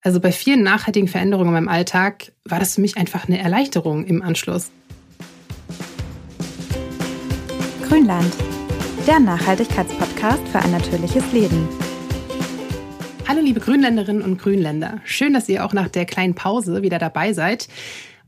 Also 0.00 0.20
bei 0.20 0.30
vielen 0.30 0.62
nachhaltigen 0.62 1.08
Veränderungen 1.08 1.48
in 1.48 1.54
meinem 1.54 1.68
Alltag 1.68 2.30
war 2.44 2.60
das 2.60 2.76
für 2.76 2.80
mich 2.80 2.96
einfach 2.96 3.26
eine 3.26 3.38
Erleichterung 3.38 4.04
im 4.04 4.22
Anschluss. 4.22 4.70
Grünland, 7.82 8.32
der 9.08 9.18
Nachhaltigkeitspodcast 9.18 10.46
für 10.48 10.60
ein 10.60 10.70
natürliches 10.70 11.24
Leben. 11.32 11.68
Hallo 13.26 13.40
liebe 13.40 13.58
Grünländerinnen 13.58 14.22
und 14.22 14.38
Grünländer. 14.40 15.00
Schön, 15.04 15.32
dass 15.32 15.48
ihr 15.48 15.64
auch 15.64 15.72
nach 15.72 15.88
der 15.88 16.06
kleinen 16.06 16.36
Pause 16.36 16.82
wieder 16.82 17.00
dabei 17.00 17.32
seid. 17.32 17.66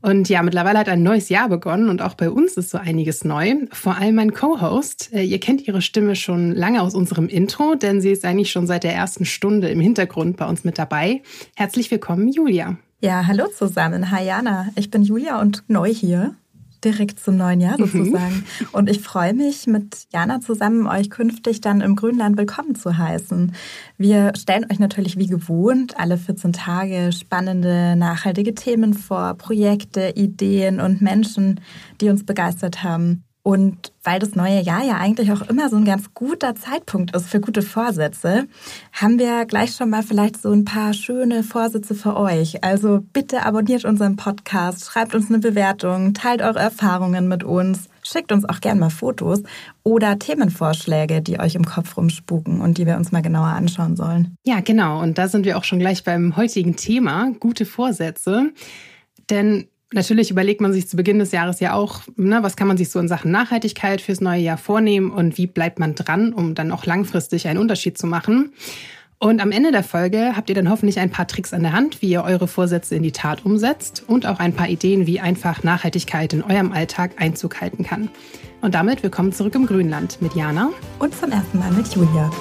Und 0.01 0.29
ja, 0.29 0.41
mittlerweile 0.41 0.79
hat 0.79 0.89
ein 0.89 1.03
neues 1.03 1.29
Jahr 1.29 1.47
begonnen 1.47 1.89
und 1.89 2.01
auch 2.01 2.15
bei 2.15 2.29
uns 2.29 2.57
ist 2.57 2.71
so 2.71 2.77
einiges 2.79 3.23
neu. 3.23 3.53
Vor 3.71 3.97
allem 3.97 4.15
mein 4.15 4.33
Co-Host. 4.33 5.11
Äh, 5.13 5.23
ihr 5.23 5.39
kennt 5.39 5.67
ihre 5.67 5.81
Stimme 5.81 6.15
schon 6.15 6.51
lange 6.53 6.81
aus 6.81 6.95
unserem 6.95 7.27
Intro, 7.27 7.75
denn 7.75 8.01
sie 8.01 8.11
ist 8.11 8.25
eigentlich 8.25 8.51
schon 8.51 8.65
seit 8.65 8.83
der 8.83 8.95
ersten 8.95 9.25
Stunde 9.25 9.69
im 9.69 9.79
Hintergrund 9.79 10.37
bei 10.37 10.47
uns 10.47 10.63
mit 10.63 10.79
dabei. 10.79 11.21
Herzlich 11.55 11.91
willkommen, 11.91 12.29
Julia. 12.29 12.77
Ja, 12.99 13.25
hallo 13.27 13.47
zusammen. 13.47 14.11
Hi 14.11 14.25
Jana. 14.25 14.69
Ich 14.75 14.89
bin 14.89 15.03
Julia 15.03 15.39
und 15.39 15.63
neu 15.67 15.93
hier 15.93 16.35
direkt 16.83 17.19
zum 17.19 17.37
neuen 17.37 17.61
Jahr 17.61 17.79
mhm. 17.79 17.85
sozusagen. 17.85 18.35
Mhm. 18.35 18.67
Und 18.71 18.89
ich 18.89 18.99
freue 18.99 19.33
mich, 19.33 19.67
mit 19.67 20.07
Jana 20.11 20.41
zusammen 20.41 20.87
euch 20.87 21.09
künftig 21.09 21.61
dann 21.61 21.81
im 21.81 21.95
Grünland 21.95 22.37
willkommen 22.37 22.75
zu 22.75 22.97
heißen. 22.97 23.53
Wir 23.97 24.33
stellen 24.35 24.65
euch 24.71 24.79
natürlich 24.79 25.17
wie 25.17 25.27
gewohnt 25.27 25.99
alle 25.99 26.17
14 26.17 26.53
Tage 26.53 27.11
spannende, 27.11 27.95
nachhaltige 27.95 28.55
Themen 28.55 28.93
vor, 28.93 29.35
Projekte, 29.35 30.13
Ideen 30.15 30.79
und 30.79 31.01
Menschen, 31.01 31.59
die 32.01 32.09
uns 32.09 32.25
begeistert 32.25 32.83
haben. 32.83 33.23
Und 33.43 33.91
weil 34.03 34.19
das 34.19 34.35
neue 34.35 34.61
Jahr 34.61 34.83
ja 34.83 34.97
eigentlich 34.97 35.31
auch 35.31 35.41
immer 35.41 35.67
so 35.69 35.75
ein 35.75 35.85
ganz 35.85 36.13
guter 36.13 36.55
Zeitpunkt 36.55 37.15
ist 37.15 37.27
für 37.27 37.39
gute 37.39 37.63
Vorsätze, 37.63 38.47
haben 38.93 39.17
wir 39.17 39.45
gleich 39.45 39.75
schon 39.75 39.89
mal 39.89 40.03
vielleicht 40.03 40.39
so 40.39 40.51
ein 40.51 40.63
paar 40.63 40.93
schöne 40.93 41.41
Vorsätze 41.41 41.95
für 41.95 42.17
euch. 42.17 42.63
Also 42.63 43.03
bitte 43.13 43.43
abonniert 43.43 43.83
unseren 43.83 44.15
Podcast, 44.15 44.85
schreibt 44.85 45.15
uns 45.15 45.29
eine 45.29 45.39
Bewertung, 45.39 46.13
teilt 46.13 46.43
eure 46.43 46.59
Erfahrungen 46.59 47.27
mit 47.27 47.43
uns, 47.43 47.89
schickt 48.03 48.31
uns 48.31 48.47
auch 48.47 48.61
gerne 48.61 48.79
mal 48.79 48.89
Fotos 48.91 49.41
oder 49.83 50.19
Themenvorschläge, 50.19 51.23
die 51.23 51.39
euch 51.39 51.55
im 51.55 51.65
Kopf 51.65 51.97
rumspuken 51.97 52.61
und 52.61 52.77
die 52.77 52.85
wir 52.85 52.97
uns 52.97 53.11
mal 53.11 53.21
genauer 53.21 53.47
anschauen 53.47 53.95
sollen. 53.95 54.35
Ja, 54.43 54.59
genau. 54.61 55.01
Und 55.01 55.17
da 55.17 55.27
sind 55.27 55.45
wir 55.45 55.57
auch 55.57 55.63
schon 55.63 55.79
gleich 55.79 56.03
beim 56.03 56.37
heutigen 56.37 56.75
Thema, 56.75 57.31
gute 57.39 57.65
Vorsätze. 57.65 58.51
Denn 59.31 59.67
Natürlich 59.93 60.31
überlegt 60.31 60.61
man 60.61 60.71
sich 60.71 60.87
zu 60.87 60.95
Beginn 60.95 61.19
des 61.19 61.31
Jahres 61.31 61.59
ja 61.59 61.73
auch, 61.73 62.01
ne, 62.15 62.39
was 62.41 62.55
kann 62.55 62.67
man 62.67 62.77
sich 62.77 62.89
so 62.89 62.99
in 62.99 63.09
Sachen 63.09 63.29
Nachhaltigkeit 63.29 63.99
fürs 63.99 64.21
neue 64.21 64.39
Jahr 64.39 64.57
vornehmen 64.57 65.11
und 65.11 65.37
wie 65.37 65.47
bleibt 65.47 65.79
man 65.79 65.95
dran, 65.95 66.31
um 66.31 66.55
dann 66.55 66.71
auch 66.71 66.85
langfristig 66.85 67.47
einen 67.47 67.59
Unterschied 67.59 67.97
zu 67.97 68.07
machen. 68.07 68.53
Und 69.19 69.41
am 69.41 69.51
Ende 69.51 69.71
der 69.71 69.83
Folge 69.83 70.31
habt 70.35 70.49
ihr 70.49 70.55
dann 70.55 70.69
hoffentlich 70.69 70.99
ein 70.99 71.11
paar 71.11 71.27
Tricks 71.27 71.53
an 71.53 71.61
der 71.61 71.73
Hand, 71.73 72.01
wie 72.01 72.09
ihr 72.09 72.23
eure 72.23 72.47
Vorsätze 72.47 72.95
in 72.95 73.03
die 73.03 73.11
Tat 73.11 73.45
umsetzt 73.45 74.03
und 74.07 74.25
auch 74.25 74.39
ein 74.39 74.53
paar 74.53 74.69
Ideen, 74.69 75.05
wie 75.05 75.19
einfach 75.19 75.61
Nachhaltigkeit 75.61 76.33
in 76.33 76.41
eurem 76.41 76.71
Alltag 76.71 77.11
Einzug 77.17 77.59
halten 77.59 77.83
kann. 77.83 78.09
Und 78.61 78.73
damit 78.73 79.03
willkommen 79.03 79.33
zurück 79.33 79.55
im 79.55 79.67
Grünland 79.67 80.21
mit 80.21 80.35
Jana 80.35 80.69
und 80.99 81.13
zum 81.13 81.31
ersten 81.31 81.59
Mal 81.59 81.71
mit 81.71 81.93
Julia. 81.93 82.31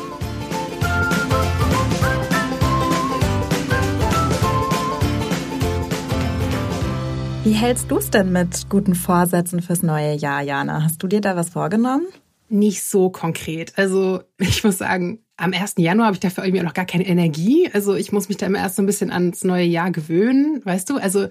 Wie 7.43 7.53
hältst 7.53 7.91
du 7.91 7.97
es 7.97 8.11
denn 8.11 8.33
mit 8.33 8.69
guten 8.69 8.95
Vorsätzen 8.95 9.63
fürs 9.63 9.83
neue 9.83 10.13
Jahr, 10.13 10.43
Jana? 10.43 10.83
Hast 10.83 11.03
du 11.03 11.07
dir 11.07 11.23
da 11.23 11.37
was 11.37 11.49
vorgenommen? 11.49 12.07
Nicht 12.51 12.83
so 12.83 13.09
konkret. 13.09 13.73
Also 13.79 14.21
ich 14.37 14.63
muss 14.63 14.77
sagen, 14.77 15.21
am 15.39 15.55
1. 15.55 15.77
Januar 15.79 16.09
habe 16.09 16.17
ich 16.17 16.21
dafür 16.21 16.45
irgendwie 16.45 16.63
noch 16.63 16.75
gar 16.75 16.85
keine 16.85 17.07
Energie. 17.07 17.71
Also 17.73 17.95
ich 17.95 18.13
muss 18.13 18.29
mich 18.29 18.37
da 18.37 18.45
immer 18.45 18.59
erst 18.59 18.77
so 18.77 18.83
ein 18.83 18.87
bisschen 18.87 19.11
ans 19.11 19.43
neue 19.43 19.65
Jahr 19.65 19.91
gewöhnen, 19.91 20.61
weißt 20.65 20.91
du? 20.91 20.99
Also 20.99 21.29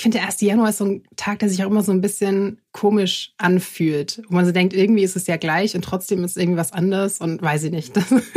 ich 0.00 0.02
finde, 0.02 0.16
der 0.16 0.28
1. 0.28 0.40
Januar 0.40 0.70
ist 0.70 0.78
so 0.78 0.86
ein 0.86 1.02
Tag, 1.16 1.40
der 1.40 1.50
sich 1.50 1.62
auch 1.62 1.68
immer 1.68 1.82
so 1.82 1.92
ein 1.92 2.00
bisschen 2.00 2.56
komisch 2.72 3.34
anfühlt. 3.36 4.22
Wo 4.30 4.34
man 4.34 4.46
so 4.46 4.50
denkt, 4.50 4.72
irgendwie 4.72 5.02
ist 5.02 5.14
es 5.14 5.26
ja 5.26 5.36
gleich 5.36 5.74
und 5.74 5.82
trotzdem 5.82 6.24
ist 6.24 6.38
irgendwie 6.38 6.56
was 6.56 6.72
anderes 6.72 7.20
und 7.20 7.42
weiß 7.42 7.64
ich 7.64 7.70
nicht. 7.70 7.92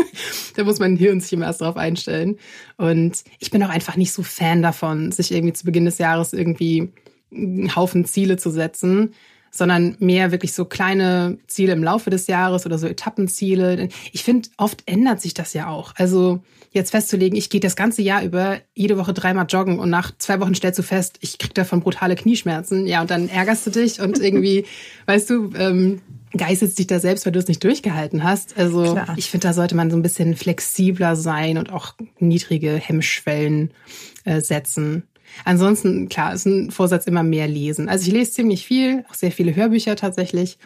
da 0.57 0.63
muss 0.65 0.79
mein 0.79 0.97
Hirn 0.97 1.21
sich 1.21 1.31
immer 1.31 1.45
erst 1.45 1.61
drauf 1.61 1.77
einstellen. 1.77 2.35
Und 2.75 3.23
ich 3.39 3.49
bin 3.49 3.63
auch 3.63 3.69
einfach 3.69 3.95
nicht 3.95 4.11
so 4.11 4.23
Fan 4.23 4.61
davon, 4.61 5.13
sich 5.13 5.31
irgendwie 5.31 5.53
zu 5.53 5.63
Beginn 5.63 5.85
des 5.85 5.99
Jahres 5.99 6.33
irgendwie 6.33 6.91
einen 7.31 7.73
Haufen 7.73 8.03
Ziele 8.03 8.35
zu 8.35 8.49
setzen, 8.49 9.13
sondern 9.53 9.95
mehr 9.99 10.31
wirklich 10.31 10.53
so 10.53 10.65
kleine 10.65 11.37
Ziele 11.47 11.73
im 11.73 11.83
Laufe 11.83 12.09
des 12.09 12.27
Jahres 12.27 12.65
oder 12.65 12.79
so 12.79 12.87
Etappenziele. 12.87 13.87
Ich 14.11 14.23
finde, 14.23 14.49
oft 14.57 14.81
ändert 14.87 15.21
sich 15.21 15.35
das 15.35 15.53
ja 15.53 15.67
auch. 15.67 15.93
Also 15.95 16.41
jetzt 16.71 16.89
festzulegen, 16.89 17.37
ich 17.37 17.51
gehe 17.51 17.61
das 17.61 17.75
ganze 17.75 18.01
Jahr 18.01 18.23
über 18.23 18.57
jede 18.73 18.97
Woche 18.97 19.13
dreimal 19.13 19.45
joggen 19.47 19.77
und 19.77 19.91
nach 19.91 20.11
zwei 20.17 20.39
Wochen 20.39 20.55
stellst 20.55 20.79
du 20.79 20.83
fest, 20.83 21.17
ich 21.21 21.37
krieg 21.37 21.53
davon 21.53 21.81
brutale 21.81 22.15
Knieschmerzen. 22.15 22.87
Ja, 22.87 23.01
und 23.01 23.11
dann 23.11 23.29
ärgerst 23.29 23.67
du 23.67 23.69
dich 23.69 24.01
und 24.01 24.19
irgendwie, 24.19 24.65
weißt 25.05 25.29
du, 25.29 25.51
ähm, 25.55 26.01
geißelst 26.35 26.79
dich 26.79 26.87
da 26.87 26.99
selbst, 26.99 27.27
weil 27.27 27.31
du 27.31 27.37
es 27.37 27.47
nicht 27.47 27.63
durchgehalten 27.63 28.23
hast. 28.23 28.57
Also 28.57 28.93
Klar. 28.93 29.13
ich 29.17 29.29
finde, 29.29 29.47
da 29.47 29.53
sollte 29.53 29.75
man 29.75 29.91
so 29.91 29.97
ein 29.97 30.01
bisschen 30.01 30.35
flexibler 30.35 31.15
sein 31.15 31.59
und 31.59 31.71
auch 31.71 31.93
niedrige 32.17 32.71
Hemmschwellen 32.71 33.69
äh, 34.25 34.41
setzen. 34.41 35.03
Ansonsten, 35.45 36.09
klar, 36.09 36.33
ist 36.33 36.45
ein 36.45 36.71
Vorsatz 36.71 37.05
immer 37.05 37.23
mehr 37.23 37.47
lesen. 37.47 37.89
Also 37.89 38.07
ich 38.07 38.13
lese 38.13 38.31
ziemlich 38.31 38.65
viel, 38.65 39.05
auch 39.09 39.13
sehr 39.13 39.31
viele 39.31 39.55
Hörbücher 39.55 39.95
tatsächlich. 39.95 40.57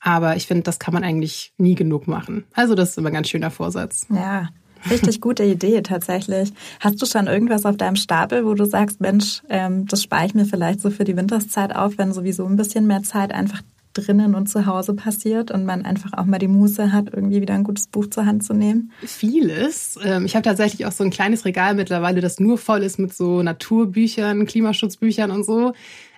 Aber 0.00 0.36
ich 0.36 0.46
finde, 0.46 0.62
das 0.62 0.78
kann 0.78 0.94
man 0.94 1.04
eigentlich 1.04 1.52
nie 1.58 1.74
genug 1.74 2.06
machen. 2.06 2.44
Also 2.52 2.74
das 2.74 2.90
ist 2.90 2.98
immer 2.98 3.10
ein 3.10 3.14
ganz 3.14 3.28
schöner 3.28 3.50
Vorsatz. 3.50 4.06
Ja, 4.10 4.48
Richtig 4.90 5.20
gute 5.20 5.44
Idee 5.44 5.80
tatsächlich. 5.82 6.52
Hast 6.80 7.00
du 7.00 7.06
schon 7.06 7.26
irgendwas 7.26 7.64
auf 7.64 7.76
deinem 7.76 7.96
Stapel, 7.96 8.44
wo 8.44 8.54
du 8.54 8.64
sagst, 8.64 9.00
Mensch, 9.00 9.42
ähm, 9.48 9.86
das 9.86 10.02
spare 10.02 10.26
ich 10.26 10.34
mir 10.34 10.44
vielleicht 10.44 10.80
so 10.80 10.90
für 10.90 11.04
die 11.04 11.16
Winterszeit 11.16 11.74
auf, 11.74 11.98
wenn 11.98 12.12
sowieso 12.12 12.46
ein 12.46 12.56
bisschen 12.56 12.86
mehr 12.86 13.02
Zeit 13.02 13.32
einfach 13.32 13.62
drinnen 13.96 14.34
und 14.34 14.48
zu 14.48 14.66
Hause 14.66 14.94
passiert 14.94 15.50
und 15.50 15.64
man 15.64 15.84
einfach 15.84 16.12
auch 16.12 16.24
mal 16.24 16.38
die 16.38 16.48
Muße 16.48 16.92
hat, 16.92 17.12
irgendwie 17.12 17.40
wieder 17.40 17.54
ein 17.54 17.64
gutes 17.64 17.86
Buch 17.88 18.06
zur 18.08 18.26
Hand 18.26 18.44
zu 18.44 18.54
nehmen? 18.54 18.92
Vieles. 19.04 19.98
Ähm, 20.04 20.26
ich 20.26 20.34
habe 20.34 20.44
tatsächlich 20.44 20.86
auch 20.86 20.92
so 20.92 21.04
ein 21.04 21.10
kleines 21.10 21.44
Regal 21.44 21.74
mittlerweile, 21.74 22.20
das 22.20 22.38
nur 22.38 22.58
voll 22.58 22.82
ist 22.82 22.98
mit 22.98 23.14
so 23.14 23.42
Naturbüchern, 23.42 24.46
Klimaschutzbüchern 24.46 25.30
und 25.30 25.44
so. 25.44 25.72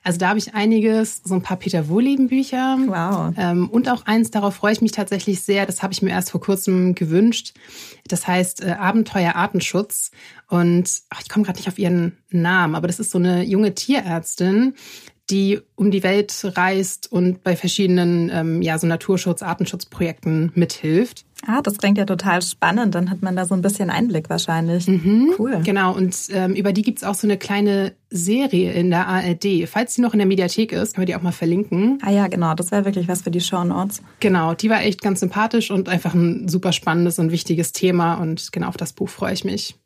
Also 0.04 0.18
da 0.18 0.28
habe 0.28 0.38
ich 0.38 0.54
einiges, 0.54 1.20
so 1.24 1.34
ein 1.34 1.42
paar 1.42 1.58
Peter 1.58 1.88
Wohleben-Bücher. 1.88 2.78
Wow. 2.86 3.34
Ähm, 3.36 3.68
und 3.68 3.90
auch 3.90 4.06
eins, 4.06 4.30
darauf 4.30 4.54
freue 4.54 4.72
ich 4.72 4.80
mich 4.80 4.92
tatsächlich 4.92 5.42
sehr. 5.42 5.66
Das 5.66 5.82
habe 5.82 5.92
ich 5.92 6.02
mir 6.02 6.10
erst 6.10 6.30
vor 6.30 6.40
kurzem 6.40 6.94
gewünscht. 6.94 7.54
Das 8.06 8.26
heißt 8.26 8.64
äh, 8.64 8.70
Abenteuer 8.70 9.34
Artenschutz. 9.34 10.10
Und 10.48 11.00
ach, 11.10 11.20
ich 11.20 11.28
komme 11.28 11.44
gerade 11.44 11.58
nicht 11.58 11.68
auf 11.68 11.78
ihren 11.78 12.16
Namen, 12.30 12.74
aber 12.74 12.86
das 12.86 13.00
ist 13.00 13.10
so 13.10 13.18
eine 13.18 13.42
junge 13.44 13.74
Tierärztin, 13.74 14.74
die 15.30 15.60
um 15.74 15.90
die 15.90 16.02
Welt 16.02 16.52
reist 16.56 17.10
und 17.12 17.42
bei 17.42 17.56
verschiedenen 17.56 18.30
ähm, 18.32 18.62
ja, 18.62 18.78
so 18.78 18.86
Naturschutz-, 18.86 19.42
Artenschutzprojekten 19.42 20.52
mithilft. 20.54 21.24
Ah, 21.46 21.62
das 21.62 21.78
klingt 21.78 21.98
ja 21.98 22.04
total 22.04 22.42
spannend. 22.42 22.94
Dann 22.94 23.10
hat 23.10 23.22
man 23.22 23.36
da 23.36 23.44
so 23.44 23.54
ein 23.54 23.62
bisschen 23.62 23.90
Einblick 23.90 24.28
wahrscheinlich. 24.28 24.88
Mhm, 24.88 25.34
cool. 25.38 25.60
Genau, 25.62 25.94
und 25.94 26.16
ähm, 26.32 26.54
über 26.54 26.72
die 26.72 26.82
gibt's 26.82 27.04
auch 27.04 27.14
so 27.14 27.26
eine 27.26 27.36
kleine 27.36 27.92
Serie 28.10 28.72
in 28.72 28.90
der 28.90 29.06
ARD. 29.06 29.68
Falls 29.68 29.94
sie 29.94 30.02
noch 30.02 30.14
in 30.14 30.18
der 30.18 30.26
Mediathek 30.26 30.72
ist, 30.72 30.94
können 30.94 31.02
wir 31.02 31.06
die 31.06 31.14
auch 31.14 31.22
mal 31.22 31.32
verlinken. 31.32 32.00
Ah 32.02 32.10
ja, 32.10 32.26
genau, 32.26 32.54
das 32.54 32.72
wäre 32.72 32.84
wirklich 32.84 33.06
was 33.06 33.22
für 33.22 33.30
die 33.30 33.40
Show 33.40 33.62
Notes. 33.62 34.02
Genau, 34.20 34.54
die 34.54 34.68
war 34.68 34.82
echt 34.82 35.00
ganz 35.00 35.20
sympathisch 35.20 35.70
und 35.70 35.88
einfach 35.88 36.14
ein 36.14 36.48
super 36.48 36.72
spannendes 36.72 37.18
und 37.18 37.30
wichtiges 37.30 37.72
Thema. 37.72 38.14
Und 38.14 38.50
genau 38.50 38.68
auf 38.68 38.76
das 38.76 38.92
Buch 38.92 39.08
freue 39.08 39.34
ich 39.34 39.44
mich. 39.44 39.76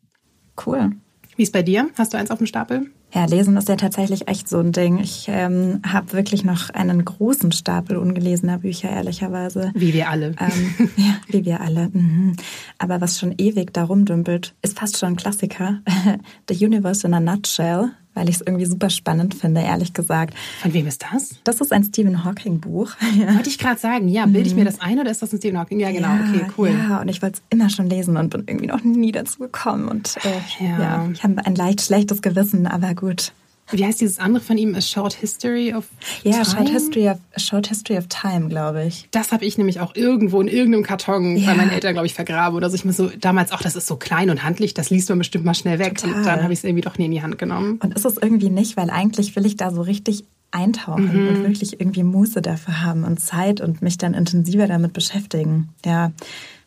Cool. 0.64 0.92
Wie 1.36 1.42
ist 1.42 1.52
bei 1.52 1.62
dir? 1.62 1.90
Hast 1.96 2.14
du 2.14 2.18
eins 2.18 2.30
auf 2.30 2.38
dem 2.38 2.46
Stapel? 2.46 2.90
Ja, 3.14 3.26
Lesen 3.26 3.56
ist 3.58 3.68
ja 3.68 3.76
tatsächlich 3.76 4.28
echt 4.28 4.48
so 4.48 4.58
ein 4.58 4.72
Ding. 4.72 4.98
Ich 4.98 5.26
ähm, 5.28 5.82
habe 5.86 6.14
wirklich 6.14 6.44
noch 6.44 6.70
einen 6.70 7.04
großen 7.04 7.52
Stapel 7.52 7.98
ungelesener 7.98 8.58
Bücher, 8.58 8.88
ehrlicherweise. 8.88 9.70
Wie 9.74 9.92
wir 9.92 10.08
alle. 10.08 10.34
Ähm, 10.40 10.88
ja, 10.96 11.16
wie 11.28 11.44
wir 11.44 11.60
alle. 11.60 11.90
Mhm. 11.92 12.36
Aber 12.78 13.02
was 13.02 13.18
schon 13.18 13.34
ewig 13.36 13.74
darum 13.74 14.06
dümpelt, 14.06 14.54
ist 14.62 14.78
fast 14.78 14.98
schon 14.98 15.10
ein 15.10 15.16
Klassiker. 15.16 15.80
The 16.48 16.64
Universe 16.64 17.06
in 17.06 17.12
a 17.12 17.20
Nutshell 17.20 17.90
weil 18.14 18.28
ich 18.28 18.36
es 18.36 18.40
irgendwie 18.42 18.66
super 18.66 18.90
spannend 18.90 19.34
finde, 19.34 19.62
ehrlich 19.62 19.92
gesagt. 19.92 20.34
Von 20.60 20.72
wem 20.72 20.86
ist 20.86 21.04
das? 21.10 21.36
Das 21.44 21.60
ist 21.60 21.72
ein 21.72 21.84
Stephen 21.84 22.24
Hawking 22.24 22.60
Buch. 22.60 22.92
Wollte 23.34 23.48
ich 23.48 23.58
gerade 23.58 23.78
sagen, 23.78 24.08
ja, 24.08 24.26
bilde 24.26 24.48
ich 24.48 24.54
mir 24.54 24.62
mhm. 24.62 24.66
das 24.66 24.80
ein 24.80 24.98
oder 24.98 25.10
ist 25.10 25.22
das 25.22 25.32
ein 25.32 25.38
Stephen 25.38 25.58
Hawking? 25.58 25.80
Ja, 25.80 25.90
genau, 25.90 26.08
ja, 26.08 26.24
okay, 26.28 26.46
cool. 26.58 26.70
Ja, 26.70 27.00
und 27.00 27.08
ich 27.08 27.22
wollte 27.22 27.38
es 27.38 27.42
immer 27.50 27.70
schon 27.70 27.88
lesen 27.88 28.16
und 28.16 28.30
bin 28.30 28.44
irgendwie 28.46 28.66
noch 28.66 28.82
nie 28.82 29.12
dazu 29.12 29.38
gekommen. 29.40 29.88
Und 29.88 30.16
äh, 30.24 30.64
ja. 30.64 30.80
ja, 30.80 31.08
ich 31.12 31.22
habe 31.22 31.44
ein 31.44 31.54
leicht 31.54 31.80
schlechtes 31.82 32.22
Gewissen, 32.22 32.66
aber 32.66 32.94
gut. 32.94 33.32
Wie 33.70 33.84
heißt 33.84 34.00
dieses 34.00 34.18
andere 34.18 34.42
von 34.42 34.58
ihm? 34.58 34.74
A 34.74 34.80
Short 34.80 35.14
History 35.14 35.72
of 35.72 35.86
ja, 36.24 36.32
Time? 36.32 36.44
Short 36.44 36.68
History 36.68 37.08
of, 37.08 37.18
A 37.34 37.40
Short 37.40 37.66
History 37.68 37.96
of 37.96 38.06
Time, 38.08 38.48
glaube 38.48 38.84
ich. 38.84 39.08
Das 39.12 39.32
habe 39.32 39.44
ich 39.44 39.56
nämlich 39.56 39.80
auch 39.80 39.94
irgendwo 39.94 40.40
in 40.40 40.48
irgendeinem 40.48 40.82
Karton 40.82 41.36
ja. 41.36 41.50
bei 41.50 41.56
meinen 41.56 41.70
Eltern, 41.70 41.94
glaube 41.94 42.06
ich, 42.06 42.14
vergraben. 42.14 42.56
Oder 42.56 42.68
so. 42.68 42.74
Ich 42.74 42.84
mir 42.84 42.92
so 42.92 43.10
damals 43.18 43.52
auch, 43.52 43.60
das 43.60 43.76
ist 43.76 43.86
so 43.86 43.96
klein 43.96 44.30
und 44.30 44.42
handlich, 44.42 44.74
das 44.74 44.90
liest 44.90 45.08
man 45.08 45.18
bestimmt 45.18 45.44
mal 45.44 45.54
schnell 45.54 45.78
weg. 45.78 45.98
Total. 45.98 46.16
Und 46.16 46.26
dann 46.26 46.42
habe 46.42 46.52
ich 46.52 46.58
es 46.58 46.64
irgendwie 46.64 46.82
doch 46.82 46.98
nie 46.98 47.06
in 47.06 47.12
die 47.12 47.22
Hand 47.22 47.38
genommen. 47.38 47.78
Und 47.82 47.94
ist 47.94 48.04
es 48.04 48.16
irgendwie 48.18 48.50
nicht, 48.50 48.76
weil 48.76 48.90
eigentlich 48.90 49.34
will 49.36 49.46
ich 49.46 49.56
da 49.56 49.70
so 49.70 49.82
richtig 49.82 50.24
eintauchen 50.50 51.22
mhm. 51.22 51.28
und 51.28 51.42
wirklich 51.44 51.80
irgendwie 51.80 52.02
Muße 52.02 52.42
dafür 52.42 52.82
haben 52.82 53.04
und 53.04 53.18
Zeit 53.18 53.60
und 53.60 53.80
mich 53.80 53.96
dann 53.96 54.12
intensiver 54.14 54.66
damit 54.66 54.92
beschäftigen. 54.92 55.70
Ja, 55.84 56.12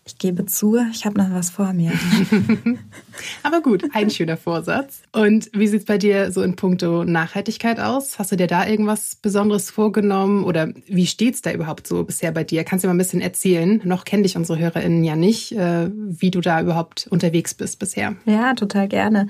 Ich 0.07 0.19
gebe 0.19 0.45
zu, 0.45 0.77
ich 0.91 1.03
habe 1.03 1.17
noch 1.17 1.31
was 1.31 1.49
vor 1.49 1.73
mir. 1.73 1.91
Aber 3.43 3.61
gut, 3.61 3.83
ein 3.93 4.11
schöner 4.11 4.37
Vorsatz. 4.37 5.01
Und 5.11 5.49
wie 5.51 5.65
sieht 5.65 5.79
es 5.79 5.85
bei 5.85 5.97
dir 5.97 6.31
so 6.31 6.43
in 6.43 6.55
puncto 6.55 7.03
Nachhaltigkeit 7.03 7.79
aus? 7.79 8.19
Hast 8.19 8.31
du 8.31 8.35
dir 8.35 8.45
da 8.45 8.67
irgendwas 8.67 9.15
Besonderes 9.15 9.71
vorgenommen 9.71 10.43
oder 10.43 10.71
wie 10.85 11.07
steht 11.07 11.33
es 11.33 11.41
da 11.41 11.51
überhaupt 11.51 11.87
so 11.87 12.03
bisher 12.03 12.31
bei 12.31 12.43
dir? 12.43 12.63
Kannst 12.63 12.83
du 12.83 12.87
mal 12.87 12.93
ein 12.93 12.99
bisschen 12.99 13.19
erzählen? 13.19 13.81
Noch 13.83 14.05
kennen 14.05 14.21
dich 14.21 14.37
unsere 14.37 14.59
HörerInnen 14.59 15.03
ja 15.03 15.15
nicht, 15.15 15.53
äh, 15.53 15.89
wie 15.91 16.29
du 16.29 16.39
da 16.39 16.61
überhaupt 16.61 17.07
unterwegs 17.09 17.55
bist 17.55 17.79
bisher. 17.79 18.15
Ja, 18.25 18.53
total 18.53 18.87
gerne. 18.87 19.25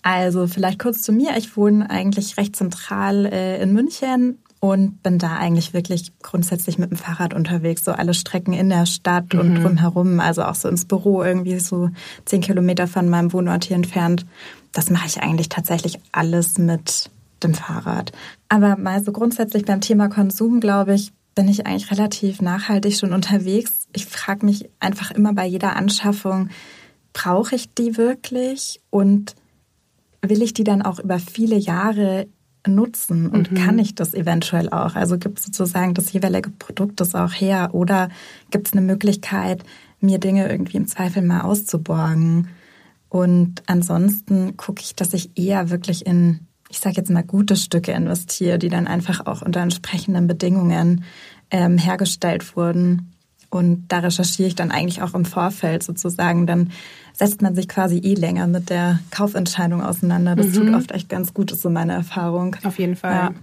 Also 0.00 0.46
vielleicht 0.46 0.78
kurz 0.78 1.02
zu 1.02 1.12
mir. 1.12 1.36
Ich 1.36 1.54
wohne 1.54 1.90
eigentlich 1.90 2.38
recht 2.38 2.56
zentral 2.56 3.26
äh, 3.26 3.62
in 3.62 3.74
München 3.74 4.38
und 4.64 5.02
bin 5.02 5.18
da 5.18 5.36
eigentlich 5.36 5.74
wirklich 5.74 6.10
grundsätzlich 6.22 6.78
mit 6.78 6.90
dem 6.90 6.96
Fahrrad 6.96 7.34
unterwegs, 7.34 7.84
so 7.84 7.92
alle 7.92 8.14
Strecken 8.14 8.54
in 8.54 8.70
der 8.70 8.86
Stadt 8.86 9.34
mhm. 9.34 9.40
und 9.40 9.54
drumherum, 9.56 10.20
also 10.20 10.42
auch 10.42 10.54
so 10.54 10.70
ins 10.70 10.86
Büro 10.86 11.22
irgendwie 11.22 11.58
so 11.58 11.90
zehn 12.24 12.40
Kilometer 12.40 12.86
von 12.86 13.10
meinem 13.10 13.34
Wohnort 13.34 13.64
hier 13.64 13.76
entfernt. 13.76 14.24
Das 14.72 14.88
mache 14.88 15.06
ich 15.06 15.22
eigentlich 15.22 15.50
tatsächlich 15.50 15.98
alles 16.12 16.56
mit 16.56 17.10
dem 17.42 17.52
Fahrrad. 17.52 18.12
Aber 18.48 18.78
mal 18.78 19.04
so 19.04 19.12
grundsätzlich 19.12 19.66
beim 19.66 19.82
Thema 19.82 20.08
Konsum, 20.08 20.60
glaube 20.60 20.94
ich, 20.94 21.12
bin 21.34 21.46
ich 21.46 21.66
eigentlich 21.66 21.90
relativ 21.90 22.40
nachhaltig 22.40 22.96
schon 22.96 23.12
unterwegs. 23.12 23.86
Ich 23.92 24.06
frage 24.06 24.46
mich 24.46 24.70
einfach 24.80 25.10
immer 25.10 25.34
bei 25.34 25.44
jeder 25.44 25.76
Anschaffung, 25.76 26.48
brauche 27.12 27.54
ich 27.54 27.74
die 27.74 27.98
wirklich 27.98 28.80
und 28.88 29.34
will 30.22 30.40
ich 30.40 30.54
die 30.54 30.64
dann 30.64 30.80
auch 30.80 31.00
über 31.00 31.18
viele 31.18 31.56
Jahre 31.56 32.28
nutzen 32.66 33.28
und 33.28 33.52
mhm. 33.52 33.56
kann 33.56 33.78
ich 33.78 33.94
das 33.94 34.14
eventuell 34.14 34.68
auch? 34.70 34.94
Also 34.94 35.18
gibt 35.18 35.38
es 35.38 35.46
sozusagen 35.46 35.94
das 35.94 36.12
jeweilige 36.12 36.50
Produkt 36.50 37.00
das 37.00 37.14
auch 37.14 37.32
her 37.32 37.70
oder 37.72 38.08
gibt 38.50 38.68
es 38.68 38.72
eine 38.72 38.82
Möglichkeit, 38.82 39.62
mir 40.00 40.18
Dinge 40.18 40.48
irgendwie 40.48 40.76
im 40.76 40.86
Zweifel 40.86 41.22
mal 41.22 41.42
auszuborgen? 41.42 42.48
Und 43.08 43.62
ansonsten 43.66 44.56
gucke 44.56 44.82
ich, 44.82 44.96
dass 44.96 45.14
ich 45.14 45.38
eher 45.38 45.70
wirklich 45.70 46.04
in, 46.06 46.40
ich 46.68 46.80
sage 46.80 46.96
jetzt 46.96 47.10
mal, 47.10 47.22
gute 47.22 47.56
Stücke 47.56 47.92
investiere, 47.92 48.58
die 48.58 48.68
dann 48.68 48.86
einfach 48.86 49.26
auch 49.26 49.42
unter 49.42 49.60
entsprechenden 49.60 50.26
Bedingungen 50.26 51.04
ähm, 51.50 51.78
hergestellt 51.78 52.56
wurden. 52.56 53.13
Und 53.54 53.86
da 53.88 54.00
recherchiere 54.00 54.48
ich 54.48 54.54
dann 54.54 54.70
eigentlich 54.70 55.02
auch 55.02 55.14
im 55.14 55.24
Vorfeld 55.24 55.82
sozusagen. 55.82 56.46
Dann 56.46 56.70
setzt 57.12 57.42
man 57.42 57.54
sich 57.54 57.68
quasi 57.68 57.98
eh 57.98 58.14
länger 58.14 58.46
mit 58.46 58.70
der 58.70 59.00
Kaufentscheidung 59.10 59.82
auseinander. 59.82 60.36
Das 60.36 60.48
mhm. 60.48 60.52
tut 60.52 60.74
oft 60.74 60.92
echt 60.92 61.08
ganz 61.08 61.32
gut, 61.32 61.52
ist 61.52 61.62
so 61.62 61.70
meine 61.70 61.92
Erfahrung. 61.92 62.56
Auf 62.64 62.78
jeden 62.78 62.96
Fall. 62.96 63.12
Ja. 63.12 63.34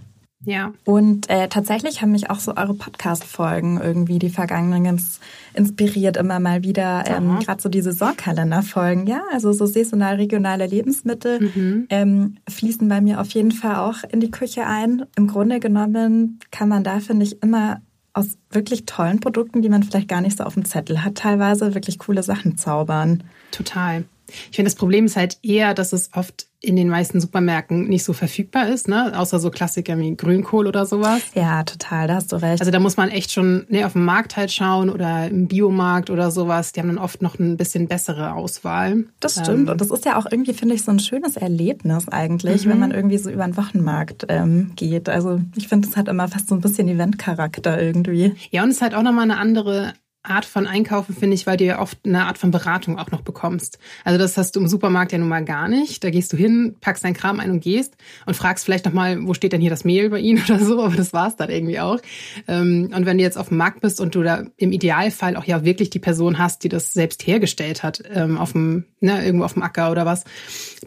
Ja. 0.44 0.72
Und 0.84 1.30
äh, 1.30 1.48
tatsächlich 1.48 2.02
haben 2.02 2.12
mich 2.12 2.30
auch 2.30 2.40
so 2.40 2.56
eure 2.56 2.74
Podcast-Folgen 2.74 3.80
irgendwie 3.80 4.18
die 4.18 4.28
vergangenen 4.28 4.84
ganz 4.84 5.20
inspiriert, 5.54 6.16
immer 6.16 6.40
mal 6.40 6.64
wieder. 6.64 7.04
Ähm, 7.06 7.38
Gerade 7.40 7.62
so 7.62 7.68
die 7.68 7.80
Saisonkalender-Folgen, 7.80 9.06
ja, 9.06 9.22
also 9.32 9.52
so 9.52 9.66
saisonal 9.66 10.16
regionale 10.16 10.66
Lebensmittel 10.66 11.50
mhm. 11.54 11.86
ähm, 11.90 12.36
fließen 12.48 12.88
bei 12.88 13.00
mir 13.00 13.20
auf 13.20 13.30
jeden 13.30 13.52
Fall 13.52 13.76
auch 13.76 13.98
in 14.10 14.20
die 14.20 14.30
Küche 14.30 14.66
ein. 14.66 15.04
Im 15.16 15.28
Grunde 15.28 15.60
genommen 15.60 16.40
kann 16.50 16.68
man 16.68 16.82
da, 16.82 17.00
finde 17.00 17.24
ich, 17.24 17.42
immer 17.42 17.80
aus 18.14 18.36
wirklich 18.50 18.84
tollen 18.86 19.20
Produkten, 19.20 19.62
die 19.62 19.68
man 19.68 19.82
vielleicht 19.82 20.08
gar 20.08 20.20
nicht 20.20 20.36
so 20.36 20.44
auf 20.44 20.54
dem 20.54 20.64
Zettel 20.64 21.02
hat, 21.02 21.16
teilweise 21.16 21.74
wirklich 21.74 21.98
coole 21.98 22.22
Sachen 22.22 22.56
zaubern. 22.56 23.24
Total. 23.50 24.04
Ich 24.50 24.56
finde, 24.56 24.70
das 24.70 24.76
Problem 24.76 25.06
ist 25.06 25.16
halt 25.16 25.38
eher, 25.42 25.74
dass 25.74 25.92
es 25.92 26.10
oft 26.12 26.46
in 26.62 26.76
den 26.76 26.88
meisten 26.88 27.20
Supermärkten 27.20 27.88
nicht 27.88 28.04
so 28.04 28.12
verfügbar 28.12 28.68
ist, 28.68 28.86
ne? 28.86 29.18
Außer 29.18 29.40
so 29.40 29.50
Klassiker 29.50 29.98
wie 29.98 30.14
Grünkohl 30.16 30.68
oder 30.68 30.86
sowas. 30.86 31.20
Ja, 31.34 31.64
total, 31.64 32.06
da 32.06 32.14
hast 32.14 32.30
du 32.30 32.36
recht. 32.36 32.60
Also 32.60 32.70
da 32.70 32.78
muss 32.78 32.96
man 32.96 33.10
echt 33.10 33.32
schon 33.32 33.66
ne, 33.68 33.84
auf 33.84 33.94
dem 33.94 34.04
Markt 34.04 34.36
halt 34.36 34.52
schauen 34.52 34.88
oder 34.88 35.26
im 35.26 35.48
Biomarkt 35.48 36.08
oder 36.08 36.30
sowas. 36.30 36.70
Die 36.72 36.80
haben 36.80 36.86
dann 36.86 36.98
oft 36.98 37.20
noch 37.20 37.36
ein 37.38 37.56
bisschen 37.56 37.88
bessere 37.88 38.34
Auswahl. 38.34 39.04
Das 39.18 39.32
stimmt. 39.32 39.66
Ähm, 39.66 39.68
und 39.70 39.80
das 39.80 39.90
ist 39.90 40.04
ja 40.04 40.16
auch 40.16 40.26
irgendwie, 40.30 40.52
finde 40.52 40.76
ich, 40.76 40.84
so 40.84 40.92
ein 40.92 41.00
schönes 41.00 41.36
Erlebnis 41.36 42.08
eigentlich, 42.08 42.64
mhm. 42.64 42.70
wenn 42.70 42.78
man 42.78 42.90
irgendwie 42.92 43.18
so 43.18 43.28
über 43.28 43.44
den 43.44 43.56
Wochenmarkt 43.56 44.26
ähm, 44.28 44.70
geht. 44.76 45.08
Also 45.08 45.40
ich 45.56 45.66
finde, 45.66 45.88
das 45.88 45.96
hat 45.96 46.06
immer 46.06 46.28
fast 46.28 46.48
so 46.48 46.54
ein 46.54 46.60
bisschen 46.60 46.86
Eventcharakter 46.86 47.82
irgendwie. 47.82 48.34
Ja, 48.50 48.62
und 48.62 48.68
es 48.68 48.76
ist 48.76 48.82
halt 48.82 48.94
auch 48.94 49.02
nochmal 49.02 49.24
eine 49.24 49.38
andere 49.38 49.94
Art 50.24 50.44
von 50.44 50.68
Einkaufen, 50.68 51.16
finde 51.16 51.34
ich, 51.34 51.46
weil 51.46 51.56
du 51.56 51.64
ja 51.64 51.80
oft 51.80 51.98
eine 52.04 52.26
Art 52.26 52.38
von 52.38 52.52
Beratung 52.52 52.98
auch 52.98 53.10
noch 53.10 53.22
bekommst. 53.22 53.78
Also 54.04 54.18
das 54.18 54.36
hast 54.36 54.54
du 54.54 54.60
im 54.60 54.68
Supermarkt 54.68 55.10
ja 55.10 55.18
nun 55.18 55.28
mal 55.28 55.44
gar 55.44 55.68
nicht. 55.68 56.04
Da 56.04 56.10
gehst 56.10 56.32
du 56.32 56.36
hin, 56.36 56.76
packst 56.80 57.04
deinen 57.04 57.14
Kram 57.14 57.40
ein 57.40 57.50
und 57.50 57.60
gehst 57.60 57.96
und 58.26 58.34
fragst 58.34 58.64
vielleicht 58.64 58.84
nochmal, 58.84 59.26
wo 59.26 59.34
steht 59.34 59.52
denn 59.52 59.60
hier 59.60 59.70
das 59.70 59.84
Mehl 59.84 60.10
bei 60.10 60.20
Ihnen 60.20 60.42
oder 60.48 60.60
so, 60.60 60.82
aber 60.82 60.94
das 60.94 61.12
war's 61.12 61.34
dann 61.34 61.50
irgendwie 61.50 61.80
auch. 61.80 61.98
Ähm, 62.46 62.90
und 62.94 63.04
wenn 63.04 63.18
du 63.18 63.24
jetzt 63.24 63.36
auf 63.36 63.48
dem 63.48 63.56
Markt 63.56 63.80
bist 63.80 64.00
und 64.00 64.14
du 64.14 64.22
da 64.22 64.44
im 64.56 64.70
Idealfall 64.70 65.36
auch 65.36 65.44
ja 65.44 65.64
wirklich 65.64 65.90
die 65.90 65.98
Person 65.98 66.38
hast, 66.38 66.62
die 66.62 66.68
das 66.68 66.92
selbst 66.92 67.26
hergestellt 67.26 67.82
hat, 67.82 68.02
ähm, 68.12 68.38
auf 68.38 68.52
dem, 68.52 68.84
ne, 69.00 69.24
irgendwo 69.24 69.44
auf 69.44 69.54
dem 69.54 69.62
Acker 69.62 69.90
oder 69.90 70.06
was, 70.06 70.24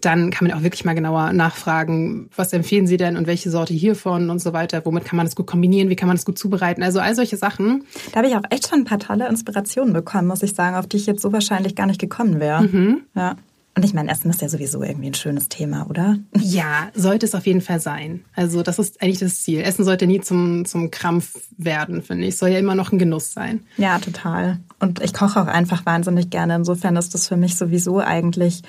dann 0.01 0.31
kann 0.31 0.47
man 0.47 0.57
auch 0.57 0.63
wirklich 0.63 0.85
mal 0.85 0.93
genauer 0.93 1.33
nachfragen, 1.33 2.29
was 2.35 2.53
empfehlen 2.53 2.87
Sie 2.87 2.97
denn 2.97 3.17
und 3.17 3.27
welche 3.27 3.49
Sorte 3.49 3.73
hiervon 3.73 4.29
und 4.29 4.39
so 4.39 4.53
weiter, 4.53 4.85
womit 4.85 5.05
kann 5.05 5.17
man 5.17 5.25
das 5.25 5.35
gut 5.35 5.47
kombinieren, 5.47 5.89
wie 5.89 5.95
kann 5.95 6.07
man 6.07 6.17
das 6.17 6.25
gut 6.25 6.37
zubereiten, 6.37 6.83
also 6.83 6.99
all 6.99 7.15
solche 7.15 7.37
Sachen. 7.37 7.83
Da 8.11 8.17
habe 8.17 8.27
ich 8.27 8.35
auch 8.35 8.43
echt 8.49 8.67
schon 8.69 8.79
ein 8.79 8.85
paar 8.85 8.99
tolle 8.99 9.27
Inspirationen 9.27 9.93
bekommen, 9.93 10.27
muss 10.27 10.43
ich 10.43 10.53
sagen, 10.53 10.75
auf 10.75 10.87
die 10.87 10.97
ich 10.97 11.05
jetzt 11.05 11.21
so 11.21 11.31
wahrscheinlich 11.31 11.75
gar 11.75 11.87
nicht 11.87 11.99
gekommen 11.99 12.39
wäre. 12.39 12.63
Mhm. 12.63 13.01
Ja. 13.15 13.35
Und 13.77 13.83
ich 13.83 13.93
meine, 13.93 14.09
Essen 14.09 14.29
ist 14.29 14.41
ja 14.41 14.47
sowieso 14.47 14.81
irgendwie 14.83 15.07
ein 15.07 15.15
schönes 15.15 15.49
Thema, 15.49 15.87
oder? 15.89 16.17
Ja, 16.39 16.87
sollte 16.93 17.25
es 17.25 17.35
auf 17.35 17.45
jeden 17.45 17.59
Fall 17.59 17.81
sein. 17.81 18.23
Also 18.33 18.63
das 18.63 18.79
ist 18.79 19.01
eigentlich 19.01 19.19
das 19.19 19.43
Ziel. 19.43 19.59
Essen 19.59 19.83
sollte 19.83 20.07
nie 20.07 20.21
zum, 20.21 20.63
zum 20.63 20.91
Krampf 20.91 21.37
werden, 21.57 22.01
finde 22.01 22.25
ich. 22.25 22.37
Soll 22.37 22.49
ja 22.49 22.59
immer 22.59 22.75
noch 22.75 22.93
ein 22.93 22.99
Genuss 22.99 23.33
sein. 23.33 23.65
Ja, 23.75 23.99
total. 23.99 24.59
Und 24.79 25.01
ich 25.01 25.13
koche 25.13 25.41
auch 25.41 25.47
einfach 25.47 25.85
wahnsinnig 25.85 26.29
gerne. 26.29 26.55
Insofern 26.55 26.95
ist 26.95 27.13
das 27.13 27.27
für 27.27 27.35
mich 27.35 27.57
sowieso 27.57 27.99
eigentlich 27.99 28.61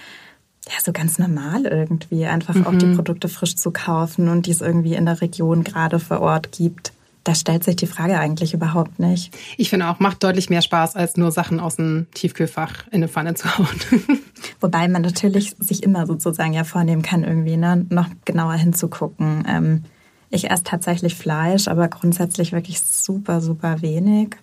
ja, 0.69 0.75
so 0.85 0.93
ganz 0.93 1.19
normal 1.19 1.65
irgendwie, 1.67 2.27
einfach 2.27 2.55
mhm. 2.55 2.67
auch 2.67 2.75
die 2.75 2.87
mhm. 2.87 2.97
Produkte 2.97 3.29
frisch 3.29 3.57
zu 3.57 3.71
kaufen 3.71 4.29
und 4.29 4.47
die 4.47 4.51
es 4.51 4.61
irgendwie 4.61 4.95
in 4.95 5.07
der 5.07 5.21
Region 5.21 5.65
gerade 5.65 5.99
vor 5.99 6.21
Ort 6.21 6.53
gibt. 6.53 6.93
Da 7.23 7.35
stellt 7.35 7.65
sich 7.65 7.75
die 7.75 7.89
Frage 7.89 8.19
eigentlich 8.19 8.55
überhaupt 8.55 9.01
nicht. 9.01 9.37
Ich 9.57 9.69
finde 9.69 9.89
auch, 9.89 9.99
macht 9.99 10.23
deutlich 10.23 10.49
mehr 10.49 10.63
Spaß, 10.63 10.95
als 10.95 11.17
nur 11.17 11.33
Sachen 11.33 11.59
aus 11.59 11.75
dem 11.75 12.07
Tiefkühlfach 12.15 12.87
in 12.89 12.95
eine 12.95 13.09
Pfanne 13.09 13.35
zu 13.35 13.59
hauen. 13.59 13.67
Wobei 14.61 14.87
man 14.87 15.03
natürlich 15.03 15.57
sich 15.59 15.83
immer 15.83 16.07
sozusagen 16.07 16.53
ja 16.53 16.63
vornehmen 16.63 17.03
kann, 17.03 17.25
irgendwie 17.25 17.57
ne, 17.57 17.85
noch 17.91 18.09
genauer 18.25 18.55
hinzugucken. 18.55 19.45
Ähm, 19.49 19.83
ich 20.31 20.51
esse 20.51 20.63
tatsächlich 20.63 21.17
Fleisch, 21.17 21.67
aber 21.67 21.89
grundsätzlich 21.89 22.53
wirklich 22.53 22.81
super, 22.81 23.41
super 23.41 23.83
wenig. 23.83 24.37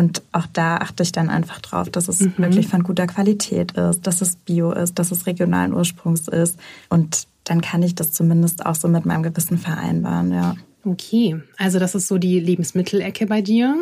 Und 0.00 0.22
auch 0.32 0.46
da 0.46 0.78
achte 0.78 1.02
ich 1.02 1.12
dann 1.12 1.28
einfach 1.28 1.60
drauf, 1.60 1.90
dass 1.90 2.08
es 2.08 2.20
mhm. 2.20 2.32
wirklich 2.38 2.68
von 2.68 2.82
guter 2.82 3.06
Qualität 3.06 3.72
ist, 3.72 4.06
dass 4.06 4.22
es 4.22 4.34
bio 4.34 4.72
ist, 4.72 4.98
dass 4.98 5.12
es 5.12 5.26
regionalen 5.26 5.74
Ursprungs 5.74 6.26
ist. 6.26 6.58
Und 6.88 7.26
dann 7.44 7.60
kann 7.60 7.82
ich 7.82 7.94
das 7.96 8.10
zumindest 8.12 8.64
auch 8.64 8.76
so 8.76 8.88
mit 8.88 9.04
meinem 9.04 9.22
Gewissen 9.22 9.58
vereinbaren, 9.58 10.32
ja. 10.32 10.56
Okay, 10.86 11.36
also 11.58 11.78
das 11.78 11.94
ist 11.94 12.08
so 12.08 12.16
die 12.16 12.40
Lebensmittelecke 12.40 13.26
bei 13.26 13.42
dir. 13.42 13.76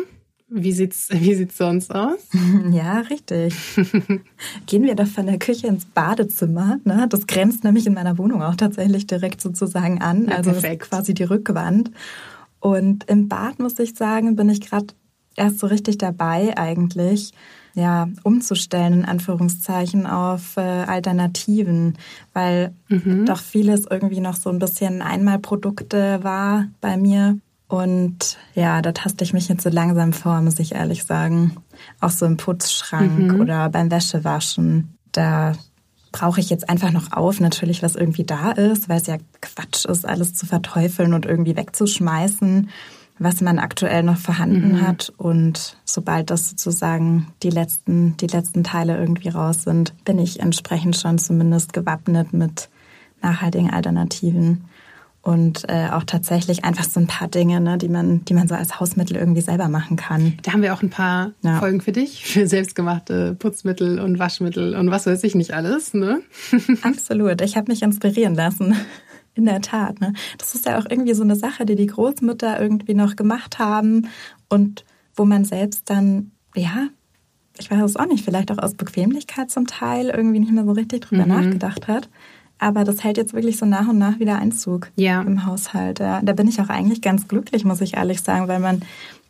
Wie 0.49 0.73
sieht's, 0.73 1.07
wie 1.13 1.35
sieht's 1.35 1.57
sonst 1.57 1.95
aus? 1.95 2.19
Ja, 2.69 2.99
richtig. 2.99 3.55
Gehen 4.65 4.83
wir 4.83 4.95
doch 4.95 5.07
von 5.07 5.25
der 5.25 5.39
Küche 5.39 5.67
ins 5.67 5.85
Badezimmer. 5.85 6.79
Ne? 6.83 7.07
Das 7.09 7.27
grenzt 7.27 7.63
nämlich 7.63 7.87
in 7.87 7.93
meiner 7.93 8.17
Wohnung 8.17 8.43
auch 8.43 8.55
tatsächlich 8.55 9.07
direkt 9.07 9.39
sozusagen 9.39 10.01
an. 10.01 10.27
Ja, 10.27 10.35
also 10.35 10.51
quasi 10.79 11.13
die 11.13 11.23
Rückwand. 11.23 11.91
Und 12.59 13.05
im 13.05 13.29
Bad 13.29 13.59
muss 13.59 13.79
ich 13.79 13.95
sagen, 13.95 14.35
bin 14.35 14.49
ich 14.49 14.59
gerade 14.59 14.87
erst 15.39 15.59
so 15.59 15.67
richtig 15.67 15.97
dabei 15.97 16.57
eigentlich, 16.57 17.31
ja, 17.73 18.07
umzustellen, 18.23 18.93
in 18.93 19.05
Anführungszeichen, 19.05 20.05
auf 20.05 20.57
äh, 20.57 20.61
Alternativen, 20.61 21.97
weil 22.33 22.73
mhm. 22.89 23.25
doch 23.25 23.39
vieles 23.39 23.85
irgendwie 23.89 24.19
noch 24.19 24.35
so 24.35 24.49
ein 24.49 24.59
bisschen 24.59 25.01
Einmalprodukte 25.01 26.23
war 26.23 26.67
bei 26.81 26.97
mir. 26.97 27.37
Und 27.67 28.37
ja, 28.55 28.81
da 28.81 28.91
taste 28.91 29.23
ich 29.23 29.33
mich 29.33 29.47
jetzt 29.47 29.63
so 29.63 29.69
langsam 29.69 30.11
vor, 30.11 30.41
muss 30.41 30.59
ich 30.59 30.73
ehrlich 30.73 31.03
sagen. 31.03 31.55
Auch 32.01 32.09
so 32.09 32.25
im 32.25 32.37
Putzschrank 32.37 33.33
mhm. 33.33 33.39
oder 33.39 33.69
beim 33.69 33.91
Wäschewaschen. 33.91 34.97
Da 35.11 35.53
brauche 36.11 36.39
ich 36.39 36.49
jetzt 36.49 36.67
einfach 36.67 36.91
noch 36.91 37.11
auf, 37.11 37.39
natürlich, 37.39 37.83
was 37.83 37.95
irgendwie 37.95 38.23
da 38.23 38.51
ist, 38.51 38.89
weil 38.89 38.99
es 38.99 39.07
ja 39.07 39.17
Quatsch 39.41 39.85
ist, 39.85 40.07
alles 40.07 40.33
zu 40.33 40.47
verteufeln 40.47 41.13
und 41.13 41.27
irgendwie 41.27 41.55
wegzuschmeißen 41.55 42.69
was 43.19 43.41
man 43.41 43.59
aktuell 43.59 44.01
noch 44.03 44.17
vorhanden 44.17 44.73
mhm. 44.73 44.87
hat. 44.87 45.13
Und 45.17 45.77
sobald 45.83 46.29
das 46.29 46.49
sozusagen 46.49 47.27
die 47.43 47.49
letzten, 47.49 48.17
die 48.17 48.27
letzten 48.27 48.63
Teile 48.63 48.97
irgendwie 48.97 49.29
raus 49.29 49.63
sind, 49.63 49.93
bin 50.05 50.17
ich 50.17 50.39
entsprechend 50.39 50.95
schon 50.95 51.17
zumindest 51.17 51.73
gewappnet 51.73 52.33
mit 52.33 52.69
nachhaltigen 53.21 53.69
Alternativen. 53.69 54.65
Und 55.21 55.67
äh, 55.67 55.89
auch 55.91 56.05
tatsächlich 56.05 56.63
einfach 56.63 56.85
so 56.85 56.97
ein 56.97 57.07
paar 57.07 57.27
Dinge, 57.27 57.59
ne, 57.59 57.77
die 57.77 57.89
man, 57.89 58.23
die 58.23 58.33
man 58.33 58.47
so 58.47 58.55
als 58.55 58.79
Hausmittel 58.79 59.17
irgendwie 59.17 59.41
selber 59.41 59.67
machen 59.67 59.97
kann. 59.97 60.37
Da 60.43 60.53
haben 60.53 60.61
wir 60.61 60.73
auch 60.73 60.81
ein 60.81 60.89
paar 60.89 61.31
ja. 61.41 61.59
Folgen 61.59 61.81
für 61.81 61.91
dich, 61.91 62.23
für 62.23 62.47
selbstgemachte 62.47 63.35
Putzmittel 63.37 63.99
und 63.99 64.17
Waschmittel 64.17 64.75
und 64.75 64.89
was 64.91 65.05
weiß 65.07 65.21
ich 65.25 65.35
nicht 65.35 65.53
alles. 65.53 65.93
Ne? 65.93 66.21
Absolut. 66.83 67.41
Ich 67.41 67.57
habe 67.57 67.69
mich 67.69 67.81
inspirieren 67.81 68.33
lassen. 68.33 68.77
In 69.35 69.45
der 69.45 69.61
Tat. 69.61 70.01
Ne? 70.01 70.13
Das 70.37 70.55
ist 70.55 70.65
ja 70.65 70.79
auch 70.79 70.85
irgendwie 70.89 71.13
so 71.13 71.23
eine 71.23 71.35
Sache, 71.35 71.65
die 71.65 71.75
die 71.75 71.85
Großmütter 71.85 72.59
irgendwie 72.59 72.93
noch 72.93 73.15
gemacht 73.15 73.59
haben 73.59 74.09
und 74.49 74.83
wo 75.15 75.25
man 75.25 75.45
selbst 75.45 75.89
dann, 75.89 76.31
ja, 76.55 76.87
ich 77.57 77.69
weiß 77.69 77.81
es 77.81 77.95
auch 77.95 78.07
nicht, 78.07 78.25
vielleicht 78.25 78.51
auch 78.51 78.57
aus 78.57 78.73
Bequemlichkeit 78.73 79.51
zum 79.51 79.67
Teil 79.67 80.09
irgendwie 80.09 80.39
nicht 80.39 80.51
mehr 80.51 80.65
so 80.65 80.71
richtig 80.71 81.01
drüber 81.01 81.23
mhm. 81.23 81.29
nachgedacht 81.29 81.87
hat. 81.87 82.09
Aber 82.57 82.83
das 82.83 83.03
hält 83.03 83.17
jetzt 83.17 83.33
wirklich 83.33 83.57
so 83.57 83.65
nach 83.65 83.87
und 83.87 83.97
nach 83.97 84.19
wieder 84.19 84.37
Einzug 84.37 84.91
ja. 84.95 85.21
im 85.21 85.45
Haushalt. 85.45 85.99
Ja. 85.99 86.21
Da 86.21 86.33
bin 86.33 86.47
ich 86.47 86.59
auch 86.59 86.69
eigentlich 86.69 87.01
ganz 87.01 87.27
glücklich, 87.27 87.63
muss 87.63 87.81
ich 87.81 87.95
ehrlich 87.95 88.21
sagen, 88.21 88.47
weil 88.49 88.59
man 88.59 88.81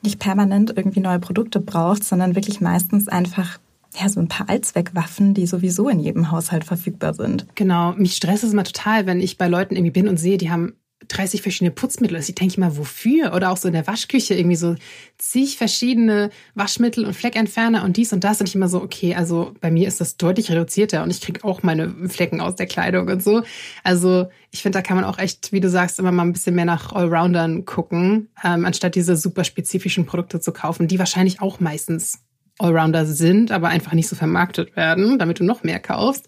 nicht 0.01 0.19
permanent 0.19 0.73
irgendwie 0.75 0.99
neue 0.99 1.19
Produkte 1.19 1.59
braucht, 1.59 2.03
sondern 2.03 2.35
wirklich 2.35 2.59
meistens 2.61 3.07
einfach 3.07 3.59
ja, 3.99 4.09
so 4.09 4.19
ein 4.19 4.27
paar 4.27 4.49
Allzweckwaffen, 4.49 5.33
die 5.33 5.47
sowieso 5.47 5.89
in 5.89 5.99
jedem 5.99 6.31
Haushalt 6.31 6.63
verfügbar 6.63 7.13
sind. 7.13 7.47
Genau. 7.55 7.93
Mich 7.93 8.15
stresst 8.15 8.43
es 8.43 8.53
immer 8.53 8.63
total, 8.63 9.05
wenn 9.05 9.19
ich 9.19 9.37
bei 9.37 9.47
Leuten 9.47 9.75
irgendwie 9.75 9.91
bin 9.91 10.07
und 10.07 10.17
sehe, 10.17 10.37
die 10.37 10.49
haben 10.49 10.73
30 11.07 11.41
verschiedene 11.41 11.71
Putzmittel. 11.71 12.17
Also 12.17 12.29
ich 12.29 12.35
denke 12.35 12.55
immer, 12.57 12.77
wofür? 12.77 13.33
Oder 13.33 13.51
auch 13.51 13.57
so 13.57 13.67
in 13.67 13.73
der 13.73 13.87
Waschküche 13.87 14.35
irgendwie 14.35 14.55
so 14.55 14.75
zig 15.17 15.57
verschiedene 15.57 16.29
Waschmittel 16.55 17.05
und 17.05 17.15
Fleckentferner 17.15 17.83
und 17.83 17.97
dies 17.97 18.13
und 18.13 18.23
das. 18.23 18.39
Und 18.39 18.49
ich 18.49 18.55
immer 18.55 18.69
so, 18.69 18.81
okay, 18.81 19.15
also 19.15 19.53
bei 19.59 19.71
mir 19.71 19.87
ist 19.87 20.01
das 20.01 20.17
deutlich 20.17 20.51
reduzierter 20.51 21.03
und 21.03 21.09
ich 21.09 21.21
kriege 21.21 21.43
auch 21.43 21.63
meine 21.63 22.09
Flecken 22.09 22.41
aus 22.41 22.55
der 22.55 22.67
Kleidung 22.67 23.07
und 23.07 23.23
so. 23.23 23.43
Also 23.83 24.27
ich 24.51 24.61
finde, 24.61 24.77
da 24.77 24.81
kann 24.81 24.97
man 24.97 25.05
auch 25.05 25.17
echt, 25.17 25.51
wie 25.51 25.61
du 25.61 25.69
sagst, 25.69 25.99
immer 25.99 26.11
mal 26.11 26.23
ein 26.23 26.33
bisschen 26.33 26.55
mehr 26.55 26.65
nach 26.65 26.93
Allroundern 26.93 27.65
gucken, 27.65 28.29
ähm, 28.43 28.65
anstatt 28.65 28.95
diese 28.95 29.15
super 29.15 29.43
spezifischen 29.43 30.05
Produkte 30.05 30.39
zu 30.39 30.51
kaufen, 30.51 30.87
die 30.87 30.99
wahrscheinlich 30.99 31.41
auch 31.41 31.59
meistens 31.59 32.19
Allrounder 32.59 33.05
sind, 33.05 33.51
aber 33.51 33.69
einfach 33.69 33.93
nicht 33.93 34.07
so 34.07 34.15
vermarktet 34.15 34.75
werden, 34.75 35.17
damit 35.17 35.39
du 35.39 35.43
noch 35.43 35.63
mehr 35.63 35.79
kaufst. 35.79 36.27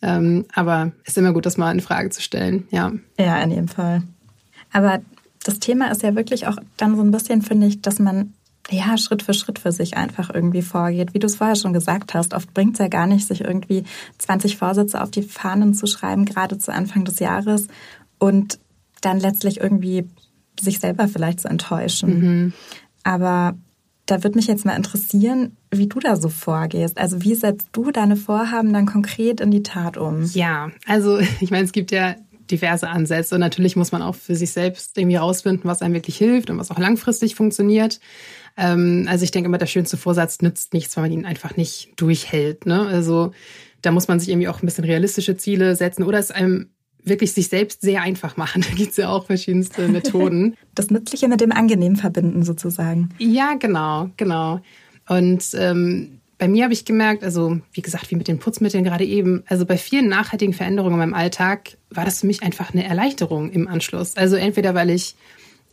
Ähm, 0.00 0.46
aber 0.54 0.92
ist 1.04 1.18
immer 1.18 1.32
gut, 1.32 1.44
das 1.44 1.56
mal 1.56 1.72
in 1.72 1.80
Frage 1.80 2.10
zu 2.10 2.22
stellen, 2.22 2.66
ja. 2.70 2.92
Ja, 3.18 3.38
in 3.42 3.50
jedem 3.50 3.68
Fall. 3.68 4.02
Aber 4.72 5.00
das 5.44 5.58
Thema 5.58 5.90
ist 5.90 6.02
ja 6.02 6.14
wirklich 6.14 6.46
auch 6.46 6.56
dann 6.76 6.96
so 6.96 7.02
ein 7.02 7.10
bisschen, 7.10 7.42
finde 7.42 7.66
ich, 7.66 7.82
dass 7.82 7.98
man 7.98 8.32
ja 8.70 8.98
Schritt 8.98 9.22
für 9.22 9.34
Schritt 9.34 9.58
für 9.58 9.72
sich 9.72 9.96
einfach 9.96 10.30
irgendwie 10.32 10.62
vorgeht. 10.62 11.14
Wie 11.14 11.18
du 11.18 11.26
es 11.26 11.36
vorher 11.36 11.56
schon 11.56 11.72
gesagt 11.72 12.14
hast, 12.14 12.34
oft 12.34 12.52
bringt 12.52 12.74
es 12.74 12.78
ja 12.78 12.88
gar 12.88 13.06
nicht, 13.06 13.26
sich 13.26 13.42
irgendwie 13.42 13.84
20 14.18 14.56
Vorsätze 14.56 15.02
auf 15.02 15.10
die 15.10 15.22
Fahnen 15.22 15.74
zu 15.74 15.86
schreiben, 15.86 16.24
gerade 16.24 16.58
zu 16.58 16.72
Anfang 16.72 17.04
des 17.04 17.18
Jahres 17.18 17.68
und 18.18 18.58
dann 19.00 19.20
letztlich 19.20 19.60
irgendwie 19.60 20.08
sich 20.60 20.80
selber 20.80 21.06
vielleicht 21.06 21.40
zu 21.40 21.48
enttäuschen. 21.48 22.20
Mhm. 22.20 22.52
Aber 23.04 23.54
da 24.06 24.22
würde 24.22 24.36
mich 24.36 24.46
jetzt 24.46 24.64
mal 24.64 24.76
interessieren, 24.76 25.56
wie 25.70 25.88
du 25.88 25.98
da 25.98 26.16
so 26.16 26.28
vorgehst. 26.28 26.96
Also 26.96 27.22
wie 27.22 27.34
setzt 27.34 27.68
du 27.72 27.90
deine 27.90 28.16
Vorhaben 28.16 28.72
dann 28.72 28.86
konkret 28.86 29.40
in 29.40 29.50
die 29.50 29.62
Tat 29.62 29.96
um? 29.96 30.24
Ja, 30.32 30.70
also 30.86 31.18
ich 31.40 31.50
meine, 31.50 31.64
es 31.64 31.72
gibt 31.72 31.90
ja 31.90 32.16
diverse 32.50 32.88
Ansätze 32.88 33.34
und 33.34 33.40
natürlich 33.40 33.74
muss 33.74 33.90
man 33.90 34.02
auch 34.02 34.14
für 34.14 34.36
sich 34.36 34.52
selbst 34.52 34.96
irgendwie 34.96 35.16
rausfinden, 35.16 35.68
was 35.68 35.82
einem 35.82 35.94
wirklich 35.94 36.16
hilft 36.16 36.48
und 36.48 36.58
was 36.58 36.70
auch 36.70 36.78
langfristig 36.78 37.34
funktioniert. 37.34 37.98
Ähm, 38.56 39.06
also 39.10 39.24
ich 39.24 39.32
denke 39.32 39.48
immer, 39.48 39.58
der 39.58 39.66
schönste 39.66 39.96
Vorsatz 39.96 40.40
nützt 40.40 40.72
nichts, 40.72 40.96
wenn 40.96 41.02
man 41.02 41.12
ihn 41.12 41.26
einfach 41.26 41.56
nicht 41.56 41.92
durchhält. 41.96 42.64
Ne? 42.64 42.86
Also 42.86 43.32
da 43.82 43.90
muss 43.90 44.08
man 44.08 44.20
sich 44.20 44.28
irgendwie 44.28 44.48
auch 44.48 44.62
ein 44.62 44.66
bisschen 44.66 44.84
realistische 44.84 45.36
Ziele 45.36 45.74
setzen 45.74 46.04
oder 46.04 46.18
es 46.18 46.30
einem 46.30 46.70
wirklich 47.06 47.32
sich 47.32 47.48
selbst 47.48 47.80
sehr 47.80 48.02
einfach 48.02 48.36
machen. 48.36 48.62
Da 48.68 48.74
gibt 48.74 48.90
es 48.90 48.96
ja 48.96 49.08
auch 49.08 49.26
verschiedenste 49.26 49.88
Methoden. 49.88 50.56
Das 50.74 50.90
Nützliche 50.90 51.28
mit 51.28 51.40
dem 51.40 51.52
Angenehm 51.52 51.96
verbinden 51.96 52.42
sozusagen. 52.44 53.10
Ja, 53.18 53.54
genau, 53.54 54.10
genau. 54.16 54.60
Und 55.08 55.44
ähm, 55.54 56.18
bei 56.38 56.48
mir 56.48 56.64
habe 56.64 56.74
ich 56.74 56.84
gemerkt, 56.84 57.24
also 57.24 57.58
wie 57.72 57.80
gesagt, 57.80 58.10
wie 58.10 58.16
mit 58.16 58.28
den 58.28 58.38
Putzmitteln 58.38 58.84
gerade 58.84 59.04
eben, 59.04 59.42
also 59.46 59.64
bei 59.64 59.78
vielen 59.78 60.08
nachhaltigen 60.08 60.52
Veränderungen 60.52 60.94
in 60.94 60.98
meinem 60.98 61.14
Alltag 61.14 61.78
war 61.90 62.04
das 62.04 62.20
für 62.20 62.26
mich 62.26 62.42
einfach 62.42 62.72
eine 62.74 62.84
Erleichterung 62.84 63.50
im 63.50 63.68
Anschluss. 63.68 64.16
Also 64.16 64.36
entweder 64.36 64.74
weil 64.74 64.90
ich 64.90 65.16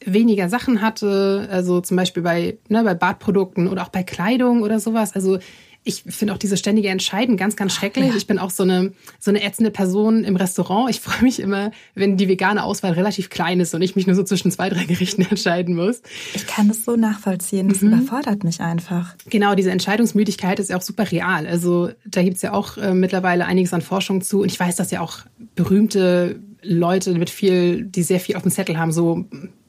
weniger 0.06 0.50
Sachen 0.50 0.82
hatte, 0.82 1.48
also 1.52 1.82
zum 1.82 1.98
Beispiel 1.98 2.24
bei, 2.24 2.58
ne, 2.70 2.84
bei 2.84 2.94
Badprodukten 2.94 3.68
oder 3.68 3.84
auch 3.84 3.90
bei 3.90 4.04
Kleidung 4.04 4.62
oder 4.62 4.80
sowas. 4.80 5.14
Also 5.14 5.40
ich 5.84 6.04
finde 6.08 6.34
auch 6.34 6.38
diese 6.38 6.56
ständige 6.56 6.90
Entscheiden 6.90 7.36
ganz, 7.36 7.56
ganz 7.56 7.74
schrecklich. 7.74 8.10
Ja. 8.10 8.16
Ich 8.16 8.28
bin 8.28 8.40
auch 8.40 8.52
so 8.52 8.64
eine, 8.64 8.94
so 9.20 9.32
eine 9.32 9.44
ätzende 9.44 9.70
Person 9.70 10.24
im 10.24 10.36
Restaurant. 10.36 10.90
Ich 10.90 11.02
freue 11.02 11.22
mich 11.22 11.40
immer, 11.40 11.72
wenn 11.94 12.16
die 12.16 12.28
vegane 12.28 12.64
Auswahl 12.64 12.94
relativ 12.94 13.30
klein 13.30 13.60
ist 13.60 13.76
und 13.76 13.82
ich 13.82 13.96
mich 13.96 14.08
nur 14.08 14.16
so 14.16 14.24
zwischen 14.24 14.52
zwei, 14.52 14.70
drei 14.70 14.86
Gerichten 14.86 15.22
entscheiden 15.30 15.76
muss. 15.76 16.02
Ich 16.34 16.48
kann 16.48 16.70
das 16.70 16.86
so 16.86 16.96
nachvollziehen. 16.96 17.68
Das 17.68 17.82
mhm. 17.82 17.94
überfordert 17.94 18.44
mich 18.44 18.62
einfach. 18.62 19.16
Genau, 19.30 19.56
diese 19.56 19.72
Entscheidungsmüdigkeit 19.72 20.60
ist 20.60 20.70
ja 20.70 20.78
auch 20.78 20.82
super 20.82 21.12
real. 21.12 21.46
Also 21.48 21.92
da 22.06 22.24
gibt's 22.24 22.42
ja 22.42 22.54
auch 22.54 22.78
äh, 22.78 22.94
mittlerweile 22.94 23.46
einiges 23.46 23.74
an 23.74 23.82
Forschung 23.82 24.22
zu. 24.22 24.42
Und 24.42 24.52
ich 24.52 24.60
weiß, 24.60 24.78
dass 24.78 24.92
ja 24.92 25.02
auch 25.02 25.20
berühmte 25.56 26.40
Leute 26.62 27.14
mit 27.16 27.30
viel, 27.30 27.84
die 27.84 28.04
sehr 28.04 28.22
viel 28.22 28.38
auf 28.38 28.44
dem 28.44 28.52
Zettel 28.52 28.78
haben, 28.78 28.94
so 28.94 29.26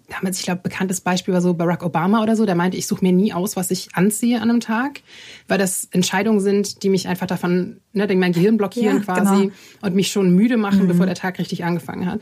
damals, 0.09 0.39
ich 0.39 0.45
glaube, 0.45 0.61
bekanntes 0.63 1.01
Beispiel 1.01 1.33
war 1.33 1.41
so 1.41 1.55
Barack 1.55 1.83
Obama 1.83 2.23
oder 2.23 2.37
so, 2.37 2.45
der 2.47 2.55
meinte, 2.55 2.77
ich 2.77 2.87
suche 2.87 3.05
mir 3.05 3.13
nie 3.13 3.33
aus, 3.33 3.57
was 3.57 3.71
ich 3.71 3.89
anziehe 3.95 4.41
an 4.41 4.51
einem 4.51 4.61
Tag, 4.61 5.01
weil 5.49 5.59
das 5.59 5.89
Entscheidungen 5.91 6.41
sind, 6.41 6.83
die 6.83 6.91
mich 6.91 7.09
einfach 7.09 7.27
davon, 7.27 7.81
ne, 7.93 8.07
mein 8.15 8.33
Gehirn 8.33 8.57
blockieren 8.57 8.99
ja, 8.99 9.03
quasi 9.05 9.43
genau. 9.45 9.55
und 9.83 9.95
mich 9.95 10.09
schon 10.09 10.35
müde 10.35 10.57
machen, 10.57 10.83
mhm. 10.83 10.89
bevor 10.89 11.07
der 11.07 11.15
Tag 11.15 11.39
richtig 11.39 11.65
angefangen 11.65 12.07
hat. 12.07 12.21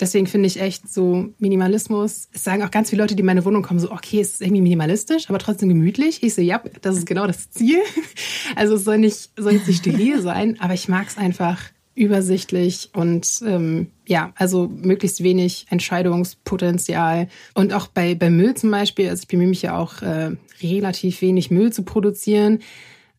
Deswegen 0.00 0.26
finde 0.26 0.46
ich 0.46 0.60
echt 0.60 0.88
so 0.92 1.28
Minimalismus, 1.38 2.28
es 2.32 2.44
sagen 2.44 2.62
auch 2.62 2.70
ganz 2.70 2.90
viele 2.90 3.02
Leute, 3.02 3.14
die 3.14 3.20
in 3.20 3.26
meine 3.26 3.44
Wohnung 3.44 3.62
kommen, 3.62 3.80
so, 3.80 3.90
okay, 3.92 4.20
es 4.20 4.34
ist 4.34 4.42
irgendwie 4.42 4.62
minimalistisch, 4.62 5.28
aber 5.28 5.38
trotzdem 5.38 5.68
gemütlich. 5.68 6.22
Ich 6.22 6.34
so, 6.34 6.40
ja, 6.40 6.62
das 6.80 6.96
ist 6.96 7.06
genau 7.06 7.26
das 7.26 7.50
Ziel. 7.50 7.78
Also 8.56 8.76
es 8.76 8.84
soll 8.84 8.98
nicht, 8.98 9.30
soll 9.36 9.52
jetzt 9.52 9.66
nicht 9.66 9.80
steril 9.80 10.22
sein, 10.22 10.56
aber 10.58 10.72
ich 10.72 10.88
mag 10.88 11.06
es 11.06 11.18
einfach 11.18 11.58
übersichtlich 11.98 12.90
und 12.94 13.42
ähm, 13.44 13.88
ja, 14.06 14.32
also 14.36 14.68
möglichst 14.68 15.22
wenig 15.22 15.66
Entscheidungspotenzial. 15.68 17.28
Und 17.54 17.72
auch 17.72 17.88
bei, 17.88 18.14
bei 18.14 18.30
Müll 18.30 18.54
zum 18.54 18.70
Beispiel, 18.70 19.08
also 19.08 19.22
ich 19.22 19.28
bemühe 19.28 19.48
mich 19.48 19.62
ja 19.62 19.76
auch 19.76 20.00
äh, 20.02 20.30
relativ 20.62 21.20
wenig 21.20 21.50
Müll 21.50 21.72
zu 21.72 21.82
produzieren. 21.82 22.60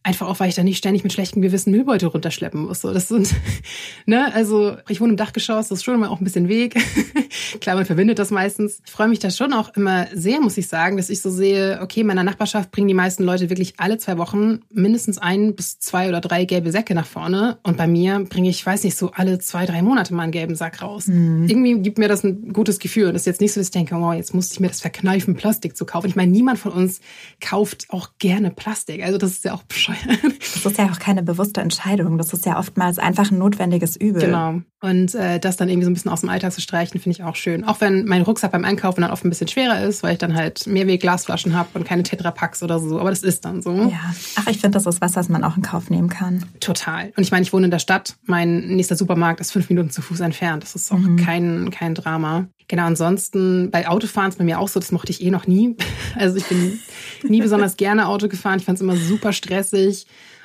Einfach 0.01 0.27
auch, 0.27 0.39
weil 0.39 0.47
ich 0.47 0.55
da 0.55 0.63
nicht 0.63 0.77
ständig 0.77 1.03
mit 1.03 1.11
schlechtem 1.11 1.41
Gewissen 1.41 1.71
Müllbeutel 1.71 2.07
runterschleppen 2.07 2.61
muss. 2.61 2.81
So, 2.81 2.93
das 2.93 3.09
sind, 3.09 3.35
ne, 4.05 4.33
also 4.33 4.77
ich 4.87 5.01
wohne 5.01 5.11
im 5.11 5.17
Dachgeschoss, 5.17 5.67
das 5.67 5.79
ist 5.79 5.83
schon 5.83 5.95
immer 5.95 6.09
auch 6.09 6.21
ein 6.21 6.23
bisschen 6.23 6.47
Weg. 6.47 6.75
Klar, 7.59 7.75
man 7.75 7.85
verbindet 7.85 8.17
das 8.17 8.31
meistens. 8.31 8.81
Ich 8.85 8.91
freue 8.91 9.09
mich 9.09 9.19
da 9.19 9.29
schon 9.29 9.51
auch 9.51 9.75
immer 9.75 10.07
sehr, 10.13 10.39
muss 10.39 10.57
ich 10.57 10.67
sagen, 10.67 10.95
dass 10.95 11.09
ich 11.09 11.21
so 11.21 11.29
sehe, 11.29 11.79
okay, 11.81 12.01
in 12.01 12.07
meiner 12.07 12.23
Nachbarschaft 12.23 12.71
bringen 12.71 12.87
die 12.87 12.93
meisten 12.93 13.23
Leute 13.23 13.49
wirklich 13.49 13.73
alle 13.77 13.97
zwei 13.97 14.17
Wochen 14.17 14.61
mindestens 14.71 15.17
ein 15.17 15.53
bis 15.53 15.79
zwei 15.79 16.07
oder 16.07 16.21
drei 16.21 16.45
gelbe 16.45 16.71
Säcke 16.71 16.95
nach 16.95 17.05
vorne. 17.05 17.57
Und 17.63 17.75
bei 17.75 17.87
mir 17.87 18.19
bringe 18.29 18.49
ich, 18.49 18.65
weiß 18.65 18.85
nicht, 18.85 18.97
so 18.97 19.11
alle 19.11 19.39
zwei, 19.39 19.65
drei 19.65 19.81
Monate 19.81 20.13
mal 20.13 20.23
einen 20.23 20.31
gelben 20.31 20.55
Sack 20.55 20.81
raus. 20.81 21.07
Mhm. 21.07 21.49
Irgendwie 21.49 21.79
gibt 21.81 21.97
mir 21.97 22.07
das 22.07 22.23
ein 22.23 22.53
gutes 22.53 22.79
Gefühl. 22.79 23.07
Und 23.07 23.15
das 23.15 23.23
ist 23.23 23.27
jetzt 23.27 23.41
nicht 23.41 23.51
so, 23.51 23.59
dass 23.59 23.67
ich 23.67 23.71
denke, 23.71 23.95
oh, 23.95 24.13
jetzt 24.13 24.33
musste 24.33 24.53
ich 24.53 24.61
mir 24.61 24.69
das 24.69 24.79
verkneifen, 24.79 25.35
Plastik 25.35 25.75
zu 25.75 25.85
kaufen. 25.85 26.07
Ich 26.07 26.15
meine, 26.15 26.31
niemand 26.31 26.57
von 26.57 26.71
uns 26.71 27.01
kauft 27.41 27.87
auch 27.89 28.11
gerne 28.17 28.49
Plastik. 28.49 29.03
Also 29.03 29.17
das 29.17 29.31
ist 29.31 29.43
ja 29.43 29.53
auch 29.53 29.63
bescheuert. 29.63 29.88
Das 30.39 30.73
ist 30.73 30.77
ja 30.77 30.89
auch 30.91 30.99
keine 30.99 31.23
bewusste 31.23 31.61
Entscheidung. 31.61 32.17
Das 32.17 32.33
ist 32.33 32.45
ja 32.45 32.59
oftmals 32.59 32.99
einfach 32.99 33.31
ein 33.31 33.37
notwendiges 33.37 33.95
Übel. 33.95 34.21
Genau. 34.21 34.61
Und 34.81 35.13
äh, 35.15 35.39
das 35.39 35.57
dann 35.57 35.69
irgendwie 35.69 35.85
so 35.85 35.91
ein 35.91 35.93
bisschen 35.93 36.11
aus 36.11 36.21
dem 36.21 36.29
Alltag 36.29 36.53
zu 36.53 36.61
streichen, 36.61 36.99
finde 36.99 37.17
ich 37.17 37.23
auch 37.23 37.35
schön. 37.35 37.63
Auch 37.65 37.81
wenn 37.81 38.05
mein 38.05 38.21
Rucksack 38.21 38.51
beim 38.51 38.65
Einkaufen 38.65 39.01
dann 39.01 39.11
oft 39.11 39.25
ein 39.25 39.29
bisschen 39.29 39.47
schwerer 39.47 39.81
ist, 39.83 40.03
weil 40.03 40.13
ich 40.13 40.19
dann 40.19 40.35
halt 40.35 40.67
Mehrweg-Glasflaschen 40.67 41.53
habe 41.53 41.69
und 41.73 41.85
keine 41.85 42.03
Tetrapacks 42.03 42.63
oder 42.63 42.79
so. 42.79 42.99
Aber 42.99 43.09
das 43.09 43.23
ist 43.23 43.45
dann 43.45 43.61
so. 43.61 43.73
Ja. 43.73 44.13
Ach, 44.35 44.47
ich 44.47 44.59
finde, 44.59 44.79
das 44.79 44.85
ist 44.85 45.01
was, 45.01 45.15
was 45.15 45.29
man 45.29 45.43
auch 45.43 45.57
in 45.57 45.63
Kauf 45.63 45.89
nehmen 45.89 46.09
kann. 46.09 46.45
Total. 46.59 47.11
Und 47.15 47.23
ich 47.23 47.31
meine, 47.31 47.43
ich 47.43 47.53
wohne 47.53 47.65
in 47.65 47.71
der 47.71 47.79
Stadt. 47.79 48.15
Mein 48.25 48.67
nächster 48.67 48.95
Supermarkt 48.95 49.41
ist 49.41 49.51
fünf 49.51 49.69
Minuten 49.69 49.89
zu 49.89 50.01
Fuß 50.01 50.21
entfernt. 50.21 50.63
Das 50.63 50.75
ist 50.75 50.91
auch 50.91 50.97
mhm. 50.97 51.17
kein, 51.17 51.71
kein 51.71 51.95
Drama. 51.95 52.47
Genau, 52.69 52.83
ansonsten 52.83 53.71
bei 53.71 53.87
Autofahren 53.87 54.29
ist 54.29 54.37
bei 54.37 54.43
mir 54.43 54.59
auch 54.59 54.67
so, 54.67 54.79
das 54.79 54.91
mochte 54.91 55.11
ich 55.11 55.23
eh 55.23 55.31
noch 55.31 55.47
nie. 55.47 55.75
Also 56.15 56.37
ich 56.37 56.45
bin 56.45 56.79
nie 57.23 57.39
besonders 57.39 57.77
gerne 57.77 58.07
Auto 58.07 58.27
gefahren. 58.27 58.59
Ich 58.59 58.65
fand 58.65 58.77
es 58.77 58.81
immer 58.81 58.95
super 58.95 59.31
stressig. 59.31 59.78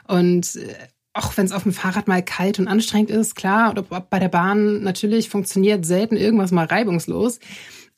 Und 0.07 0.57
äh, 0.57 0.75
auch 1.15 1.37
wenn 1.37 1.47
es 1.47 1.53
auf 1.53 1.63
dem 1.63 1.73
Fahrrad 1.73 2.09
mal 2.09 2.23
kalt 2.23 2.59
und 2.59 2.69
anstrengend 2.69 3.11
ist, 3.11 3.37
klar, 3.37 3.71
oder 3.71 3.83
bei 3.83 4.19
der 4.19 4.29
Bahn 4.29 4.83
natürlich 4.83 5.29
funktioniert 5.29 5.87
selten 5.87 6.17
irgendwas 6.17 6.51
mal 6.51 6.67
reibungslos. 6.67 7.39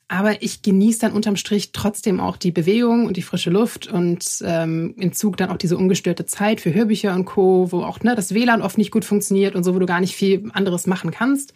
Aber 0.09 0.41
ich 0.41 0.61
genieße 0.61 0.99
dann 0.99 1.11
unterm 1.11 1.35
Strich 1.35 1.73
trotzdem 1.73 2.21
auch 2.21 2.37
die 2.37 2.53
Bewegung 2.53 3.07
und 3.07 3.17
die 3.17 3.21
frische 3.21 3.49
Luft 3.49 3.87
und 3.87 4.25
ähm, 4.45 4.93
im 4.97 5.11
Zug 5.11 5.35
dann 5.35 5.49
auch 5.49 5.57
diese 5.57 5.75
ungestörte 5.75 6.25
Zeit 6.25 6.61
für 6.61 6.73
Hörbücher 6.73 7.13
und 7.13 7.25
Co., 7.25 7.73
wo 7.73 7.81
auch 7.81 7.99
ne, 8.01 8.15
das 8.15 8.33
WLAN 8.33 8.61
oft 8.61 8.77
nicht 8.77 8.91
gut 8.91 9.03
funktioniert 9.03 9.53
und 9.53 9.65
so, 9.65 9.75
wo 9.75 9.79
du 9.79 9.85
gar 9.85 9.99
nicht 9.99 10.15
viel 10.15 10.49
anderes 10.53 10.87
machen 10.87 11.11
kannst, 11.11 11.53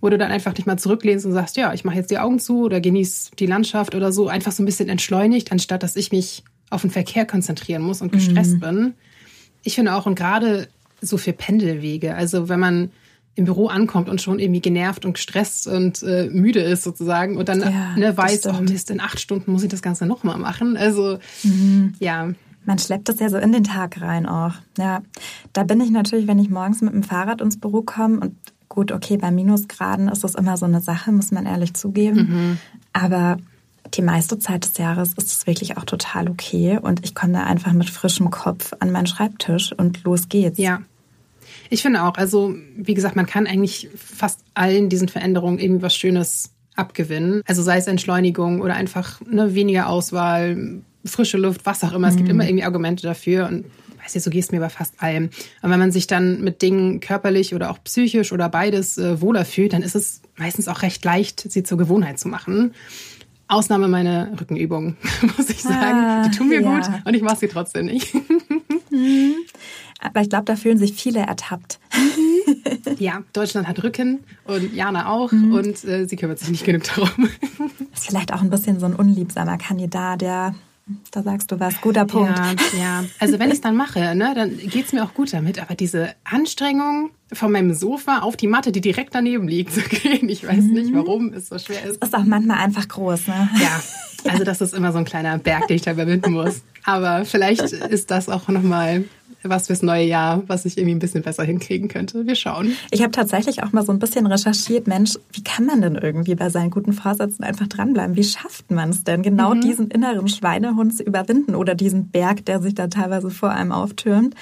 wo 0.00 0.08
du 0.08 0.18
dann 0.18 0.32
einfach 0.32 0.54
nicht 0.54 0.66
mal 0.66 0.76
zurücklehnst 0.76 1.24
und 1.24 1.32
sagst, 1.34 1.56
ja, 1.56 1.72
ich 1.72 1.84
mache 1.84 1.96
jetzt 1.96 2.10
die 2.10 2.18
Augen 2.18 2.40
zu 2.40 2.64
oder 2.64 2.80
genieß 2.80 3.30
die 3.38 3.46
Landschaft 3.46 3.94
oder 3.94 4.10
so, 4.10 4.26
einfach 4.26 4.50
so 4.50 4.64
ein 4.64 4.66
bisschen 4.66 4.88
entschleunigt, 4.88 5.52
anstatt 5.52 5.84
dass 5.84 5.94
ich 5.94 6.10
mich 6.10 6.42
auf 6.70 6.80
den 6.80 6.90
Verkehr 6.90 7.26
konzentrieren 7.26 7.82
muss 7.82 8.02
und 8.02 8.10
gestresst 8.10 8.54
mhm. 8.54 8.60
bin. 8.60 8.94
Ich 9.64 9.74
finde 9.74 9.94
auch, 9.94 10.06
und 10.06 10.14
gerade 10.14 10.68
so 11.00 11.16
für 11.16 11.32
Pendelwege, 11.32 12.14
also 12.14 12.48
wenn 12.48 12.60
man 12.60 12.90
im 13.36 13.46
Büro 13.46 13.66
ankommt 13.66 14.08
und 14.08 14.22
schon 14.22 14.38
irgendwie 14.38 14.60
genervt 14.60 15.04
und 15.04 15.14
gestresst 15.14 15.66
und 15.66 16.02
äh, 16.02 16.28
müde 16.30 16.60
ist 16.60 16.84
sozusagen 16.84 17.36
und 17.36 17.48
dann 17.48 17.60
ja, 17.60 17.96
ne, 17.96 18.16
weiß, 18.16 18.46
oh 18.46 18.60
Mist, 18.60 18.90
in 18.90 19.00
acht 19.00 19.18
Stunden 19.18 19.50
muss 19.50 19.64
ich 19.64 19.68
das 19.68 19.82
Ganze 19.82 20.06
nochmal 20.06 20.38
machen. 20.38 20.76
Also 20.76 21.18
mhm. 21.42 21.94
ja. 21.98 22.30
Man 22.64 22.78
schleppt 22.78 23.08
das 23.08 23.18
ja 23.18 23.28
so 23.28 23.36
in 23.36 23.52
den 23.52 23.64
Tag 23.64 24.00
rein 24.00 24.26
auch. 24.26 24.54
Ja, 24.78 25.02
da 25.52 25.64
bin 25.64 25.80
ich 25.80 25.90
natürlich, 25.90 26.28
wenn 26.28 26.38
ich 26.38 26.48
morgens 26.48 26.80
mit 26.80 26.94
dem 26.94 27.02
Fahrrad 27.02 27.40
ins 27.40 27.58
Büro 27.58 27.82
komme 27.82 28.20
und 28.20 28.36
gut, 28.68 28.92
okay, 28.92 29.16
bei 29.16 29.30
Minusgraden 29.30 30.08
ist 30.08 30.24
das 30.24 30.34
immer 30.34 30.56
so 30.56 30.64
eine 30.64 30.80
Sache, 30.80 31.12
muss 31.12 31.30
man 31.30 31.44
ehrlich 31.44 31.74
zugeben. 31.74 32.16
Mhm. 32.16 32.58
Aber 32.92 33.36
die 33.94 34.02
meiste 34.02 34.38
Zeit 34.38 34.64
des 34.64 34.78
Jahres 34.78 35.14
ist 35.14 35.32
es 35.32 35.46
wirklich 35.46 35.76
auch 35.76 35.84
total 35.84 36.28
okay 36.28 36.78
und 36.80 37.04
ich 37.04 37.14
komme 37.14 37.34
da 37.34 37.44
einfach 37.44 37.72
mit 37.72 37.90
frischem 37.90 38.30
Kopf 38.30 38.72
an 38.80 38.90
meinen 38.90 39.06
Schreibtisch 39.06 39.72
und 39.72 40.02
los 40.04 40.28
geht's. 40.28 40.58
Ja. 40.58 40.82
Ich 41.70 41.82
finde 41.82 42.02
auch, 42.02 42.14
also 42.16 42.54
wie 42.76 42.94
gesagt, 42.94 43.16
man 43.16 43.26
kann 43.26 43.46
eigentlich 43.46 43.88
fast 43.96 44.40
allen 44.54 44.88
diesen 44.88 45.08
Veränderungen 45.08 45.58
irgendwie 45.58 45.82
was 45.82 45.96
Schönes 45.96 46.50
abgewinnen. 46.76 47.42
Also 47.46 47.62
sei 47.62 47.78
es 47.78 47.86
Entschleunigung 47.86 48.60
oder 48.60 48.74
einfach 48.74 49.20
ne, 49.22 49.54
weniger 49.54 49.88
Auswahl, 49.88 50.80
frische 51.04 51.38
Luft, 51.38 51.64
was 51.64 51.84
auch 51.84 51.92
immer. 51.92 52.08
Es 52.08 52.16
gibt 52.16 52.28
mhm. 52.28 52.34
immer 52.34 52.44
irgendwie 52.46 52.64
Argumente 52.64 53.06
dafür 53.06 53.46
und 53.46 53.66
weiß 54.02 54.14
nicht, 54.14 54.24
so 54.24 54.30
gehst 54.30 54.50
du 54.50 54.56
mir 54.56 54.60
bei 54.60 54.68
fast 54.68 55.02
allem. 55.02 55.30
Und 55.62 55.70
wenn 55.70 55.78
man 55.78 55.92
sich 55.92 56.06
dann 56.06 56.42
mit 56.42 56.62
Dingen 56.62 57.00
körperlich 57.00 57.54
oder 57.54 57.70
auch 57.70 57.82
psychisch 57.84 58.32
oder 58.32 58.48
beides 58.48 58.98
äh, 58.98 59.20
wohler 59.20 59.44
fühlt, 59.44 59.72
dann 59.72 59.82
ist 59.82 59.94
es 59.94 60.20
meistens 60.36 60.68
auch 60.68 60.82
recht 60.82 61.04
leicht, 61.04 61.50
sie 61.50 61.62
zur 61.62 61.78
Gewohnheit 61.78 62.18
zu 62.18 62.28
machen. 62.28 62.74
Ausnahme 63.48 63.88
meine 63.88 64.32
Rückenübungen, 64.40 64.96
muss 65.36 65.50
ich 65.50 65.62
sagen. 65.62 65.98
Ah, 65.98 66.28
die 66.28 66.36
tun 66.36 66.48
mir 66.48 66.62
ja. 66.62 66.76
gut 66.76 66.88
und 67.04 67.14
ich 67.14 67.22
mache 67.22 67.36
sie 67.36 67.48
trotzdem 67.48 67.86
nicht. 67.86 68.14
Mhm. 68.90 69.34
Aber 70.00 70.20
ich 70.20 70.28
glaube, 70.28 70.44
da 70.44 70.56
fühlen 70.56 70.78
sich 70.78 70.94
viele 70.94 71.20
ertappt. 71.20 71.78
ja, 72.98 73.22
Deutschland 73.32 73.66
hat 73.66 73.82
Rücken 73.82 74.20
und 74.44 74.74
Jana 74.74 75.08
auch 75.08 75.32
mhm. 75.32 75.52
und 75.52 75.84
äh, 75.84 76.06
sie 76.06 76.16
kümmert 76.16 76.38
sich 76.38 76.50
nicht 76.50 76.64
genug 76.64 76.84
darum. 76.84 77.28
Ist 77.92 78.06
vielleicht 78.06 78.32
auch 78.32 78.42
ein 78.42 78.50
bisschen 78.50 78.78
so 78.80 78.86
ein 78.86 78.94
unliebsamer 78.94 79.58
Kandidat, 79.58 80.20
der 80.20 80.54
da 81.10 81.22
sagst 81.22 81.50
du 81.50 81.58
was, 81.58 81.80
guter 81.80 82.04
Punkt. 82.04 82.38
Ja, 82.38 82.78
ja. 82.78 83.04
also 83.18 83.38
wenn 83.38 83.48
ich 83.48 83.54
es 83.54 83.60
dann 83.62 83.74
mache, 83.74 84.14
ne, 84.14 84.32
dann 84.34 84.56
geht 84.58 84.86
es 84.86 84.92
mir 84.92 85.02
auch 85.02 85.14
gut 85.14 85.32
damit. 85.32 85.58
Aber 85.58 85.74
diese 85.74 86.14
Anstrengung 86.24 87.10
von 87.32 87.50
meinem 87.52 87.72
Sofa 87.72 88.18
auf 88.18 88.36
die 88.36 88.46
Matte, 88.46 88.70
die 88.70 88.82
direkt 88.82 89.14
daneben 89.14 89.48
liegt, 89.48 89.72
zu 89.74 89.80
gehen, 89.80 90.28
ich 90.28 90.46
weiß 90.46 90.64
nicht, 90.64 90.90
mhm. 90.90 90.96
warum 90.96 91.32
es 91.32 91.48
so 91.48 91.58
schwer 91.58 91.84
ist. 91.84 92.02
Ist 92.02 92.14
auch 92.14 92.24
manchmal 92.24 92.58
einfach 92.58 92.86
groß, 92.86 93.28
ne? 93.28 93.48
Ja, 93.60 94.30
also 94.30 94.44
das 94.44 94.60
ist 94.60 94.74
immer 94.74 94.92
so 94.92 94.98
ein 94.98 95.04
kleiner 95.04 95.38
Berg, 95.38 95.68
den 95.68 95.76
ich 95.76 95.82
da 95.82 95.92
überwinden 95.92 96.32
muss. 96.32 96.62
Aber 96.84 97.24
vielleicht 97.24 97.62
ist 97.62 98.10
das 98.10 98.28
auch 98.28 98.48
nochmal 98.48 99.04
was 99.48 99.66
fürs 99.66 99.82
neue 99.82 100.04
Jahr, 100.04 100.42
was 100.46 100.64
ich 100.64 100.78
irgendwie 100.78 100.94
ein 100.94 100.98
bisschen 100.98 101.22
besser 101.22 101.44
hinkriegen 101.44 101.88
könnte. 101.88 102.26
Wir 102.26 102.34
schauen. 102.34 102.72
Ich 102.90 103.02
habe 103.02 103.10
tatsächlich 103.10 103.62
auch 103.62 103.72
mal 103.72 103.84
so 103.84 103.92
ein 103.92 103.98
bisschen 103.98 104.26
recherchiert, 104.26 104.86
Mensch, 104.86 105.18
wie 105.32 105.42
kann 105.42 105.66
man 105.66 105.82
denn 105.82 105.96
irgendwie 105.96 106.34
bei 106.34 106.50
seinen 106.50 106.70
guten 106.70 106.92
Vorsätzen 106.92 107.44
einfach 107.44 107.66
dranbleiben? 107.66 108.16
Wie 108.16 108.24
schafft 108.24 108.70
man 108.70 108.90
es 108.90 109.04
denn, 109.04 109.22
genau 109.22 109.54
mhm. 109.54 109.60
diesen 109.60 109.88
inneren 109.88 110.28
Schweinehund 110.28 110.96
zu 110.96 111.02
überwinden 111.02 111.54
oder 111.54 111.74
diesen 111.74 112.08
Berg, 112.08 112.44
der 112.46 112.60
sich 112.60 112.74
da 112.74 112.88
teilweise 112.88 113.30
vor 113.30 113.50
einem 113.50 113.72
auftürmt? 113.72 114.34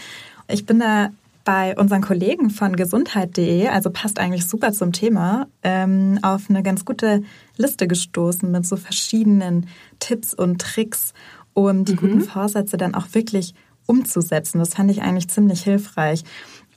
Ich 0.49 0.67
bin 0.67 0.81
da 0.81 1.11
bei 1.45 1.77
unseren 1.77 2.03
Kollegen 2.03 2.51
von 2.51 2.77
gesundheit.de, 2.77 3.69
also 3.69 3.91
passt 3.91 4.21
eigentlich 4.21 4.47
super 4.47 4.73
zum 4.73 4.93
Thema, 4.93 5.49
ähm, 5.63 6.19
auf 6.23 6.49
eine 6.49 6.63
ganz 6.63 6.85
gute 6.85 7.23
Liste 7.57 7.89
gestoßen 7.89 8.51
mit 8.51 8.67
so 8.67 8.77
verschiedenen 8.77 9.67
Tipps 9.99 10.35
und 10.35 10.61
Tricks, 10.61 11.15
um 11.55 11.85
die 11.85 11.93
mhm. 11.93 11.97
guten 11.97 12.21
Vorsätze 12.23 12.77
dann 12.77 12.95
auch 12.95 13.07
wirklich 13.13 13.55
umzusetzen. 13.87 14.59
Das 14.59 14.75
fand 14.75 14.91
ich 14.91 15.03
eigentlich 15.03 15.29
ziemlich 15.29 15.63
hilfreich. 15.63 16.25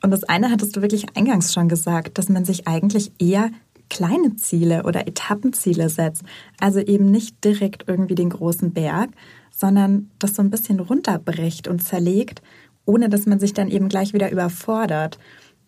Und 0.02 0.12
das 0.12 0.24
eine 0.24 0.52
hattest 0.52 0.76
du 0.76 0.82
wirklich 0.82 1.06
eingangs 1.16 1.54
schon 1.54 1.70
gesagt, 1.70 2.18
dass 2.18 2.30
man 2.30 2.46
sich 2.46 2.68
eigentlich 2.68 3.12
eher 3.20 3.50
kleine 3.90 4.36
Ziele 4.36 4.84
oder 4.84 5.08
Etappenziele 5.08 5.90
setzt. 5.90 6.24
Also 6.60 6.80
eben 6.80 7.12
nicht 7.12 7.44
direkt 7.44 7.86
irgendwie 7.88 8.16
den 8.16 8.30
großen 8.30 8.74
Berg, 8.74 9.10
sondern 9.52 10.10
das 10.20 10.36
so 10.36 10.42
ein 10.42 10.50
bisschen 10.50 10.80
runterbricht 10.80 11.68
und 11.68 11.84
zerlegt, 11.84 12.42
ohne 12.86 13.10
dass 13.10 13.26
man 13.26 13.40
sich 13.40 13.54
dann 13.54 13.70
eben 13.70 13.90
gleich 13.90 14.14
wieder 14.14 14.32
überfordert. 14.32 15.18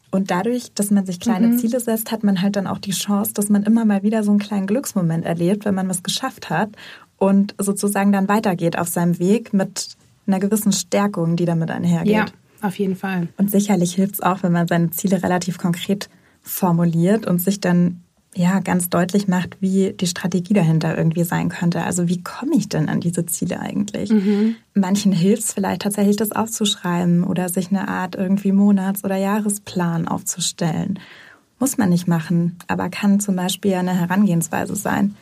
Und 0.09 0.31
dadurch, 0.31 0.73
dass 0.73 0.89
man 0.89 1.05
sich 1.05 1.19
kleine 1.19 1.47
mhm. 1.47 1.57
Ziele 1.57 1.79
setzt, 1.79 2.11
hat 2.11 2.23
man 2.23 2.41
halt 2.41 2.55
dann 2.55 2.67
auch 2.67 2.79
die 2.79 2.91
Chance, 2.91 3.33
dass 3.33 3.49
man 3.49 3.63
immer 3.63 3.85
mal 3.85 4.03
wieder 4.03 4.23
so 4.23 4.31
einen 4.31 4.39
kleinen 4.39 4.67
Glücksmoment 4.67 5.25
erlebt, 5.25 5.65
wenn 5.65 5.75
man 5.75 5.89
was 5.89 6.03
geschafft 6.03 6.49
hat 6.49 6.69
und 7.17 7.55
sozusagen 7.59 8.11
dann 8.11 8.27
weitergeht 8.27 8.77
auf 8.77 8.87
seinem 8.87 9.19
Weg 9.19 9.53
mit 9.53 9.96
einer 10.27 10.39
gewissen 10.39 10.71
Stärkung, 10.71 11.35
die 11.35 11.45
damit 11.45 11.71
einhergeht. 11.71 12.13
Ja, 12.13 12.25
auf 12.61 12.77
jeden 12.77 12.95
Fall. 12.95 13.29
Und 13.37 13.51
sicherlich 13.51 13.95
hilft 13.95 14.15
es 14.15 14.21
auch, 14.21 14.43
wenn 14.43 14.51
man 14.51 14.67
seine 14.67 14.91
Ziele 14.91 15.23
relativ 15.23 15.57
konkret 15.57 16.09
formuliert 16.41 17.25
und 17.27 17.39
sich 17.39 17.59
dann 17.59 18.01
ja 18.35 18.59
ganz 18.59 18.89
deutlich 18.89 19.27
macht, 19.27 19.57
wie 19.61 19.93
die 19.93 20.07
Strategie 20.07 20.53
dahinter 20.53 20.97
irgendwie 20.97 21.23
sein 21.23 21.49
könnte. 21.49 21.83
Also 21.83 22.07
wie 22.07 22.21
komme 22.21 22.55
ich 22.55 22.69
denn 22.69 22.87
an 22.87 22.99
diese 22.99 23.25
Ziele 23.25 23.59
eigentlich? 23.59 24.11
Mhm. 24.11 24.55
Manchen 24.73 25.11
hilft 25.11 25.43
es 25.43 25.53
vielleicht 25.53 25.81
tatsächlich, 25.81 26.17
das 26.17 26.31
aufzuschreiben 26.31 27.23
oder 27.23 27.49
sich 27.49 27.69
eine 27.69 27.87
Art 27.87 28.15
irgendwie 28.15 28.51
Monats- 28.51 29.03
oder 29.03 29.15
Jahresplan 29.15 30.07
aufzustellen. 30.07 30.99
Muss 31.59 31.77
man 31.77 31.89
nicht 31.89 32.07
machen, 32.07 32.57
aber 32.67 32.89
kann 32.89 33.19
zum 33.19 33.35
Beispiel 33.35 33.73
eine 33.73 33.99
Herangehensweise 33.99 34.75
sein. 34.75 35.15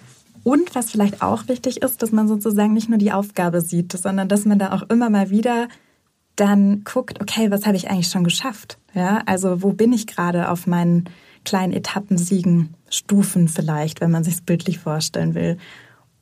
Und 0.45 0.75
was 0.75 0.91
vielleicht 0.91 1.23
auch 1.23 1.47
wichtig 1.47 1.81
ist, 1.81 2.03
dass 2.03 2.11
man 2.11 2.27
sozusagen 2.27 2.73
nicht 2.73 2.87
nur 2.87 2.99
die 2.99 3.11
Aufgabe 3.11 3.61
sieht, 3.61 3.93
sondern 3.93 4.29
dass 4.29 4.45
man 4.45 4.59
da 4.59 4.73
auch 4.73 4.83
immer 4.91 5.09
mal 5.09 5.31
wieder 5.31 5.67
dann 6.35 6.83
guckt, 6.83 7.19
okay, 7.19 7.49
was 7.49 7.65
habe 7.65 7.77
ich 7.77 7.89
eigentlich 7.89 8.09
schon 8.09 8.23
geschafft? 8.23 8.77
Ja, 8.93 9.23
also 9.25 9.63
wo 9.63 9.73
bin 9.73 9.91
ich 9.91 10.05
gerade 10.05 10.51
auf 10.51 10.67
meinen 10.67 11.05
kleinen 11.45 11.73
Etappensiegen, 11.73 12.75
Stufen 12.91 13.47
vielleicht, 13.47 14.01
wenn 14.01 14.11
man 14.11 14.23
sich 14.23 14.43
bildlich 14.43 14.77
vorstellen 14.77 15.33
will. 15.33 15.57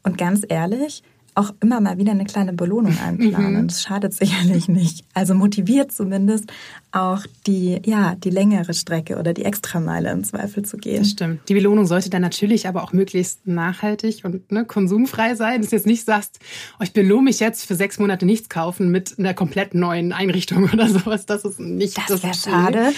Und 0.04 0.18
ganz 0.18 0.46
ehrlich, 0.48 1.04
auch 1.36 1.54
immer 1.62 1.82
mal 1.82 1.98
wieder 1.98 2.12
eine 2.12 2.26
kleine 2.26 2.54
Belohnung 2.54 2.98
einplanen. 3.00 3.64
Mhm. 3.64 3.68
Das 3.68 3.82
schadet 3.82 4.14
sicherlich 4.14 4.68
nicht. 4.68 5.06
Also 5.14 5.34
motiviert 5.34 5.92
zumindest 5.92 6.52
auch 6.92 7.22
die, 7.48 7.82
ja, 7.86 8.16
die 8.16 8.30
längere 8.30 8.74
Strecke 8.74 9.18
oder 9.18 9.34
die 9.34 9.46
Extrameile 9.46 10.12
im 10.12 10.24
Zweifel 10.24 10.64
zu 10.64 10.78
gehen. 10.78 11.00
Das 11.00 11.10
stimmt. 11.10 11.50
Die 11.50 11.54
Belohnung 11.54 11.86
sollte 11.86 12.10
dann 12.10 12.22
natürlich 12.22 12.68
aber 12.68 12.84
auch 12.84 12.94
möglichst 12.94 13.48
nachhaltig 13.48 14.24
und 14.24 14.52
ne, 14.52 14.66
konsumfrei 14.66 15.36
sein. 15.36 15.62
Dass 15.62 15.72
du 15.72 15.76
jetzt 15.76 15.88
nicht 15.88 16.06
sagst, 16.06 16.40
oh, 16.80 16.84
ich 16.84 16.94
belohne 16.94 17.24
mich 17.24 17.40
jetzt 17.40 17.66
für 17.66 17.76
sechs 17.76 17.98
Monate 18.00 18.26
nichts 18.26 18.50
kaufen 18.50 18.90
mit 18.90 19.18
einer 19.18 19.34
komplett 19.34 19.74
neuen 19.74 20.14
Einrichtung 20.14 20.70
oder 20.74 20.88
sowas. 20.88 21.26
Das 21.26 21.46
ist 21.46 21.60
nicht 21.60 21.98
das. 21.98 22.06
Das 22.06 22.24
wäre 22.24 22.34
schade. 22.34 22.94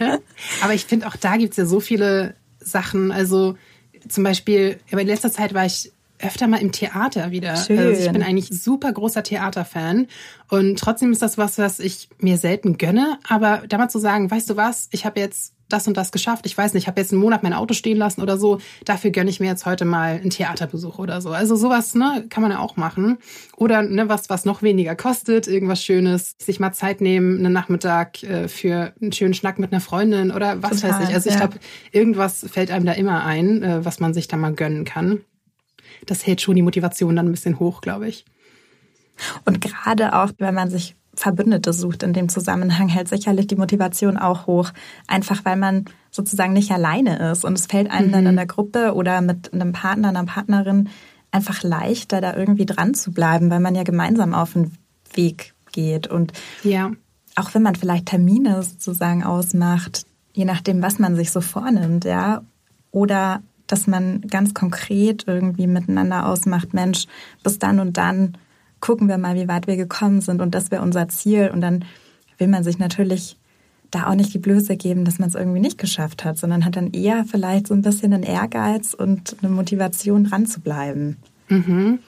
aber 0.62 0.74
ich 0.74 0.86
finde 0.86 1.06
auch 1.08 1.16
da 1.16 1.36
gibt 1.36 1.52
es 1.52 1.56
ja 1.56 1.66
so 1.66 1.80
viele 1.80 2.34
Sachen. 2.60 3.12
Also 3.12 3.56
zum 4.08 4.24
Beispiel, 4.24 4.78
in 4.90 4.98
letzter 5.06 5.30
Zeit 5.30 5.54
war 5.54 5.66
ich 5.66 5.92
öfter 6.20 6.46
mal 6.48 6.60
im 6.60 6.72
Theater 6.72 7.30
wieder. 7.30 7.56
Schön. 7.56 7.78
Also 7.78 8.02
ich 8.02 8.12
bin 8.12 8.22
eigentlich 8.22 8.48
super 8.48 8.92
großer 8.92 9.22
Theaterfan 9.22 10.06
und 10.48 10.78
trotzdem 10.78 11.12
ist 11.12 11.22
das 11.22 11.38
was, 11.38 11.58
was 11.58 11.78
ich 11.78 12.08
mir 12.18 12.38
selten 12.38 12.78
gönne. 12.78 13.18
Aber 13.28 13.62
da 13.68 13.78
mal 13.78 13.88
zu 13.88 13.98
sagen, 13.98 14.30
weißt 14.30 14.50
du 14.50 14.56
was, 14.56 14.88
ich 14.90 15.04
habe 15.04 15.20
jetzt 15.20 15.54
das 15.68 15.86
und 15.86 15.96
das 15.96 16.12
geschafft. 16.12 16.46
Ich 16.46 16.56
weiß 16.56 16.74
nicht, 16.74 16.84
ich 16.84 16.88
habe 16.88 17.00
jetzt 17.00 17.12
einen 17.12 17.20
Monat 17.20 17.42
mein 17.42 17.52
Auto 17.52 17.74
stehen 17.74 17.98
lassen 17.98 18.22
oder 18.22 18.38
so. 18.38 18.58
Dafür 18.84 19.10
gönne 19.10 19.30
ich 19.30 19.40
mir 19.40 19.46
jetzt 19.46 19.66
heute 19.66 19.84
mal 19.84 20.14
einen 20.14 20.30
Theaterbesuch 20.30 20.98
oder 20.98 21.20
so. 21.20 21.30
Also 21.30 21.56
sowas, 21.56 21.94
ne, 21.94 22.24
kann 22.28 22.42
man 22.42 22.52
ja 22.52 22.58
auch 22.58 22.76
machen. 22.76 23.18
Oder 23.56 23.82
ne, 23.82 24.08
was, 24.08 24.30
was 24.30 24.44
noch 24.44 24.62
weniger 24.62 24.96
kostet, 24.96 25.46
irgendwas 25.46 25.84
Schönes, 25.84 26.34
sich 26.38 26.58
mal 26.58 26.72
Zeit 26.72 27.00
nehmen, 27.00 27.38
einen 27.38 27.52
Nachmittag 27.52 28.22
äh, 28.22 28.48
für 28.48 28.92
einen 29.00 29.12
schönen 29.12 29.34
Schnack 29.34 29.58
mit 29.58 29.72
einer 29.72 29.80
Freundin 29.80 30.30
oder 30.30 30.62
was 30.62 30.80
Total, 30.80 31.00
weiß 31.00 31.08
ich. 31.08 31.14
Also 31.14 31.28
ich 31.28 31.34
ja. 31.34 31.46
glaube, 31.46 31.58
irgendwas 31.92 32.46
fällt 32.50 32.70
einem 32.70 32.86
da 32.86 32.92
immer 32.92 33.24
ein, 33.24 33.62
äh, 33.62 33.84
was 33.84 34.00
man 34.00 34.14
sich 34.14 34.28
da 34.28 34.36
mal 34.36 34.54
gönnen 34.54 34.84
kann 34.84 35.20
das 36.06 36.26
hält 36.26 36.40
schon 36.40 36.56
die 36.56 36.62
Motivation 36.62 37.16
dann 37.16 37.26
ein 37.26 37.32
bisschen 37.32 37.58
hoch, 37.58 37.80
glaube 37.80 38.08
ich. 38.08 38.24
Und 39.44 39.60
gerade 39.60 40.14
auch, 40.14 40.30
wenn 40.38 40.54
man 40.54 40.70
sich 40.70 40.94
Verbündete 41.14 41.72
sucht 41.72 42.02
in 42.02 42.12
dem 42.12 42.28
Zusammenhang, 42.28 42.88
hält 42.88 43.08
sicherlich 43.08 43.48
die 43.48 43.56
Motivation 43.56 44.16
auch 44.16 44.46
hoch. 44.46 44.70
Einfach 45.06 45.44
weil 45.44 45.56
man 45.56 45.86
sozusagen 46.10 46.52
nicht 46.52 46.70
alleine 46.70 47.30
ist. 47.30 47.44
Und 47.44 47.58
es 47.58 47.66
fällt 47.66 47.90
einem 47.90 48.08
mhm. 48.08 48.12
dann 48.12 48.26
in 48.26 48.36
der 48.36 48.46
Gruppe 48.46 48.94
oder 48.94 49.20
mit 49.20 49.52
einem 49.52 49.72
Partner, 49.72 50.08
einer 50.08 50.24
Partnerin 50.24 50.88
einfach 51.30 51.62
leichter, 51.62 52.20
da 52.20 52.34
irgendwie 52.34 52.66
dran 52.66 52.94
zu 52.94 53.12
bleiben, 53.12 53.50
weil 53.50 53.60
man 53.60 53.74
ja 53.74 53.82
gemeinsam 53.82 54.34
auf 54.34 54.54
den 54.54 54.72
Weg 55.12 55.54
geht. 55.72 56.06
Und 56.06 56.32
ja. 56.62 56.92
auch 57.36 57.54
wenn 57.54 57.62
man 57.62 57.74
vielleicht 57.74 58.06
Termine 58.06 58.62
sozusagen 58.62 59.24
ausmacht, 59.24 60.06
je 60.32 60.44
nachdem, 60.44 60.82
was 60.82 60.98
man 60.98 61.16
sich 61.16 61.30
so 61.30 61.40
vornimmt, 61.40 62.04
ja, 62.04 62.42
oder 62.90 63.42
dass 63.68 63.86
man 63.86 64.22
ganz 64.22 64.54
konkret 64.54 65.24
irgendwie 65.28 65.68
miteinander 65.68 66.26
ausmacht, 66.26 66.74
Mensch, 66.74 67.06
bis 67.44 67.58
dann 67.58 67.78
und 67.78 67.96
dann 67.96 68.36
gucken 68.80 69.08
wir 69.08 69.18
mal, 69.18 69.36
wie 69.36 69.48
weit 69.48 69.66
wir 69.66 69.76
gekommen 69.76 70.20
sind 70.20 70.40
und 70.40 70.54
das 70.54 70.70
wäre 70.70 70.82
unser 70.82 71.08
Ziel. 71.08 71.50
Und 71.52 71.60
dann 71.60 71.84
will 72.38 72.48
man 72.48 72.64
sich 72.64 72.78
natürlich 72.78 73.36
da 73.90 74.08
auch 74.08 74.14
nicht 74.14 74.34
die 74.34 74.38
Blöße 74.38 74.76
geben, 74.76 75.04
dass 75.04 75.18
man 75.18 75.28
es 75.28 75.34
irgendwie 75.34 75.60
nicht 75.60 75.78
geschafft 75.78 76.24
hat, 76.24 76.38
sondern 76.38 76.64
hat 76.64 76.76
dann 76.76 76.92
eher 76.92 77.24
vielleicht 77.24 77.68
so 77.68 77.74
ein 77.74 77.82
bisschen 77.82 78.12
einen 78.12 78.22
Ehrgeiz 78.22 78.94
und 78.94 79.36
eine 79.40 79.50
Motivation 79.50 80.24
dran 80.24 80.46
zu 80.46 80.60
bleiben. 80.60 81.16
Mhm. 81.48 82.00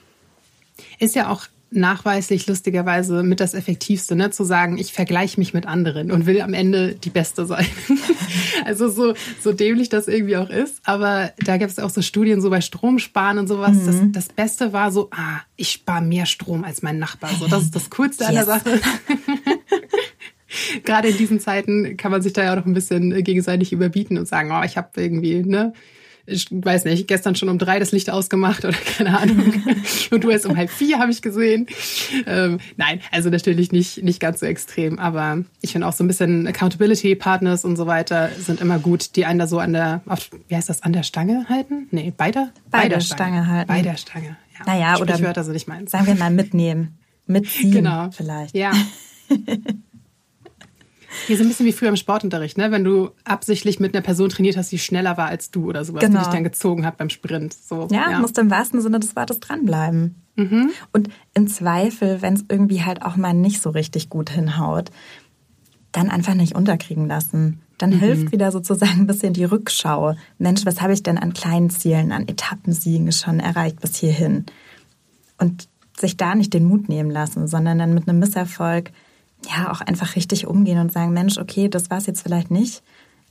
Ist 0.99 1.15
ja 1.15 1.29
auch 1.29 1.47
nachweislich 1.71 2.47
lustigerweise 2.47 3.23
mit 3.23 3.39
das 3.39 3.53
Effektivste, 3.53 4.15
ne? 4.15 4.29
zu 4.29 4.43
sagen, 4.43 4.77
ich 4.77 4.91
vergleiche 4.91 5.39
mich 5.39 5.53
mit 5.53 5.65
anderen 5.65 6.11
und 6.11 6.25
will 6.25 6.41
am 6.41 6.53
Ende 6.53 6.95
die 6.95 7.09
Beste 7.09 7.45
sein. 7.45 7.65
also 8.65 8.89
so, 8.89 9.13
so 9.39 9.53
dämlich 9.53 9.87
das 9.89 10.07
irgendwie 10.07 10.35
auch 10.37 10.49
ist. 10.49 10.81
Aber 10.83 11.31
da 11.39 11.57
gibt 11.57 11.71
es 11.71 11.79
auch 11.79 11.89
so 11.89 12.01
Studien 12.01 12.41
so 12.41 12.49
bei 12.49 12.59
Stromsparen 12.59 13.37
und 13.37 13.47
sowas. 13.47 13.73
Mhm. 13.73 14.11
Das, 14.11 14.27
das 14.27 14.35
Beste 14.35 14.73
war 14.73 14.91
so, 14.91 15.09
ah, 15.11 15.39
ich 15.55 15.71
spare 15.71 16.03
mehr 16.03 16.25
Strom 16.25 16.65
als 16.65 16.81
mein 16.81 16.99
Nachbar. 16.99 17.31
So, 17.39 17.47
das 17.47 17.63
ist 17.63 17.75
das 17.75 17.89
Coolste 17.89 18.27
an 18.27 18.35
der 18.35 18.45
Sache. 18.45 18.81
Gerade 20.83 21.07
in 21.07 21.17
diesen 21.17 21.39
Zeiten 21.39 21.95
kann 21.95 22.11
man 22.11 22.21
sich 22.21 22.33
da 22.33 22.43
ja 22.43 22.51
auch 22.51 22.57
noch 22.57 22.65
ein 22.65 22.73
bisschen 22.73 23.23
gegenseitig 23.23 23.71
überbieten 23.71 24.17
und 24.17 24.27
sagen, 24.27 24.51
oh, 24.51 24.63
ich 24.65 24.75
habe 24.75 24.89
irgendwie, 25.01 25.41
ne? 25.43 25.71
Ich 26.25 26.47
weiß 26.51 26.85
nicht, 26.85 27.07
gestern 27.07 27.35
schon 27.35 27.49
um 27.49 27.57
drei 27.57 27.79
das 27.79 27.91
Licht 27.91 28.09
ausgemacht 28.09 28.65
oder 28.65 28.77
keine 28.97 29.17
Ahnung. 29.17 29.53
Und 30.11 30.23
du 30.23 30.29
erst 30.29 30.45
um 30.45 30.55
halb 30.57 30.69
vier, 30.69 30.99
habe 30.99 31.11
ich 31.11 31.21
gesehen. 31.21 31.67
Ähm, 32.25 32.59
nein, 32.77 33.01
also 33.11 33.29
natürlich 33.29 33.71
nicht, 33.71 34.03
nicht 34.03 34.19
ganz 34.19 34.39
so 34.39 34.45
extrem, 34.45 34.99
aber 34.99 35.43
ich 35.61 35.71
finde 35.71 35.87
auch 35.87 35.93
so 35.93 36.03
ein 36.03 36.07
bisschen 36.07 36.47
Accountability-Partners 36.47 37.65
und 37.65 37.75
so 37.75 37.87
weiter 37.87 38.29
sind 38.37 38.61
immer 38.61 38.79
gut, 38.79 39.15
die 39.15 39.25
einen 39.25 39.39
da 39.39 39.47
so 39.47 39.59
an 39.59 39.73
der, 39.73 40.01
auf, 40.05 40.29
wie 40.47 40.55
heißt 40.55 40.69
das, 40.69 40.83
an 40.83 40.93
der 40.93 41.03
Stange 41.03 41.45
halten? 41.49 41.87
Nee, 41.91 42.13
bei 42.15 42.31
der? 42.31 42.51
Bei, 42.69 42.83
bei 42.83 42.89
der 42.89 42.99
Stange. 42.99 43.43
Stange 43.43 43.47
halten. 43.47 43.67
Bei 43.67 43.81
der 43.81 43.97
Stange, 43.97 44.37
ja. 44.57 44.65
Naja, 44.65 44.99
oder 44.99 45.19
Wörter 45.19 45.43
sind 45.43 45.53
nicht 45.53 45.67
meins. 45.67 45.91
Sagen 45.91 46.07
wir 46.07 46.15
mal 46.15 46.31
mitnehmen. 46.31 46.99
Mitziehen 47.27 47.71
genau. 47.71 48.09
vielleicht. 48.11 48.55
Ja. 48.55 48.71
Hier 51.27 51.37
so 51.37 51.43
ein 51.43 51.47
bisschen 51.47 51.65
wie 51.65 51.71
früher 51.71 51.89
im 51.89 51.95
Sportunterricht, 51.95 52.57
ne? 52.57 52.71
Wenn 52.71 52.83
du 52.83 53.11
absichtlich 53.23 53.79
mit 53.79 53.93
einer 53.93 54.01
Person 54.01 54.29
trainiert 54.29 54.57
hast, 54.57 54.71
die 54.71 54.79
schneller 54.79 55.17
war 55.17 55.27
als 55.27 55.51
du 55.51 55.67
oder 55.67 55.83
sowas, 55.83 56.01
genau. 56.01 56.19
die 56.19 56.25
dich 56.25 56.33
dann 56.33 56.43
gezogen 56.43 56.85
hat 56.85 56.97
beim 56.97 57.09
Sprint. 57.09 57.53
So, 57.53 57.87
ja, 57.91 58.11
ja. 58.11 58.19
musst 58.19 58.37
im 58.37 58.49
wahrsten 58.49 58.81
Sinne 58.81 58.99
des 58.99 59.15
Wortes 59.15 59.39
dranbleiben. 59.39 60.23
Mhm. 60.35 60.71
Und 60.93 61.09
im 61.33 61.47
Zweifel, 61.47 62.21
wenn 62.21 62.33
es 62.35 62.45
irgendwie 62.47 62.83
halt 62.83 63.01
auch 63.01 63.15
mal 63.15 63.33
nicht 63.33 63.61
so 63.61 63.69
richtig 63.69 64.09
gut 64.09 64.29
hinhaut, 64.29 64.91
dann 65.91 66.09
einfach 66.09 66.35
nicht 66.35 66.55
unterkriegen 66.55 67.07
lassen. 67.07 67.61
Dann 67.77 67.91
mhm. 67.91 67.99
hilft 67.99 68.31
wieder 68.31 68.51
sozusagen 68.51 69.01
ein 69.01 69.07
bisschen 69.07 69.33
die 69.33 69.43
Rückschau. 69.43 70.15
Mensch, 70.37 70.65
was 70.65 70.81
habe 70.81 70.93
ich 70.93 71.03
denn 71.03 71.17
an 71.17 71.33
kleinen 71.33 71.69
Zielen, 71.69 72.11
an 72.11 72.27
Etappensiegen 72.27 73.11
schon 73.11 73.39
erreicht 73.39 73.81
bis 73.81 73.95
hierhin? 73.97 74.45
Und 75.37 75.67
sich 75.99 76.17
da 76.17 76.35
nicht 76.35 76.53
den 76.53 76.65
Mut 76.65 76.89
nehmen 76.89 77.11
lassen, 77.11 77.47
sondern 77.47 77.79
dann 77.79 77.93
mit 77.93 78.07
einem 78.07 78.19
Misserfolg 78.19 78.91
ja 79.47 79.71
auch 79.71 79.81
einfach 79.81 80.15
richtig 80.15 80.47
umgehen 80.47 80.79
und 80.79 80.91
sagen, 80.91 81.13
Mensch, 81.13 81.37
okay, 81.37 81.69
das 81.69 81.89
war 81.89 81.97
es 81.97 82.05
jetzt 82.05 82.21
vielleicht 82.21 82.51
nicht, 82.51 82.83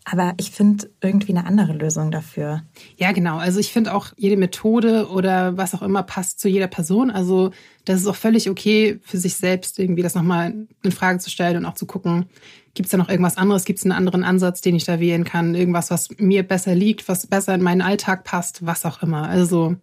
aber 0.04 0.34
ich 0.38 0.50
finde 0.50 0.90
irgendwie 1.00 1.36
eine 1.36 1.46
andere 1.46 1.72
Lösung 1.72 2.10
dafür. 2.10 2.62
Ja, 2.96 3.12
genau. 3.12 3.36
Also 3.36 3.60
ich 3.60 3.72
finde 3.72 3.94
auch 3.94 4.08
jede 4.16 4.36
Methode 4.36 5.08
oder 5.08 5.56
was 5.56 5.74
auch 5.74 5.82
immer 5.82 6.02
passt 6.02 6.40
zu 6.40 6.48
jeder 6.48 6.68
Person. 6.68 7.10
Also 7.10 7.50
das 7.84 8.00
ist 8.00 8.06
auch 8.06 8.16
völlig 8.16 8.48
okay 8.48 8.98
für 9.02 9.18
sich 9.18 9.34
selbst 9.36 9.78
irgendwie 9.78 10.02
das 10.02 10.14
nochmal 10.14 10.66
in 10.82 10.92
Frage 10.92 11.18
zu 11.18 11.30
stellen 11.30 11.58
und 11.58 11.66
auch 11.66 11.74
zu 11.74 11.86
gucken, 11.86 12.26
gibt 12.74 12.86
es 12.86 12.90
da 12.90 12.96
noch 12.96 13.08
irgendwas 13.08 13.36
anderes? 13.36 13.64
Gibt 13.64 13.78
es 13.78 13.84
einen 13.84 13.92
anderen 13.92 14.24
Ansatz, 14.24 14.60
den 14.60 14.74
ich 14.74 14.84
da 14.84 15.00
wählen 15.00 15.24
kann? 15.24 15.54
Irgendwas, 15.54 15.90
was 15.90 16.08
mir 16.18 16.44
besser 16.44 16.74
liegt, 16.74 17.08
was 17.08 17.26
besser 17.26 17.54
in 17.54 17.62
meinen 17.62 17.82
Alltag 17.82 18.24
passt, 18.24 18.64
was 18.64 18.86
auch 18.86 19.02
immer. 19.02 19.28
Also 19.28 19.76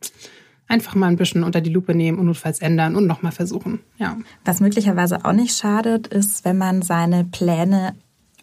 einfach 0.67 0.95
mal 0.95 1.07
ein 1.07 1.15
bisschen 1.15 1.43
unter 1.43 1.61
die 1.61 1.69
Lupe 1.69 1.95
nehmen 1.95 2.19
und 2.19 2.25
notfalls 2.25 2.59
ändern 2.59 2.95
und 2.95 3.07
nochmal 3.07 3.31
versuchen. 3.31 3.79
Ja. 3.97 4.17
Was 4.45 4.59
möglicherweise 4.59 5.23
auch 5.25 5.33
nicht 5.33 5.57
schadet, 5.57 6.07
ist, 6.07 6.45
wenn 6.45 6.57
man 6.57 6.81
seine 6.81 7.23
Pläne 7.23 7.95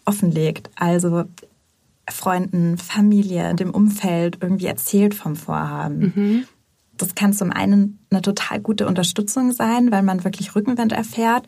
offenlegt. 0.05 0.69
Also 0.75 1.25
Freunden, 2.09 2.77
Familie, 2.77 3.55
dem 3.55 3.71
Umfeld 3.71 4.37
irgendwie 4.41 4.67
erzählt 4.67 5.13
vom 5.13 5.35
Vorhaben. 5.35 6.13
Mhm. 6.15 6.43
Das 6.97 7.15
kann 7.15 7.33
zum 7.33 7.51
einen 7.51 7.99
eine 8.09 8.21
total 8.21 8.59
gute 8.61 8.87
Unterstützung 8.87 9.51
sein, 9.51 9.91
weil 9.91 10.03
man 10.03 10.23
wirklich 10.23 10.55
Rückenwind 10.55 10.93
erfährt. 10.93 11.45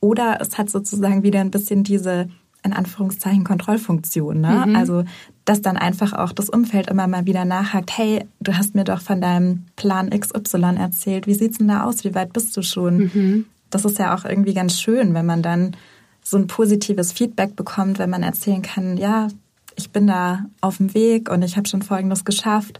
Oder 0.00 0.38
es 0.40 0.58
hat 0.58 0.68
sozusagen 0.68 1.22
wieder 1.22 1.40
ein 1.40 1.50
bisschen 1.50 1.84
diese 1.84 2.28
in 2.64 2.72
Anführungszeichen 2.72 3.44
Kontrollfunktion. 3.44 4.40
Ne? 4.40 4.64
Mhm. 4.66 4.76
Also, 4.76 5.04
dass 5.44 5.62
dann 5.62 5.76
einfach 5.76 6.12
auch 6.12 6.32
das 6.32 6.48
Umfeld 6.48 6.88
immer 6.88 7.06
mal 7.08 7.26
wieder 7.26 7.44
nachhakt, 7.44 7.96
hey, 7.96 8.24
du 8.40 8.56
hast 8.56 8.74
mir 8.74 8.84
doch 8.84 9.00
von 9.00 9.20
deinem 9.20 9.64
Plan 9.76 10.10
XY 10.10 10.76
erzählt, 10.78 11.26
wie 11.26 11.34
sieht's 11.34 11.58
denn 11.58 11.68
da 11.68 11.84
aus, 11.84 12.04
wie 12.04 12.14
weit 12.14 12.32
bist 12.32 12.56
du 12.56 12.62
schon? 12.62 13.10
Mhm. 13.12 13.46
Das 13.70 13.84
ist 13.84 13.98
ja 13.98 14.14
auch 14.14 14.24
irgendwie 14.24 14.54
ganz 14.54 14.80
schön, 14.80 15.14
wenn 15.14 15.26
man 15.26 15.42
dann 15.42 15.76
so 16.22 16.36
ein 16.36 16.46
positives 16.46 17.12
Feedback 17.12 17.56
bekommt, 17.56 17.98
wenn 17.98 18.10
man 18.10 18.22
erzählen 18.22 18.62
kann, 18.62 18.96
ja, 18.96 19.28
ich 19.74 19.90
bin 19.90 20.06
da 20.06 20.44
auf 20.60 20.76
dem 20.76 20.94
Weg 20.94 21.30
und 21.30 21.42
ich 21.42 21.56
habe 21.56 21.68
schon 21.68 21.82
Folgendes 21.82 22.24
geschafft. 22.24 22.78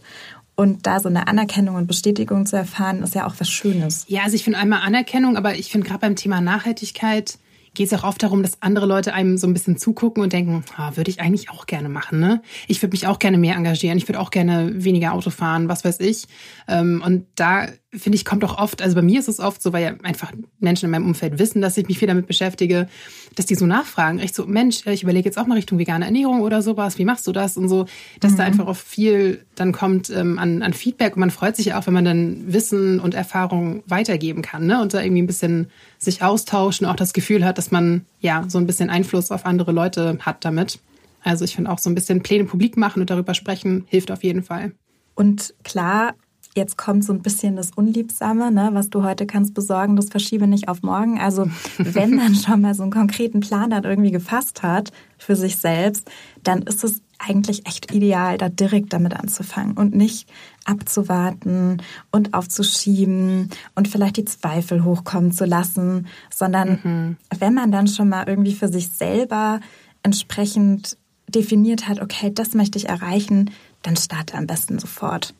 Und 0.55 0.85
da 0.85 0.99
so 0.99 1.09
eine 1.09 1.27
Anerkennung 1.27 1.75
und 1.75 1.87
Bestätigung 1.87 2.45
zu 2.45 2.55
erfahren, 2.55 3.01
ist 3.01 3.15
ja 3.15 3.25
auch 3.25 3.33
was 3.39 3.49
Schönes. 3.49 4.05
Ja, 4.07 4.21
also 4.21 4.35
ich 4.35 4.43
finde 4.43 4.59
einmal 4.59 4.81
Anerkennung, 4.81 5.35
aber 5.35 5.55
ich 5.55 5.71
finde 5.71 5.87
gerade 5.87 6.01
beim 6.01 6.15
Thema 6.15 6.41
Nachhaltigkeit 6.41 7.39
geht 7.73 7.91
es 7.91 7.93
auch 7.93 8.03
oft 8.03 8.21
darum, 8.21 8.43
dass 8.43 8.61
andere 8.61 8.85
Leute 8.85 9.13
einem 9.13 9.37
so 9.37 9.47
ein 9.47 9.53
bisschen 9.53 9.77
zugucken 9.77 10.23
und 10.23 10.33
denken, 10.33 10.63
ah, 10.77 10.95
würde 10.95 11.09
ich 11.09 11.19
eigentlich 11.19 11.49
auch 11.49 11.65
gerne 11.65 11.89
machen. 11.89 12.19
Ne? 12.19 12.41
Ich 12.67 12.81
würde 12.81 12.93
mich 12.93 13.07
auch 13.07 13.19
gerne 13.19 13.37
mehr 13.37 13.55
engagieren, 13.55 13.97
ich 13.97 14.07
würde 14.07 14.19
auch 14.19 14.31
gerne 14.31 14.83
weniger 14.83 15.13
Auto 15.13 15.29
fahren, 15.29 15.69
was 15.69 15.83
weiß 15.83 15.99
ich. 15.99 16.27
Ähm, 16.67 17.01
und 17.05 17.25
da 17.35 17.67
finde 17.95 18.15
ich, 18.15 18.25
kommt 18.25 18.43
auch 18.43 18.57
oft, 18.57 18.81
also 18.81 18.95
bei 18.95 19.01
mir 19.01 19.19
ist 19.19 19.27
es 19.27 19.39
oft 19.39 19.61
so, 19.61 19.71
weil 19.71 19.83
ja 19.83 19.93
einfach 20.03 20.31
Menschen 20.59 20.85
in 20.85 20.91
meinem 20.91 21.05
Umfeld 21.05 21.37
wissen, 21.39 21.61
dass 21.61 21.77
ich 21.77 21.87
mich 21.87 21.99
viel 21.99 22.07
damit 22.07 22.27
beschäftige, 22.27 22.87
dass 23.35 23.45
die 23.45 23.55
so 23.55 23.65
nachfragen, 23.65 24.19
echt 24.19 24.35
so, 24.35 24.45
Mensch, 24.45 24.85
ich 24.87 25.03
überlege 25.03 25.25
jetzt 25.25 25.37
auch 25.37 25.45
mal 25.45 25.55
Richtung 25.55 25.77
vegane 25.77 26.05
Ernährung 26.05 26.41
oder 26.41 26.61
sowas, 26.61 26.97
wie 26.97 27.05
machst 27.05 27.27
du 27.27 27.31
das 27.31 27.57
und 27.57 27.69
so, 27.69 27.85
dass 28.19 28.33
mhm. 28.33 28.37
da 28.37 28.43
einfach 28.43 28.67
auch 28.67 28.75
viel 28.75 29.45
dann 29.55 29.71
kommt 29.71 30.09
ähm, 30.09 30.39
an, 30.39 30.61
an 30.63 30.73
Feedback 30.73 31.15
und 31.15 31.19
man 31.19 31.31
freut 31.31 31.55
sich 31.55 31.67
ja 31.67 31.79
auch, 31.79 31.85
wenn 31.85 31.93
man 31.93 32.05
dann 32.05 32.51
Wissen 32.51 32.99
und 32.99 33.13
Erfahrung 33.13 33.83
weitergeben 33.87 34.41
kann 34.41 34.65
ne? 34.65 34.81
und 34.81 34.93
da 34.93 35.01
irgendwie 35.01 35.21
ein 35.21 35.27
bisschen 35.27 35.67
sich 35.99 36.23
austauschen, 36.23 36.87
auch 36.87 36.95
das 36.95 37.13
Gefühl 37.13 37.45
hat, 37.45 37.57
dass 37.57 37.71
man 37.71 38.05
ja 38.19 38.45
so 38.47 38.57
ein 38.57 38.65
bisschen 38.65 38.89
Einfluss 38.89 39.31
auf 39.31 39.45
andere 39.45 39.71
Leute 39.71 40.17
hat 40.21 40.43
damit. 40.45 40.79
Also 41.21 41.45
ich 41.45 41.55
finde 41.55 41.71
auch 41.71 41.79
so 41.79 41.89
ein 41.89 41.95
bisschen 41.95 42.21
Pläne 42.21 42.45
publik 42.45 42.75
machen 42.75 43.01
und 43.01 43.09
darüber 43.09 43.33
sprechen 43.33 43.85
hilft 43.87 44.11
auf 44.11 44.23
jeden 44.23 44.43
Fall. 44.43 44.71
Und 45.15 45.53
klar, 45.63 46.15
Jetzt 46.55 46.77
kommt 46.77 47.03
so 47.03 47.13
ein 47.13 47.21
bisschen 47.21 47.55
das 47.55 47.71
Unliebsame, 47.71 48.51
ne? 48.51 48.69
was 48.73 48.89
du 48.89 49.03
heute 49.03 49.25
kannst 49.25 49.55
besorgen, 49.55 49.95
das 49.95 50.09
verschiebe 50.09 50.45
nicht 50.45 50.67
auf 50.67 50.83
morgen. 50.83 51.19
Also 51.19 51.49
wenn 51.77 52.15
man 52.15 52.35
schon 52.35 52.61
mal 52.61 52.75
so 52.75 52.83
einen 52.83 52.91
konkreten 52.91 53.39
Plan 53.39 53.71
dann 53.71 53.83
irgendwie 53.83 54.11
gefasst 54.11 54.61
hat 54.61 54.91
für 55.17 55.35
sich 55.35 55.57
selbst, 55.57 56.09
dann 56.43 56.61
ist 56.61 56.83
es 56.83 57.01
eigentlich 57.17 57.65
echt 57.65 57.93
ideal, 57.93 58.37
da 58.37 58.49
direkt 58.49 58.93
damit 58.93 59.15
anzufangen 59.15 59.77
und 59.77 59.95
nicht 59.95 60.29
abzuwarten 60.65 61.81
und 62.11 62.33
aufzuschieben 62.33 63.49
und 63.75 63.87
vielleicht 63.87 64.17
die 64.17 64.25
Zweifel 64.25 64.83
hochkommen 64.83 65.31
zu 65.31 65.45
lassen, 65.45 66.07
sondern 66.33 66.79
mhm. 66.83 67.17
wenn 67.39 67.53
man 67.53 67.71
dann 67.71 67.87
schon 67.87 68.09
mal 68.09 68.27
irgendwie 68.27 68.53
für 68.53 68.67
sich 68.67 68.89
selber 68.89 69.59
entsprechend 70.03 70.97
definiert 71.27 71.87
hat, 71.87 72.01
okay, 72.01 72.31
das 72.33 72.53
möchte 72.53 72.77
ich 72.77 72.89
erreichen, 72.89 73.51
dann 73.81 73.95
starte 73.95 74.37
am 74.37 74.45
besten 74.45 74.79
sofort. 74.79 75.33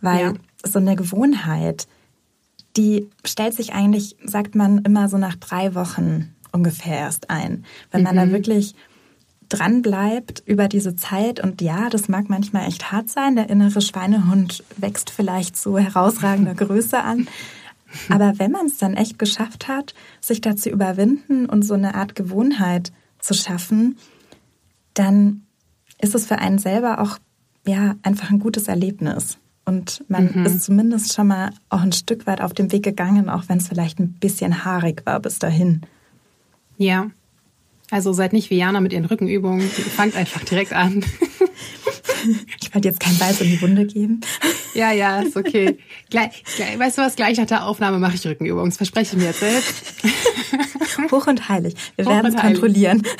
Weil 0.00 0.20
ja. 0.20 0.32
so 0.64 0.78
eine 0.78 0.96
Gewohnheit, 0.96 1.86
die 2.76 3.08
stellt 3.24 3.54
sich 3.54 3.72
eigentlich, 3.72 4.16
sagt 4.24 4.54
man, 4.54 4.78
immer 4.78 5.08
so 5.08 5.18
nach 5.18 5.36
drei 5.36 5.74
Wochen 5.74 6.34
ungefähr 6.52 6.98
erst 6.98 7.30
ein. 7.30 7.64
Wenn 7.90 8.02
man 8.02 8.14
mhm. 8.14 8.18
da 8.18 8.30
wirklich 8.30 8.74
dran 9.48 9.82
bleibt 9.82 10.42
über 10.46 10.68
diese 10.68 10.96
Zeit 10.96 11.40
und 11.40 11.60
ja, 11.60 11.90
das 11.90 12.08
mag 12.08 12.30
manchmal 12.30 12.68
echt 12.68 12.92
hart 12.92 13.10
sein. 13.10 13.36
Der 13.36 13.50
innere 13.50 13.80
Schweinehund 13.80 14.62
wächst 14.76 15.10
vielleicht 15.10 15.56
zu 15.56 15.76
herausragender 15.76 16.54
Größe 16.56 17.02
an. 17.02 17.28
Aber 18.08 18.38
wenn 18.38 18.52
man 18.52 18.66
es 18.66 18.78
dann 18.78 18.94
echt 18.94 19.18
geschafft 19.18 19.66
hat, 19.66 19.94
sich 20.20 20.40
da 20.40 20.54
zu 20.54 20.70
überwinden 20.70 21.46
und 21.46 21.62
so 21.62 21.74
eine 21.74 21.96
Art 21.96 22.14
Gewohnheit 22.14 22.92
zu 23.18 23.34
schaffen, 23.34 23.98
dann 24.94 25.42
ist 26.00 26.14
es 26.14 26.26
für 26.26 26.38
einen 26.38 26.58
selber 26.58 27.00
auch 27.00 27.18
ja 27.66 27.96
einfach 28.02 28.30
ein 28.30 28.38
gutes 28.38 28.68
Erlebnis. 28.68 29.38
Und 29.70 30.02
man 30.08 30.32
mhm. 30.34 30.46
ist 30.46 30.64
zumindest 30.64 31.14
schon 31.14 31.28
mal 31.28 31.52
auch 31.68 31.82
ein 31.82 31.92
Stück 31.92 32.26
weit 32.26 32.40
auf 32.40 32.52
dem 32.52 32.72
Weg 32.72 32.82
gegangen, 32.82 33.28
auch 33.28 33.44
wenn 33.46 33.58
es 33.58 33.68
vielleicht 33.68 34.00
ein 34.00 34.14
bisschen 34.14 34.64
haarig 34.64 35.02
war 35.06 35.20
bis 35.20 35.38
dahin. 35.38 35.82
Ja. 36.76 37.06
Also 37.88 38.12
seid 38.12 38.32
nicht 38.32 38.50
wie 38.50 38.56
Jana 38.56 38.80
mit 38.80 38.92
ihren 38.92 39.04
Rückenübungen. 39.04 39.60
Fangt 39.70 40.16
einfach 40.16 40.42
direkt 40.44 40.72
an. 40.72 41.04
Ich 42.60 42.74
wollte 42.74 42.86
jetzt 42.86 43.00
keinen 43.00 43.16
Beiß 43.16 43.40
in 43.40 43.48
die 43.48 43.62
Wunde 43.62 43.86
geben. 43.86 44.20
Ja, 44.74 44.92
ja, 44.92 45.20
ist 45.20 45.38
okay. 45.38 45.78
Gleich, 46.10 46.44
gleich, 46.54 46.78
weißt 46.78 46.98
du 46.98 47.02
was, 47.02 47.16
gleich 47.16 47.38
nach 47.38 47.46
der 47.46 47.64
Aufnahme 47.64 47.98
mache 47.98 48.14
ich 48.14 48.26
Rückenübungen. 48.26 48.68
Das 48.68 48.76
verspreche 48.76 49.16
ich 49.16 49.22
mir 49.22 49.28
jetzt 49.28 49.40
selbst. 49.40 49.82
Hoch 51.10 51.26
und 51.26 51.48
heilig. 51.48 51.74
Wir 51.96 52.04
werden 52.04 52.34
es 52.34 52.38
kontrollieren. 52.38 53.02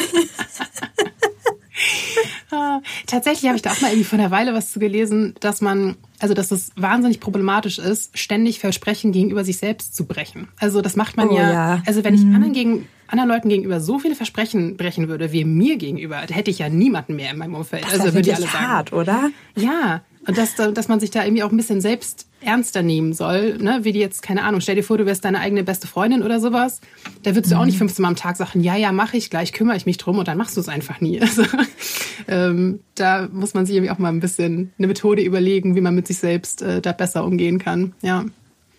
Tatsächlich 3.07 3.47
habe 3.47 3.57
ich 3.57 3.63
da 3.63 3.73
auch 3.73 3.81
mal 3.81 3.89
irgendwie 3.89 4.05
vor 4.05 4.19
einer 4.19 4.31
Weile 4.31 4.55
was 4.55 4.73
zu 4.73 4.79
gelesen, 4.79 5.35
dass 5.41 5.61
man, 5.61 5.97
also 6.19 6.35
dass 6.35 6.51
es 6.51 6.71
wahnsinnig 6.77 7.21
problematisch 7.21 7.79
ist, 7.79 8.17
ständig 8.19 8.59
Versprechen 8.59 9.13
gegenüber 9.13 9.45
sich 9.45 9.59
selbst 9.59 9.95
zu 9.95 10.07
brechen. 10.07 10.49
Also 10.59 10.83
das 10.83 10.97
macht 10.97 11.17
man 11.17 11.29
oh, 11.29 11.37
ja, 11.37 11.53
ja, 11.53 11.83
Also 11.87 12.05
wenn 12.05 12.15
ich 12.15 12.23
mhm. 12.23 12.35
anderen, 12.35 12.53
gegen, 12.53 12.89
anderen 13.07 13.29
Leuten 13.29 13.49
gegenüber 13.49 13.81
so 13.81 13.99
viele 13.99 14.15
Versprechen 14.15 14.77
brechen 14.77 15.09
würde, 15.09 15.33
wie 15.33 15.45
mir 15.45 15.77
gegenüber, 15.77 16.19
hätte 16.19 16.51
ich 16.51 16.59
ja 16.59 16.69
niemanden 16.69 17.17
mehr 17.17 17.31
in 17.31 17.39
meinem 17.39 17.55
Umfeld. 17.55 17.85
Das 17.85 18.01
also 18.01 18.15
würde 18.15 18.31
ich 18.31 18.37
alle 18.37 18.47
sagen. 18.47 18.69
hart, 18.69 18.93
oder? 18.93 19.31
Ja. 19.57 20.03
Und 20.27 20.37
dass, 20.37 20.55
dass 20.55 20.89
man 20.89 21.01
sich 21.01 21.11
da 21.11 21.25
irgendwie 21.25 21.43
auch 21.43 21.51
ein 21.51 21.57
bisschen 21.57 21.81
selbst 21.81 22.27
ernster 22.43 22.83
nehmen 22.83 23.13
soll, 23.13 23.57
ne? 23.59 23.81
wie 23.83 23.93
die 23.93 23.99
jetzt, 23.99 24.23
keine 24.23 24.43
Ahnung, 24.43 24.61
stell 24.61 24.75
dir 24.75 24.83
vor, 24.83 24.99
du 24.99 25.07
wärst 25.07 25.25
deine 25.25 25.41
eigene 25.41 25.65
beste 25.65 25.87
Freundin 25.87 26.23
oder 26.23 26.41
sowas, 26.41 26.81
da 27.23 27.35
würdest 27.35 27.53
du 27.53 27.57
mhm. 27.57 27.61
auch 27.63 27.67
nicht 27.67 27.79
15 27.79 28.03
Mal 28.03 28.09
am 28.09 28.17
Tag 28.17 28.37
sagen, 28.37 28.61
ja, 28.61 28.77
ja, 28.77 28.93
mache 28.93 29.17
ich 29.17 29.31
gleich, 29.31 29.53
kümmere 29.53 29.77
ich 29.77 29.87
mich 29.87 29.97
drum 29.97 30.19
und 30.19 30.29
dann 30.29 30.39
machst 30.39 30.57
du 30.57 30.61
es 30.61 30.69
einfach 30.69 31.01
nie. 31.01 31.21
Also, 31.31 31.45
ähm, 32.27 32.81
da 32.97 33.29
muss 33.31 33.55
man 33.55 33.67
sich 33.67 33.77
irgendwie 33.77 33.91
auch 33.91 33.99
mal 33.99 34.09
ein 34.09 34.21
bisschen 34.21 34.73
eine 34.79 34.89
Methode 34.89 35.23
überlegen, 35.23 35.77
wie 35.77 35.81
man 35.81 35.95
mit 35.95 36.09
sich 36.09 36.19
selbst 36.19 36.61
äh, 36.61 36.81
da 36.81 36.93
besser 36.93 37.25
umgehen 37.25 37.59
kann. 37.59 37.93
Ja. 38.03 38.25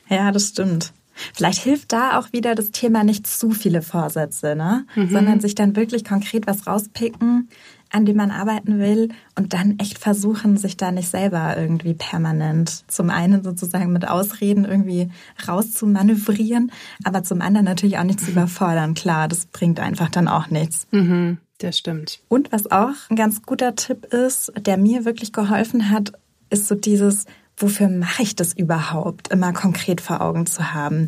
Ja, 0.10 0.32
das 0.32 0.50
stimmt. 0.50 0.92
Vielleicht 1.34 1.62
hilft 1.62 1.94
da 1.94 2.20
auch 2.20 2.34
wieder 2.34 2.56
das 2.56 2.72
Thema 2.72 3.04
nicht 3.04 3.28
zu 3.28 3.52
viele 3.52 3.82
Vorsätze, 3.82 4.56
ne? 4.56 4.86
Mhm. 4.96 5.10
sondern 5.10 5.40
sich 5.40 5.56
dann 5.56 5.76
wirklich 5.76 6.04
konkret 6.04 6.48
was 6.48 6.68
rauspicken, 6.68 7.50
an 7.92 8.06
dem 8.06 8.16
man 8.16 8.32
arbeiten 8.32 8.80
will 8.80 9.10
und 9.38 9.54
dann 9.54 9.78
echt 9.80 9.98
versuchen, 9.98 10.58
sich 10.58 10.78
da 10.78 10.92
nicht 10.92 11.10
selber 11.10 11.58
irgendwie 11.58 11.94
permanent 11.94 12.90
zum 12.90 13.10
einen 13.10 13.44
sozusagen 13.44 13.92
mit 13.92 14.08
Ausreden 14.08 14.66
irgendwie 14.66 15.10
rauszumanövrieren, 15.48 16.72
aber 17.04 17.24
zum 17.24 17.42
anderen 17.42 17.66
natürlich 17.66 17.98
auch 17.98 18.04
nicht 18.04 18.22
zu 18.22 18.32
überfordern. 18.32 18.94
Klar, 18.94 19.28
das 19.28 19.46
bringt 19.46 19.80
einfach 19.80 20.10
dann 20.10 20.28
auch 20.28 20.50
nichts. 20.50 20.88
Mhm, 20.92 21.38
das 21.58 21.78
stimmt. 21.78 22.22
Und 22.30 22.52
was 22.52 22.72
auch 22.72 22.94
ein 23.10 23.18
ganz 23.18 23.42
guter 23.42 23.76
Tipp 23.76 24.06
ist, 24.06 24.54
der 24.58 24.78
mir 24.78 25.04
wirklich 25.06 25.34
geholfen 25.34 25.90
hat, 25.90 26.14
ist 26.50 26.68
so 26.68 26.76
dieses, 26.76 27.26
wofür 27.58 27.90
mache 27.90 28.24
ich 28.24 28.36
das 28.36 28.54
überhaupt, 28.54 29.28
immer 29.30 29.52
konkret 29.52 30.00
vor 30.00 30.22
Augen 30.22 30.46
zu 30.46 30.74
haben. 30.74 31.08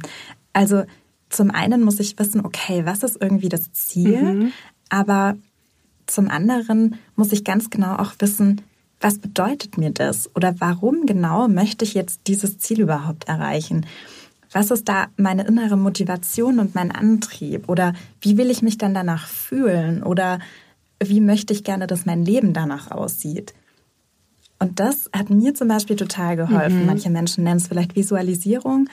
Also 0.51 0.83
zum 1.29 1.49
einen 1.49 1.81
muss 1.81 1.99
ich 1.99 2.19
wissen, 2.19 2.45
okay, 2.45 2.85
was 2.85 3.03
ist 3.03 3.17
irgendwie 3.19 3.49
das 3.49 3.71
Ziel? 3.71 4.21
Mhm. 4.21 4.51
Aber 4.89 5.35
zum 6.13 6.29
anderen 6.29 6.95
muss 7.15 7.31
ich 7.31 7.43
ganz 7.43 7.69
genau 7.69 7.95
auch 7.95 8.13
wissen, 8.19 8.61
was 8.99 9.17
bedeutet 9.17 9.77
mir 9.77 9.91
das? 9.91 10.33
Oder 10.35 10.55
warum 10.59 11.05
genau 11.05 11.47
möchte 11.47 11.83
ich 11.83 11.93
jetzt 11.93 12.21
dieses 12.27 12.57
Ziel 12.57 12.81
überhaupt 12.81 13.27
erreichen? 13.27 13.85
Was 14.51 14.71
ist 14.71 14.87
da 14.87 15.07
meine 15.17 15.45
innere 15.45 15.77
Motivation 15.77 16.59
und 16.59 16.75
mein 16.75 16.91
Antrieb? 16.91 17.67
Oder 17.67 17.93
wie 18.21 18.37
will 18.37 18.49
ich 18.49 18.61
mich 18.61 18.77
dann 18.77 18.93
danach 18.93 19.27
fühlen? 19.27 20.03
Oder 20.03 20.39
wie 21.01 21.19
möchte 21.19 21.53
ich 21.53 21.63
gerne, 21.63 21.87
dass 21.87 22.05
mein 22.05 22.23
Leben 22.23 22.53
danach 22.53 22.91
aussieht? 22.91 23.53
Und 24.59 24.79
das 24.79 25.09
hat 25.11 25.29
mir 25.29 25.53
zum 25.53 25.67
Beispiel 25.67 25.97
total 25.97 26.37
geholfen. 26.37 26.81
Mhm. 26.81 26.85
Manche 26.85 27.09
Menschen 27.09 27.43
nennen 27.43 27.57
es 27.57 27.67
vielleicht 27.67 27.95
Visualisierung. 27.95 28.87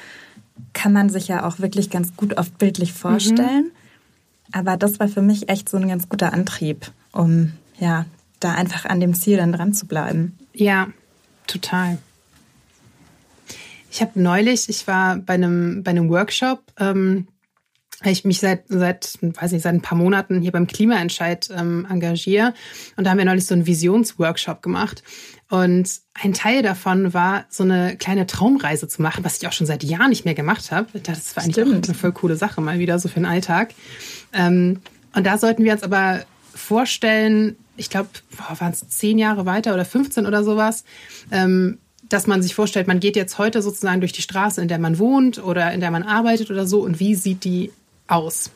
Kann 0.72 0.92
man 0.92 1.10
sich 1.10 1.28
ja 1.28 1.46
auch 1.46 1.60
wirklich 1.60 1.90
ganz 1.90 2.16
gut 2.16 2.36
oft 2.36 2.58
bildlich 2.58 2.92
vorstellen. 2.92 3.66
Mhm. 3.66 4.52
Aber 4.52 4.76
das 4.76 4.98
war 4.98 5.06
für 5.06 5.22
mich 5.22 5.48
echt 5.48 5.68
so 5.68 5.76
ein 5.76 5.86
ganz 5.86 6.08
guter 6.08 6.32
Antrieb, 6.32 6.90
um 7.12 7.52
ja 7.78 8.06
da 8.40 8.52
einfach 8.52 8.86
an 8.86 9.00
dem 9.00 9.14
Ziel 9.14 9.36
dann 9.36 9.52
dran 9.52 9.74
zu 9.74 9.86
bleiben. 9.86 10.38
Ja, 10.52 10.88
total. 11.46 11.98
Ich 13.90 14.00
habe 14.00 14.20
neulich, 14.20 14.68
ich 14.68 14.86
war 14.86 15.16
bei 15.16 15.34
einem 15.34 15.82
bei 15.82 15.90
einem 15.90 16.08
Workshop, 16.08 16.62
ähm, 16.78 17.26
ich 18.04 18.24
mich 18.24 18.38
seit 18.38 18.64
seit 18.68 19.18
weiß 19.20 19.52
nicht 19.52 19.62
seit 19.62 19.74
ein 19.74 19.82
paar 19.82 19.98
Monaten 19.98 20.40
hier 20.40 20.52
beim 20.52 20.66
Klimaentscheid 20.66 21.50
ähm, 21.54 21.86
engagiere 21.90 22.54
und 22.96 23.04
da 23.04 23.10
haben 23.10 23.18
wir 23.18 23.24
neulich 23.24 23.46
so 23.46 23.54
einen 23.54 23.66
Visionsworkshop 23.66 24.62
gemacht 24.62 25.02
und 25.50 25.90
ein 26.14 26.32
Teil 26.32 26.62
davon 26.62 27.12
war, 27.12 27.44
so 27.50 27.64
eine 27.64 27.96
kleine 27.96 28.26
Traumreise 28.26 28.86
zu 28.86 29.02
machen, 29.02 29.24
was 29.24 29.38
ich 29.38 29.48
auch 29.48 29.52
schon 29.52 29.66
seit 29.66 29.82
Jahren 29.82 30.10
nicht 30.10 30.24
mehr 30.24 30.34
gemacht 30.34 30.70
habe. 30.70 31.00
Das 31.00 31.36
war 31.36 31.42
eigentlich 31.42 31.56
Stimmt. 31.56 31.84
auch 31.84 31.88
eine 31.88 31.98
voll 31.98 32.12
coole 32.12 32.36
Sache, 32.36 32.60
mal 32.60 32.78
wieder 32.78 32.98
so 33.00 33.08
für 33.08 33.16
den 33.16 33.26
Alltag. 33.26 33.74
Ähm, 34.32 34.80
und 35.12 35.26
da 35.26 35.38
sollten 35.38 35.64
wir 35.64 35.72
uns 35.72 35.82
aber 35.82 36.20
vorstellen, 36.54 37.56
ich 37.76 37.90
glaube, 37.90 38.08
waren 38.58 38.72
es 38.72 38.88
zehn 38.88 39.18
Jahre 39.18 39.46
weiter 39.46 39.74
oder 39.74 39.84
15 39.84 40.26
oder 40.26 40.44
sowas, 40.44 40.84
ähm, 41.30 41.78
dass 42.08 42.26
man 42.26 42.42
sich 42.42 42.54
vorstellt, 42.54 42.88
man 42.88 43.00
geht 43.00 43.16
jetzt 43.16 43.38
heute 43.38 43.62
sozusagen 43.62 44.00
durch 44.00 44.12
die 44.12 44.22
Straße, 44.22 44.60
in 44.60 44.68
der 44.68 44.78
man 44.78 44.98
wohnt 44.98 45.42
oder 45.42 45.72
in 45.72 45.80
der 45.80 45.90
man 45.90 46.02
arbeitet 46.02 46.50
oder 46.50 46.66
so 46.66 46.80
und 46.80 47.00
wie 47.00 47.14
sieht 47.14 47.44
die 47.44 47.70
aus? 48.08 48.50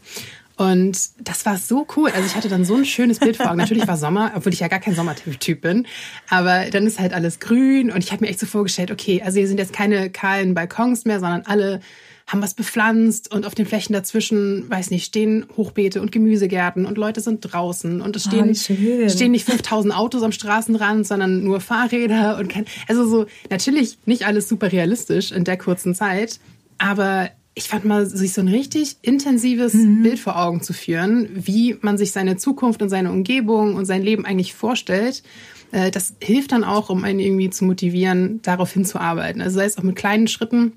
Und 0.57 1.11
das 1.29 1.45
war 1.47 1.57
so 1.57 1.87
cool. 1.97 2.11
Also 2.11 2.27
ich 2.27 2.37
hatte 2.37 2.49
dann 2.49 2.65
so 2.65 2.77
ein 2.77 2.85
schönes 2.85 3.19
Bild 3.19 3.37
vor 3.37 3.47
Augen. 3.47 3.57
Natürlich 3.57 3.89
war 3.89 3.97
Sommer, 3.97 4.33
obwohl 4.37 4.53
ich 4.53 4.61
ja 4.61 4.69
gar 4.69 4.79
kein 4.79 4.95
Sommertyp 4.95 5.61
bin. 5.61 5.87
Aber 6.31 6.67
dann 6.71 6.87
ist 6.87 7.01
halt 7.01 7.13
alles 7.13 7.41
grün 7.41 7.91
und 7.91 8.05
ich 8.05 8.13
habe 8.13 8.25
mir 8.25 8.31
echt 8.31 8.39
so 8.39 8.47
vorgestellt, 8.47 8.93
okay, 8.93 9.21
also 9.25 9.39
hier 9.39 9.49
sind 9.49 9.59
jetzt 9.59 9.73
keine 9.73 10.11
kahlen 10.11 10.55
Balkons 10.55 11.07
mehr, 11.07 11.19
sondern 11.19 11.43
alle 11.47 11.81
haben 12.27 12.43
was 12.43 12.55
bepflanzt 12.55 13.33
und 13.35 13.47
auf 13.47 13.55
den 13.55 13.67
Flächen 13.67 13.93
dazwischen, 13.93 14.69
weiß 14.71 14.91
nicht, 14.91 15.05
stehen 15.05 15.47
Hochbeete 15.57 16.01
und 16.01 16.11
Gemüsegärten 16.11 16.87
und 16.87 16.97
Leute 16.97 17.21
sind 17.21 17.41
draußen 17.41 18.01
und 18.01 18.17
es 18.17 18.25
stehen, 18.25 18.51
oh, 18.51 19.09
stehen 19.09 19.33
nicht 19.33 19.45
5000 19.45 19.95
Autos 19.95 20.23
am 20.23 20.33
Straßenrand, 20.33 21.07
sondern 21.07 21.45
nur 21.45 21.61
Fahrräder 21.61 22.39
und 22.39 22.49
kein, 22.49 22.65
also 22.89 23.07
so, 23.07 23.27
natürlich 23.51 23.99
nicht 24.07 24.27
alles 24.27 24.49
super 24.49 24.73
realistisch 24.73 25.33
in 25.33 25.45
der 25.45 25.59
kurzen 25.59 25.95
Zeit, 25.95 26.41
aber 26.79 27.31
ich 27.55 27.69
fand 27.69 27.85
mal, 27.85 28.07
sich 28.07 28.33
so 28.33 28.41
ein 28.41 28.49
richtig 28.49 28.97
intensives 29.03 29.75
mhm. 29.75 30.03
Bild 30.03 30.19
vor 30.19 30.41
Augen 30.41 30.61
zu 30.61 30.73
führen, 30.73 31.29
wie 31.35 31.77
man 31.83 31.99
sich 31.99 32.11
seine 32.11 32.37
Zukunft 32.37 32.83
und 32.83 32.89
seine 32.89 33.13
Umgebung 33.13 33.77
und 33.77 33.85
sein 33.85 34.03
Leben 34.03 34.25
eigentlich 34.25 34.55
vorstellt. 34.55 35.23
Äh, 35.71 35.93
das 35.93 36.15
hilft 36.21 36.51
dann 36.51 36.65
auch, 36.65 36.91
um 36.91 37.05
einen 37.05 37.21
irgendwie 37.21 37.51
zu 37.51 37.65
motivieren, 37.65 38.41
darauf 38.43 38.73
hinzuarbeiten. 38.73 39.41
Also 39.41 39.59
sei 39.59 39.67
es 39.67 39.79
auch 39.79 39.85
mit 39.85 39.95
kleinen 39.95 40.27
Schritten, 40.27 40.73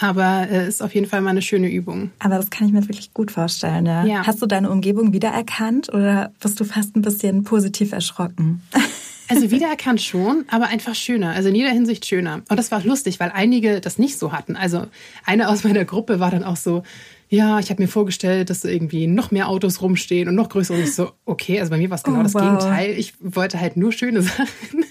aber 0.00 0.48
äh, 0.50 0.68
ist 0.68 0.82
auf 0.82 0.94
jeden 0.94 1.06
Fall 1.06 1.20
mal 1.20 1.30
eine 1.30 1.42
schöne 1.42 1.68
Übung. 1.70 2.10
Aber 2.18 2.36
das 2.36 2.50
kann 2.50 2.66
ich 2.66 2.72
mir 2.72 2.82
wirklich 2.82 3.12
gut 3.14 3.30
vorstellen. 3.30 3.86
Ja. 3.86 4.04
ja. 4.04 4.26
Hast 4.26 4.40
du 4.42 4.46
deine 4.46 4.70
Umgebung 4.70 5.12
wiedererkannt 5.12 5.92
oder 5.92 6.32
bist 6.40 6.60
du 6.60 6.64
fast 6.64 6.96
ein 6.96 7.02
bisschen 7.02 7.44
positiv 7.44 7.92
erschrocken? 7.92 8.62
Also 9.28 9.50
wiedererkannt 9.50 10.00
schon, 10.00 10.44
aber 10.48 10.66
einfach 10.66 10.94
schöner. 10.94 11.30
Also 11.30 11.48
in 11.48 11.54
jeder 11.54 11.70
Hinsicht 11.70 12.06
schöner. 12.06 12.42
Und 12.48 12.56
das 12.56 12.70
war 12.70 12.82
lustig, 12.82 13.20
weil 13.20 13.30
einige 13.32 13.80
das 13.80 13.98
nicht 13.98 14.18
so 14.18 14.32
hatten. 14.32 14.56
Also 14.56 14.86
eine 15.24 15.48
aus 15.48 15.64
meiner 15.64 15.84
Gruppe 15.84 16.20
war 16.20 16.30
dann 16.30 16.44
auch 16.44 16.56
so, 16.56 16.82
ja, 17.30 17.58
ich 17.58 17.68
habe 17.68 17.82
mir 17.82 17.88
vorgestellt, 17.88 18.48
dass 18.48 18.60
da 18.60 18.70
irgendwie 18.70 19.06
noch 19.06 19.30
mehr 19.30 19.48
Autos 19.48 19.82
rumstehen 19.82 20.28
und 20.28 20.34
noch 20.34 20.48
größer. 20.48 20.72
Und 20.72 20.80
ich 20.80 20.94
so, 20.94 21.10
okay, 21.26 21.60
also 21.60 21.70
bei 21.70 21.76
mir 21.76 21.90
war 21.90 21.96
es 21.96 22.02
genau 22.02 22.20
oh, 22.20 22.22
das 22.22 22.32
wow. 22.32 22.42
Gegenteil. 22.42 22.98
Ich 22.98 23.12
wollte 23.20 23.60
halt 23.60 23.76
nur 23.76 23.92
schöne 23.92 24.22
Sachen. 24.22 24.84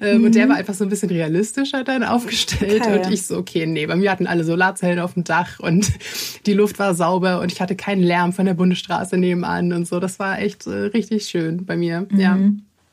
Mhm. 0.00 0.24
Und 0.24 0.34
der 0.34 0.46
mhm. 0.46 0.50
war 0.50 0.56
einfach 0.56 0.72
so 0.72 0.84
ein 0.84 0.88
bisschen 0.88 1.10
realistischer 1.10 1.84
dann 1.84 2.02
aufgestellt. 2.02 2.80
Okay. 2.80 2.98
Und 2.98 3.12
ich 3.12 3.26
so, 3.26 3.36
okay, 3.36 3.66
nee, 3.66 3.84
bei 3.84 3.96
mir 3.96 4.10
hatten 4.10 4.26
alle 4.26 4.44
Solarzellen 4.44 5.00
auf 5.00 5.14
dem 5.14 5.24
Dach 5.24 5.60
und 5.60 5.92
die 6.46 6.54
Luft 6.54 6.78
war 6.78 6.94
sauber 6.94 7.40
und 7.40 7.52
ich 7.52 7.60
hatte 7.60 7.76
keinen 7.76 8.02
Lärm 8.02 8.32
von 8.32 8.46
der 8.46 8.54
Bundesstraße 8.54 9.18
nebenan 9.18 9.74
und 9.74 9.86
so. 9.86 10.00
Das 10.00 10.18
war 10.18 10.38
echt 10.40 10.66
äh, 10.66 10.70
richtig 10.70 11.24
schön 11.24 11.66
bei 11.66 11.76
mir, 11.76 12.06
mhm. 12.10 12.20
ja. 12.20 12.38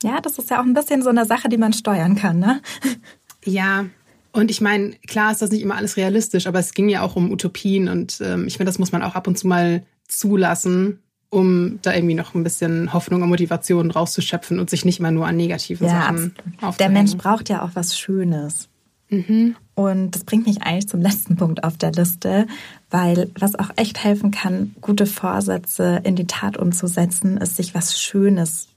Ja, 0.04 0.22
das 0.22 0.38
ist 0.38 0.50
ja 0.50 0.60
auch 0.60 0.66
ein 0.66 0.74
bisschen 0.74 1.02
so 1.02 1.10
eine 1.10 1.26
Sache, 1.26 1.50
die 1.50 1.58
man 1.58 1.74
steuern 1.74 2.16
kann, 2.16 2.40
ne? 2.40 2.62
Ja, 3.46 3.86
und 4.34 4.52
ich 4.52 4.60
meine, 4.60 4.92
klar 5.08 5.32
ist 5.32 5.42
das 5.42 5.50
nicht 5.50 5.62
immer 5.62 5.78
alles 5.78 5.96
realistisch, 5.96 6.46
aber 6.46 6.60
es 6.60 6.74
ging 6.74 6.90
ja 6.90 7.02
auch 7.02 7.16
um 7.16 7.32
Utopien 7.32 7.88
und 7.88 8.20
ähm, 8.22 8.48
ich 8.48 8.58
finde, 8.58 8.70
das 8.70 8.78
muss 8.78 8.92
man 8.92 9.02
auch 9.02 9.16
ab 9.16 9.28
und 9.28 9.38
zu 9.38 9.48
mal 9.48 9.84
zulassen, 10.08 11.00
um 11.30 11.80
da 11.82 11.94
irgendwie 11.94 12.16
noch 12.16 12.36
ein 12.36 12.44
bisschen 12.44 12.92
Hoffnung 12.94 13.22
und 13.22 13.30
Motivation 13.30 13.92
rauszuschöpfen 13.92 14.60
und 14.60 14.70
sich 14.70 14.86
nicht 14.86 15.00
immer 15.00 15.12
nur 15.12 15.26
an 15.26 15.38
negativen 15.38 15.88
ja, 15.88 16.02
Sachen 16.02 16.36
aufzuhängen. 16.62 16.76
Der 16.80 16.90
Mensch 16.90 17.16
braucht 17.16 17.50
ja 17.50 17.64
auch 17.64 17.72
was 17.76 17.98
Schönes. 17.98 18.68
Mhm. 19.10 19.56
Und 19.74 20.12
das 20.12 20.24
bringt 20.24 20.46
mich 20.46 20.62
eigentlich 20.62 20.88
zum 20.88 21.02
letzten 21.02 21.36
Punkt 21.36 21.64
auf 21.64 21.78
der 21.78 21.92
Liste, 21.92 22.46
weil 22.90 23.32
was 23.40 23.56
auch 23.56 23.70
echt 23.76 24.04
helfen 24.04 24.32
kann, 24.32 24.76
gute 24.82 25.06
Vorsätze 25.06 26.02
in 26.04 26.16
die 26.16 26.28
Tat 26.28 26.58
umzusetzen, 26.58 27.38
ist 27.38 27.56
sich 27.56 27.74
was 27.74 28.00
Schönes 28.00 28.68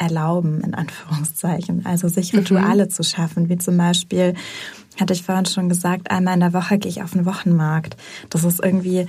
erlauben, 0.00 0.62
in 0.62 0.74
Anführungszeichen. 0.74 1.84
Also 1.84 2.08
sich 2.08 2.32
mhm. 2.32 2.40
Rituale 2.40 2.86
mhm. 2.86 2.90
zu 2.90 3.02
schaffen, 3.02 3.48
wie 3.48 3.58
zum 3.58 3.76
Beispiel, 3.76 4.34
hatte 4.98 5.12
ich 5.12 5.22
vorhin 5.22 5.46
schon 5.46 5.68
gesagt, 5.68 6.10
einmal 6.10 6.34
in 6.34 6.40
der 6.40 6.54
Woche 6.54 6.78
gehe 6.78 6.90
ich 6.90 7.02
auf 7.02 7.12
den 7.12 7.26
Wochenmarkt. 7.26 7.96
Das 8.30 8.44
ist 8.44 8.62
irgendwie, 8.62 9.06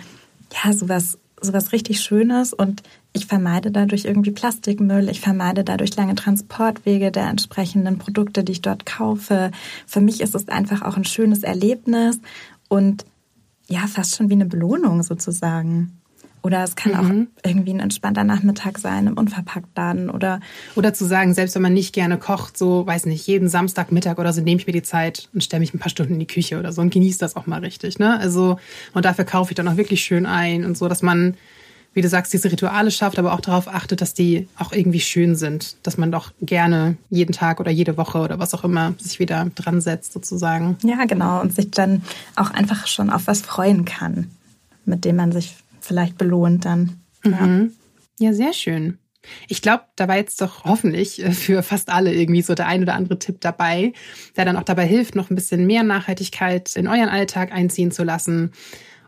ja, 0.63 0.73
sowas, 0.73 1.17
sowas 1.39 1.71
richtig 1.71 2.01
Schönes 2.01 2.54
und 2.54 2.84
ich 3.13 3.25
vermeide 3.25 3.71
dadurch 3.71 4.06
irgendwie 4.06 4.32
Plastikmüll, 4.32 5.10
ich 5.10 5.21
vermeide 5.21 5.63
dadurch 5.63 5.95
lange 5.95 6.15
Transportwege 6.15 7.12
der 7.12 7.27
entsprechenden 7.27 7.97
Produkte, 7.97 8.43
die 8.43 8.54
ich 8.54 8.62
dort 8.62 8.86
kaufe. 8.86 9.51
Für 9.88 10.01
mich 10.01 10.21
ist 10.21 10.36
es 10.36 10.47
einfach 10.47 10.82
auch 10.82 10.97
ein 10.97 11.06
schönes 11.06 11.43
Erlebnis 11.43 12.19
und 12.69 13.06
ja, 13.67 13.88
fast 13.88 14.15
schon 14.15 14.30
wie 14.30 14.34
eine 14.34 14.45
Belohnung 14.45 15.04
sozusagen. 15.04 16.01
Oder 16.43 16.63
es 16.63 16.75
kann 16.75 16.93
mhm. 16.93 17.27
auch 17.43 17.47
irgendwie 17.47 17.71
ein 17.71 17.80
entspannter 17.80 18.23
Nachmittag 18.23 18.80
sein 18.80 19.08
im 19.08 19.13
Unverpacktladen 19.13 20.10
oder. 20.10 20.39
Oder 20.75 20.93
zu 20.93 21.06
sagen, 21.06 21.34
selbst 21.34 21.56
wenn 21.56 21.62
man 21.62 21.73
nicht 21.73 21.93
gerne 21.93 22.17
kocht, 22.17 22.58
so, 22.58 22.86
weiß 22.86 23.06
nicht, 23.06 23.27
jeden 23.27 23.47
Samstagmittag 23.47 24.17
oder 24.17 24.34
so 24.34 24.41
nehme 24.41 24.60
ich 24.60 24.67
mir 24.67 24.73
die 24.73 24.82
Zeit 24.82 25.30
und 25.34 25.43
stelle 25.43 25.60
mich 25.60 25.73
ein 25.73 25.80
paar 25.80 25.89
Stunden 25.89 26.13
in 26.13 26.19
die 26.19 26.27
Küche 26.27 26.58
oder 26.58 26.73
so 26.73 26.82
und 26.82 26.91
genieße 26.91 27.19
das 27.19 27.36
auch 27.36 27.45
mal 27.45 27.60
richtig, 27.60 27.99
ne? 27.99 28.19
Also, 28.19 28.58
und 28.93 29.06
dafür 29.06 29.25
kaufe 29.25 29.51
ich 29.51 29.56
dann 29.56 29.67
auch 29.67 29.77
wirklich 29.77 30.01
schön 30.01 30.25
ein 30.25 30.65
und 30.65 30.77
so, 30.77 30.88
dass 30.88 31.04
man, 31.04 31.36
wie 31.93 32.01
du 32.01 32.10
sagst, 32.10 32.34
diese 32.34 32.51
Rituale 32.51 32.89
schafft, 32.89 33.19
aber 33.19 33.34
auch 33.34 33.41
darauf 33.41 33.67
achtet, 33.67 34.01
dass 34.01 34.15
die 34.15 34.47
auch 34.58 34.71
irgendwie 34.71 34.99
schön 34.99 35.36
sind, 35.36 35.75
dass 35.84 35.97
man 35.97 36.12
doch 36.12 36.32
gerne 36.41 36.97
jeden 37.12 37.34
Tag 37.34 37.60
oder 37.60 37.69
jede 37.69 37.97
Woche 37.97 38.17
oder 38.17 38.39
was 38.39 38.56
auch 38.56 38.63
immer 38.63 38.95
sich 38.97 39.19
wieder 39.19 39.51
dran 39.54 39.80
setzt, 39.80 40.13
sozusagen. 40.13 40.77
Ja, 40.84 41.06
genau. 41.06 41.41
Und 41.41 41.54
sich 41.54 41.69
dann 41.69 42.01
auch 42.36 42.49
einfach 42.49 42.88
schon 42.88 43.12
auf 43.12 43.27
was 43.27 43.41
freuen 43.41 43.86
kann, 43.86 44.32
mit 44.86 45.06
dem 45.06 45.17
man 45.17 45.32
sich 45.32 45.56
vielleicht 45.84 46.17
belohnt 46.17 46.65
dann. 46.65 47.02
Mhm. 47.24 47.74
Ja, 48.20 48.34
sehr 48.34 48.54
schön. 48.54 48.98
Ich 49.48 49.62
glaube, 49.62 49.84
da 49.96 50.08
war 50.08 50.17
jetzt 50.17 50.41
doch 50.41 50.63
hoffentlich 50.63 51.24
äh, 51.24 51.32
für 51.32 51.62
fast 51.63 51.89
alle 51.89 52.13
irgendwie 52.13 52.41
so 52.41 52.56
der 52.56 52.67
ein 52.67 52.82
oder 52.82 52.96
andere 52.96 53.20
Tipp 53.20 53.39
dabei, 53.39 53.94
der 54.36 54.46
dann 54.46 54.58
auch 54.58 54.63
dabei 54.63 54.86
hilft, 54.86 55.15
noch 55.15 55.30
ein 55.30 55.36
bisschen 55.36 55.67
mehr 55.67 55.84
Nachhaltigkeit 55.84 56.76
in 56.76 56.88
euren 56.88 57.10
Alltag 57.10 57.52
einziehen 57.52 57.91
zu 57.91 58.04
lassen. 58.04 58.52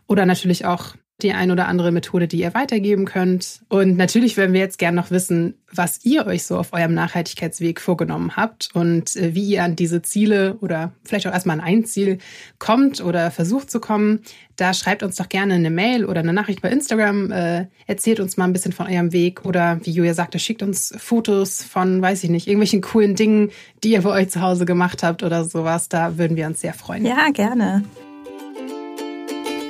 Oder 0.06 0.26
natürlich 0.26 0.66
auch 0.66 0.94
die 1.22 1.32
ein 1.32 1.50
oder 1.50 1.68
andere 1.68 1.92
Methode, 1.92 2.26
die 2.26 2.40
ihr 2.40 2.54
weitergeben 2.54 3.04
könnt. 3.04 3.60
Und 3.68 3.96
natürlich 3.96 4.36
würden 4.36 4.52
wir 4.52 4.60
jetzt 4.60 4.78
gerne 4.78 4.96
noch 4.96 5.10
wissen, 5.10 5.54
was 5.72 6.04
ihr 6.04 6.26
euch 6.26 6.44
so 6.44 6.58
auf 6.58 6.72
eurem 6.72 6.94
Nachhaltigkeitsweg 6.94 7.80
vorgenommen 7.80 8.36
habt 8.36 8.70
und 8.74 9.14
äh, 9.16 9.34
wie 9.34 9.44
ihr 9.44 9.62
an 9.62 9.76
diese 9.76 10.02
Ziele 10.02 10.56
oder 10.60 10.92
vielleicht 11.04 11.26
auch 11.26 11.32
erstmal 11.32 11.58
an 11.60 11.64
ein 11.64 11.84
Ziel 11.84 12.18
kommt 12.58 13.00
oder 13.00 13.30
versucht 13.30 13.70
zu 13.70 13.80
kommen. 13.80 14.20
Da 14.56 14.74
schreibt 14.74 15.02
uns 15.02 15.16
doch 15.16 15.28
gerne 15.28 15.54
eine 15.54 15.70
Mail 15.70 16.04
oder 16.04 16.20
eine 16.20 16.32
Nachricht 16.32 16.62
bei 16.62 16.70
Instagram. 16.70 17.30
Äh, 17.30 17.66
erzählt 17.86 18.18
uns 18.18 18.36
mal 18.36 18.44
ein 18.44 18.52
bisschen 18.52 18.72
von 18.72 18.86
eurem 18.86 19.12
Weg 19.12 19.44
oder 19.44 19.80
wie 19.84 19.92
Julia 19.92 20.14
sagte, 20.14 20.40
schickt 20.40 20.62
uns 20.62 20.92
Fotos 20.96 21.62
von, 21.62 22.02
weiß 22.02 22.24
ich 22.24 22.30
nicht, 22.30 22.48
irgendwelchen 22.48 22.80
coolen 22.80 23.14
Dingen, 23.14 23.50
die 23.84 23.92
ihr 23.92 24.02
bei 24.02 24.10
euch 24.10 24.30
zu 24.30 24.40
Hause 24.40 24.64
gemacht 24.64 25.04
habt 25.04 25.22
oder 25.22 25.44
sowas. 25.44 25.88
Da 25.88 26.18
würden 26.18 26.36
wir 26.36 26.46
uns 26.46 26.60
sehr 26.60 26.74
freuen. 26.74 27.04
Ja, 27.06 27.30
gerne. 27.32 27.84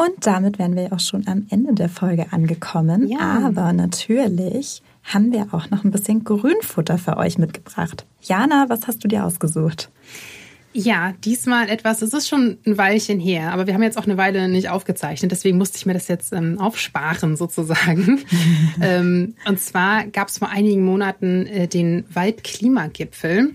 Und 0.00 0.26
damit 0.26 0.58
wären 0.58 0.76
wir 0.76 0.94
auch 0.94 1.00
schon 1.00 1.28
am 1.28 1.46
Ende 1.50 1.74
der 1.74 1.90
Folge 1.90 2.32
angekommen. 2.32 3.06
Ja. 3.06 3.42
Aber 3.44 3.70
natürlich 3.74 4.80
haben 5.04 5.30
wir 5.30 5.48
auch 5.52 5.68
noch 5.68 5.84
ein 5.84 5.90
bisschen 5.90 6.24
Grünfutter 6.24 6.96
für 6.96 7.18
euch 7.18 7.36
mitgebracht. 7.36 8.06
Jana, 8.22 8.64
was 8.70 8.86
hast 8.86 9.04
du 9.04 9.08
dir 9.08 9.26
ausgesucht? 9.26 9.90
Ja, 10.72 11.12
diesmal 11.22 11.68
etwas, 11.68 12.00
es 12.00 12.14
ist 12.14 12.28
schon 12.28 12.56
ein 12.64 12.78
Weilchen 12.78 13.20
her, 13.20 13.52
aber 13.52 13.66
wir 13.66 13.74
haben 13.74 13.82
jetzt 13.82 13.98
auch 13.98 14.04
eine 14.04 14.16
Weile 14.16 14.48
nicht 14.48 14.70
aufgezeichnet, 14.70 15.32
deswegen 15.32 15.58
musste 15.58 15.76
ich 15.76 15.84
mir 15.84 15.94
das 15.94 16.08
jetzt 16.08 16.32
ähm, 16.32 16.58
aufsparen 16.58 17.36
sozusagen. 17.36 18.20
ähm, 18.80 19.34
und 19.46 19.60
zwar 19.60 20.06
gab 20.06 20.28
es 20.28 20.38
vor 20.38 20.48
einigen 20.48 20.82
Monaten 20.82 21.46
äh, 21.46 21.68
den 21.68 22.04
Waldklimagipfel. 22.14 23.50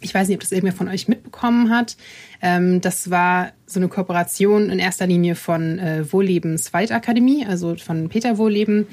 Ich 0.00 0.14
weiß 0.14 0.28
nicht, 0.28 0.36
ob 0.36 0.42
das 0.42 0.52
irgendwer 0.52 0.76
von 0.76 0.88
euch 0.88 1.08
mitbekommen 1.08 1.70
hat. 1.70 1.96
Ähm, 2.42 2.80
das 2.80 3.10
war 3.10 3.52
so 3.66 3.80
eine 3.80 3.88
Kooperation 3.88 4.70
in 4.70 4.78
erster 4.78 5.06
Linie 5.06 5.34
von 5.34 5.78
äh, 5.78 6.04
Wohllebens 6.10 6.72
Waldakademie, 6.72 7.46
also 7.46 7.76
von 7.76 8.08
Peter 8.08 8.38
Wohlleben 8.38 8.86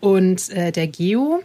und 0.00 0.50
äh, 0.50 0.72
der 0.72 0.86
Geo. 0.86 1.42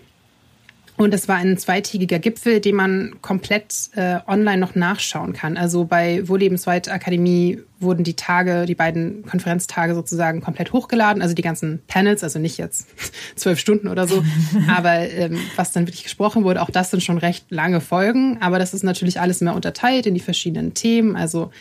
Und 0.95 1.11
das 1.11 1.27
war 1.27 1.37
ein 1.37 1.57
zweitägiger 1.57 2.19
Gipfel, 2.19 2.59
den 2.59 2.75
man 2.75 3.15
komplett 3.21 3.89
äh, 3.95 4.19
online 4.27 4.59
noch 4.59 4.75
nachschauen 4.75 5.33
kann. 5.33 5.57
Also 5.57 5.85
bei 5.85 6.27
Wohllebensweit 6.27 6.87
Akademie 6.89 7.59
wurden 7.79 8.03
die 8.03 8.15
Tage, 8.15 8.65
die 8.67 8.75
beiden 8.75 9.25
Konferenztage 9.25 9.95
sozusagen 9.95 10.41
komplett 10.41 10.71
hochgeladen. 10.71 11.21
Also 11.23 11.33
die 11.33 11.41
ganzen 11.41 11.81
Panels, 11.87 12.23
also 12.23 12.37
nicht 12.37 12.59
jetzt 12.59 12.87
zwölf 13.35 13.59
Stunden 13.59 13.87
oder 13.87 14.07
so, 14.07 14.23
aber 14.67 14.99
ähm, 15.09 15.39
was 15.55 15.71
dann 15.71 15.87
wirklich 15.87 16.03
gesprochen 16.03 16.43
wurde, 16.43 16.61
auch 16.61 16.69
das 16.69 16.91
sind 16.91 17.01
schon 17.01 17.17
recht 17.17 17.45
lange 17.49 17.81
Folgen. 17.81 18.37
Aber 18.39 18.59
das 18.59 18.73
ist 18.73 18.83
natürlich 18.83 19.19
alles 19.19 19.41
mehr 19.41 19.55
unterteilt 19.55 20.05
in 20.05 20.13
die 20.13 20.19
verschiedenen 20.19 20.75
Themen. 20.75 21.15
Also 21.15 21.51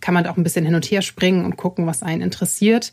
kann 0.00 0.14
man 0.14 0.26
auch 0.26 0.36
ein 0.36 0.42
bisschen 0.42 0.64
hin 0.64 0.74
und 0.74 0.84
her 0.86 1.02
springen 1.02 1.44
und 1.44 1.56
gucken, 1.56 1.86
was 1.86 2.02
einen 2.02 2.22
interessiert. 2.22 2.92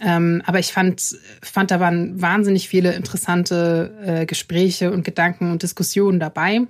Ähm, 0.00 0.42
aber 0.44 0.58
ich 0.58 0.72
fand, 0.72 1.16
fand, 1.42 1.70
da 1.70 1.80
waren 1.80 2.20
wahnsinnig 2.20 2.68
viele 2.68 2.92
interessante 2.92 3.96
äh, 4.04 4.26
Gespräche 4.26 4.92
und 4.92 5.04
Gedanken 5.04 5.50
und 5.50 5.62
Diskussionen 5.62 6.20
dabei. 6.20 6.60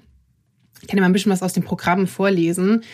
Ich 0.80 0.88
kann 0.88 0.96
dir 0.96 1.00
mal 1.00 1.08
ein 1.08 1.12
bisschen 1.12 1.32
was 1.32 1.42
aus 1.42 1.54
dem 1.54 1.64
Programm 1.64 2.06
vorlesen. 2.06 2.84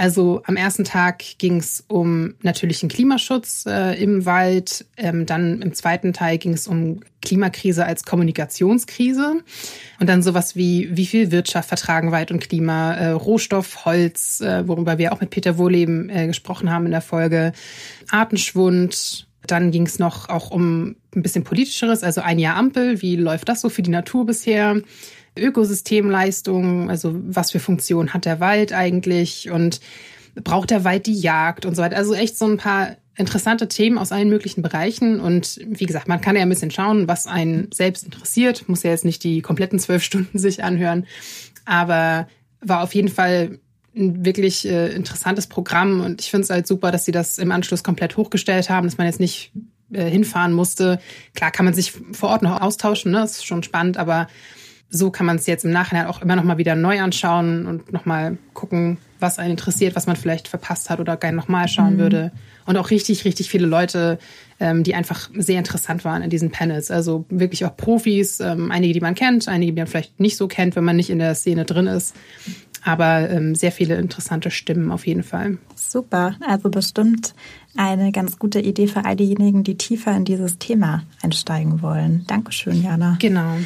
Also 0.00 0.40
am 0.46 0.56
ersten 0.56 0.84
Tag 0.84 1.22
ging 1.36 1.58
es 1.58 1.84
um 1.86 2.32
natürlichen 2.40 2.88
Klimaschutz 2.88 3.66
äh, 3.66 4.02
im 4.02 4.24
Wald. 4.24 4.86
Ähm, 4.96 5.26
dann 5.26 5.60
im 5.60 5.74
zweiten 5.74 6.14
Teil 6.14 6.38
ging 6.38 6.54
es 6.54 6.66
um 6.66 7.00
Klimakrise 7.20 7.84
als 7.84 8.04
Kommunikationskrise. 8.04 9.42
Und 10.00 10.08
dann 10.08 10.22
sowas 10.22 10.56
wie, 10.56 10.88
wie 10.96 11.04
viel 11.04 11.32
Wirtschaft 11.32 11.68
vertragen 11.68 12.12
Wald 12.12 12.30
und 12.30 12.40
Klima, 12.40 12.94
äh, 12.94 13.10
Rohstoff, 13.10 13.84
Holz, 13.84 14.40
äh, 14.40 14.66
worüber 14.66 14.96
wir 14.96 15.12
auch 15.12 15.20
mit 15.20 15.28
Peter 15.28 15.58
Wohleben 15.58 16.08
äh, 16.08 16.28
gesprochen 16.28 16.70
haben 16.70 16.86
in 16.86 16.92
der 16.92 17.02
Folge, 17.02 17.52
Artenschwund. 18.10 19.28
Dann 19.46 19.70
ging 19.70 19.84
es 19.84 19.98
noch 19.98 20.30
auch 20.30 20.50
um 20.50 20.96
ein 21.14 21.22
bisschen 21.22 21.44
politischeres, 21.44 22.04
also 22.04 22.22
ein 22.22 22.38
Jahr 22.38 22.56
Ampel. 22.56 23.02
Wie 23.02 23.16
läuft 23.16 23.50
das 23.50 23.60
so 23.60 23.68
für 23.68 23.82
die 23.82 23.90
Natur 23.90 24.24
bisher? 24.24 24.80
Ökosystemleistung, 25.38 26.90
also 26.90 27.14
was 27.14 27.50
für 27.50 27.60
Funktion 27.60 28.12
hat 28.12 28.24
der 28.24 28.40
Wald 28.40 28.72
eigentlich 28.72 29.50
und 29.50 29.80
braucht 30.34 30.70
der 30.70 30.84
Wald 30.84 31.06
die 31.06 31.18
Jagd 31.18 31.66
und 31.66 31.74
so 31.74 31.82
weiter. 31.82 31.96
Also 31.96 32.14
echt 32.14 32.36
so 32.38 32.46
ein 32.46 32.56
paar 32.56 32.96
interessante 33.16 33.68
Themen 33.68 33.98
aus 33.98 34.12
allen 34.12 34.28
möglichen 34.28 34.62
Bereichen. 34.62 35.20
Und 35.20 35.60
wie 35.66 35.86
gesagt, 35.86 36.08
man 36.08 36.20
kann 36.20 36.36
ja 36.36 36.42
ein 36.42 36.48
bisschen 36.48 36.70
schauen, 36.70 37.06
was 37.08 37.26
einen 37.26 37.70
selbst 37.72 38.04
interessiert. 38.04 38.68
Muss 38.68 38.82
ja 38.82 38.90
jetzt 38.90 39.04
nicht 39.04 39.22
die 39.24 39.42
kompletten 39.42 39.78
zwölf 39.78 40.02
Stunden 40.02 40.38
sich 40.38 40.64
anhören. 40.64 41.06
Aber 41.64 42.28
war 42.60 42.82
auf 42.82 42.94
jeden 42.94 43.08
Fall 43.08 43.58
ein 43.94 44.24
wirklich 44.24 44.66
äh, 44.66 44.88
interessantes 44.88 45.46
Programm. 45.46 46.00
Und 46.00 46.20
ich 46.20 46.30
finde 46.30 46.44
es 46.44 46.50
halt 46.50 46.66
super, 46.66 46.90
dass 46.90 47.04
sie 47.04 47.12
das 47.12 47.38
im 47.38 47.52
Anschluss 47.52 47.84
komplett 47.84 48.16
hochgestellt 48.16 48.70
haben, 48.70 48.86
dass 48.86 48.98
man 48.98 49.06
jetzt 49.06 49.20
nicht 49.20 49.52
äh, 49.92 50.08
hinfahren 50.08 50.52
musste. 50.52 51.00
Klar 51.34 51.50
kann 51.50 51.64
man 51.64 51.74
sich 51.74 51.92
vor 52.12 52.30
Ort 52.30 52.42
noch 52.42 52.60
austauschen, 52.60 53.12
ne? 53.12 53.18
Das 53.18 53.32
ist 53.32 53.46
schon 53.46 53.62
spannend, 53.62 53.96
aber 53.96 54.28
so 54.90 55.10
kann 55.10 55.26
man 55.26 55.36
es 55.36 55.46
jetzt 55.46 55.64
im 55.64 55.70
Nachhinein 55.70 56.06
auch 56.06 56.20
immer 56.20 56.36
noch 56.36 56.44
mal 56.44 56.58
wieder 56.58 56.74
neu 56.74 57.00
anschauen 57.00 57.66
und 57.66 57.92
noch 57.92 58.06
mal 58.06 58.36
gucken, 58.54 58.98
was 59.20 59.38
einen 59.38 59.52
interessiert, 59.52 59.94
was 59.94 60.06
man 60.06 60.16
vielleicht 60.16 60.48
verpasst 60.48 60.90
hat 60.90 60.98
oder 60.98 61.16
gerne 61.16 61.36
noch 61.36 61.48
mal 61.48 61.68
schauen 61.68 61.94
mhm. 61.94 61.98
würde. 61.98 62.32
Und 62.66 62.76
auch 62.76 62.90
richtig, 62.90 63.24
richtig 63.24 63.48
viele 63.50 63.66
Leute, 63.66 64.18
ähm, 64.58 64.82
die 64.82 64.94
einfach 64.94 65.30
sehr 65.34 65.58
interessant 65.58 66.04
waren 66.04 66.22
in 66.22 66.30
diesen 66.30 66.50
Panels. 66.50 66.90
Also 66.90 67.24
wirklich 67.28 67.64
auch 67.64 67.76
Profis, 67.76 68.40
ähm, 68.40 68.70
einige, 68.70 68.92
die 68.92 69.00
man 69.00 69.14
kennt, 69.14 69.48
einige, 69.48 69.72
die 69.72 69.80
man 69.80 69.86
vielleicht 69.86 70.18
nicht 70.20 70.36
so 70.36 70.48
kennt, 70.48 70.76
wenn 70.76 70.84
man 70.84 70.96
nicht 70.96 71.10
in 71.10 71.18
der 71.18 71.34
Szene 71.34 71.64
drin 71.64 71.86
ist. 71.86 72.14
Aber 72.82 73.28
ähm, 73.30 73.54
sehr 73.54 73.72
viele 73.72 73.96
interessante 73.96 74.50
Stimmen 74.50 74.90
auf 74.90 75.06
jeden 75.06 75.22
Fall. 75.22 75.58
Super, 75.74 76.36
also 76.40 76.70
bestimmt 76.70 77.34
eine 77.76 78.10
ganz 78.10 78.38
gute 78.38 78.60
Idee 78.60 78.86
für 78.86 79.04
all 79.04 79.16
diejenigen, 79.16 79.64
die 79.64 79.76
tiefer 79.76 80.16
in 80.16 80.24
dieses 80.24 80.58
Thema 80.58 81.02
einsteigen 81.22 81.82
wollen. 81.82 82.24
Dankeschön, 82.26 82.82
Jana. 82.82 83.16
Genau. 83.20 83.56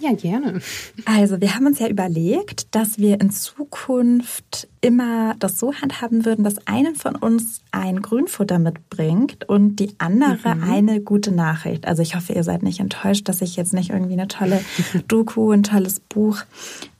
Ja, 0.00 0.12
gerne. 0.12 0.60
Also, 1.04 1.40
wir 1.40 1.54
haben 1.54 1.66
uns 1.66 1.78
ja 1.78 1.88
überlegt, 1.88 2.74
dass 2.74 2.98
wir 2.98 3.20
in 3.20 3.30
Zukunft 3.30 4.68
immer 4.80 5.34
das 5.38 5.58
so 5.58 5.72
handhaben 5.72 6.24
würden, 6.24 6.44
dass 6.44 6.66
eine 6.66 6.94
von 6.94 7.16
uns 7.16 7.60
ein 7.70 8.02
Grünfutter 8.02 8.58
mitbringt 8.58 9.48
und 9.48 9.76
die 9.76 9.94
andere 9.98 10.56
mhm. 10.56 10.64
eine 10.64 11.00
gute 11.00 11.30
Nachricht. 11.30 11.86
Also, 11.86 12.02
ich 12.02 12.16
hoffe, 12.16 12.32
ihr 12.32 12.44
seid 12.44 12.62
nicht 12.62 12.80
enttäuscht, 12.80 13.28
dass 13.28 13.40
ich 13.40 13.56
jetzt 13.56 13.72
nicht 13.72 13.90
irgendwie 13.90 14.14
eine 14.14 14.28
tolle 14.28 14.60
Doku, 15.08 15.52
ein 15.52 15.62
tolles 15.62 16.00
Buch, 16.00 16.38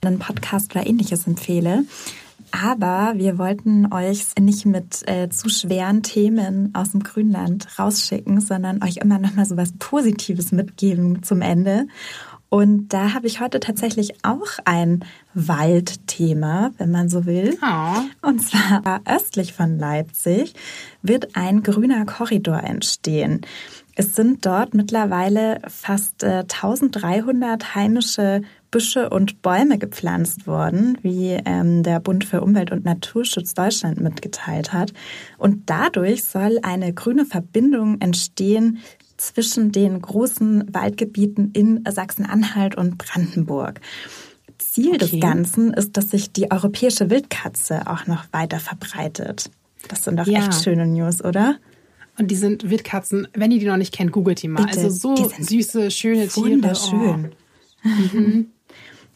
einen 0.02 0.18
Podcast 0.18 0.74
oder 0.74 0.87
ähnliches 0.87 1.26
empfehle. 1.26 1.85
Aber 2.62 3.14
wir 3.16 3.37
wollten 3.38 3.92
euch 3.92 4.26
nicht 4.38 4.64
mit 4.64 5.02
äh, 5.09 5.28
zu 5.28 5.48
schweren 5.48 6.04
Themen 6.04 6.70
aus 6.72 6.92
dem 6.92 7.02
Grünland 7.02 7.66
rausschicken, 7.80 8.40
sondern 8.40 8.83
euch 8.85 8.98
immer 8.98 9.18
noch 9.18 9.35
mal 9.35 9.44
so 9.44 9.57
was 9.57 9.72
Positives 9.80 10.52
mitgeben 10.52 11.24
zum 11.24 11.40
Ende. 11.40 11.88
Und 12.55 12.90
da 12.90 13.14
habe 13.14 13.27
ich 13.27 13.40
heute 13.40 13.59
tatsächlich 13.59 14.14
auch 14.23 14.47
ein 14.64 15.05
Waldthema, 15.35 16.71
wenn 16.79 16.93
man 16.93 17.09
so 17.09 17.27
will. 17.27 17.59
Oh. 17.61 18.29
Und 18.29 18.43
zwar 18.43 19.01
östlich 19.07 19.53
von 19.53 19.77
Leipzig 19.77 20.55
wird 21.03 21.35
ein 21.35 21.64
grüner 21.64 22.07
Korridor 22.07 22.62
entstehen. 22.62 23.40
Es 23.97 24.14
sind 24.14 24.47
dort 24.47 24.73
mittlerweile 24.73 25.62
fast 25.67 26.23
äh, 26.23 26.45
1300 26.49 27.75
heimische 27.75 28.43
Büsche 28.71 29.11
und 29.11 29.43
Bäume 29.43 29.79
gepflanzt 29.79 30.47
worden, 30.47 30.97
wie 31.03 31.31
ähm, 31.45 31.83
der 31.83 31.99
Bund 31.99 32.25
für 32.25 32.40
Umwelt 32.40 32.71
und 32.71 32.85
Naturschutz 32.85 33.55
Deutschland 33.55 34.01
mitgeteilt 34.01 34.73
hat. 34.73 34.93
Und 35.38 35.71
dadurch 35.71 36.23
soll 36.23 36.61
eine 36.62 36.93
grüne 36.93 37.25
Verbindung 37.25 38.01
entstehen 38.01 38.79
zwischen 39.29 39.73
den 39.73 40.01
großen 40.01 40.73
Waldgebieten 40.73 41.51
in 41.53 41.85
Sachsen-Anhalt 41.89 42.77
und 42.77 42.99
Brandenburg. 42.99 43.81
Ziel 44.59 44.95
okay. 44.95 44.99
des 44.99 45.21
Ganzen 45.21 45.73
ist, 45.73 45.97
dass 45.97 46.11
sich 46.11 46.33
die 46.33 46.51
europäische 46.51 47.11
Wildkatze 47.11 47.87
auch 47.87 48.07
noch 48.07 48.25
weiter 48.33 48.59
verbreitet. 48.59 49.51
Das 49.89 50.05
sind 50.05 50.19
doch 50.19 50.27
ja. 50.27 50.41
echt 50.41 50.63
schöne 50.63 50.87
News, 50.87 51.23
oder? 51.23 51.57
Und 52.19 52.31
die 52.31 52.37
sind 52.37 52.71
Wildkatzen, 52.71 53.29
wenn 53.35 53.51
ihr 53.51 53.59
die 53.59 53.67
noch 53.67 53.77
nicht 53.77 53.93
kennt, 53.93 54.13
googelt 54.13 54.43
die 54.43 54.49
mal. 54.49 54.65
Bitte, 54.65 54.81
also 54.81 55.16
so 55.16 55.31
süße, 55.39 55.91
schöne 55.91 56.29
Tiere. 56.29 56.51
Wunderschön. 56.51 57.33
Oh. 57.85 57.89
Mhm. 57.89 58.47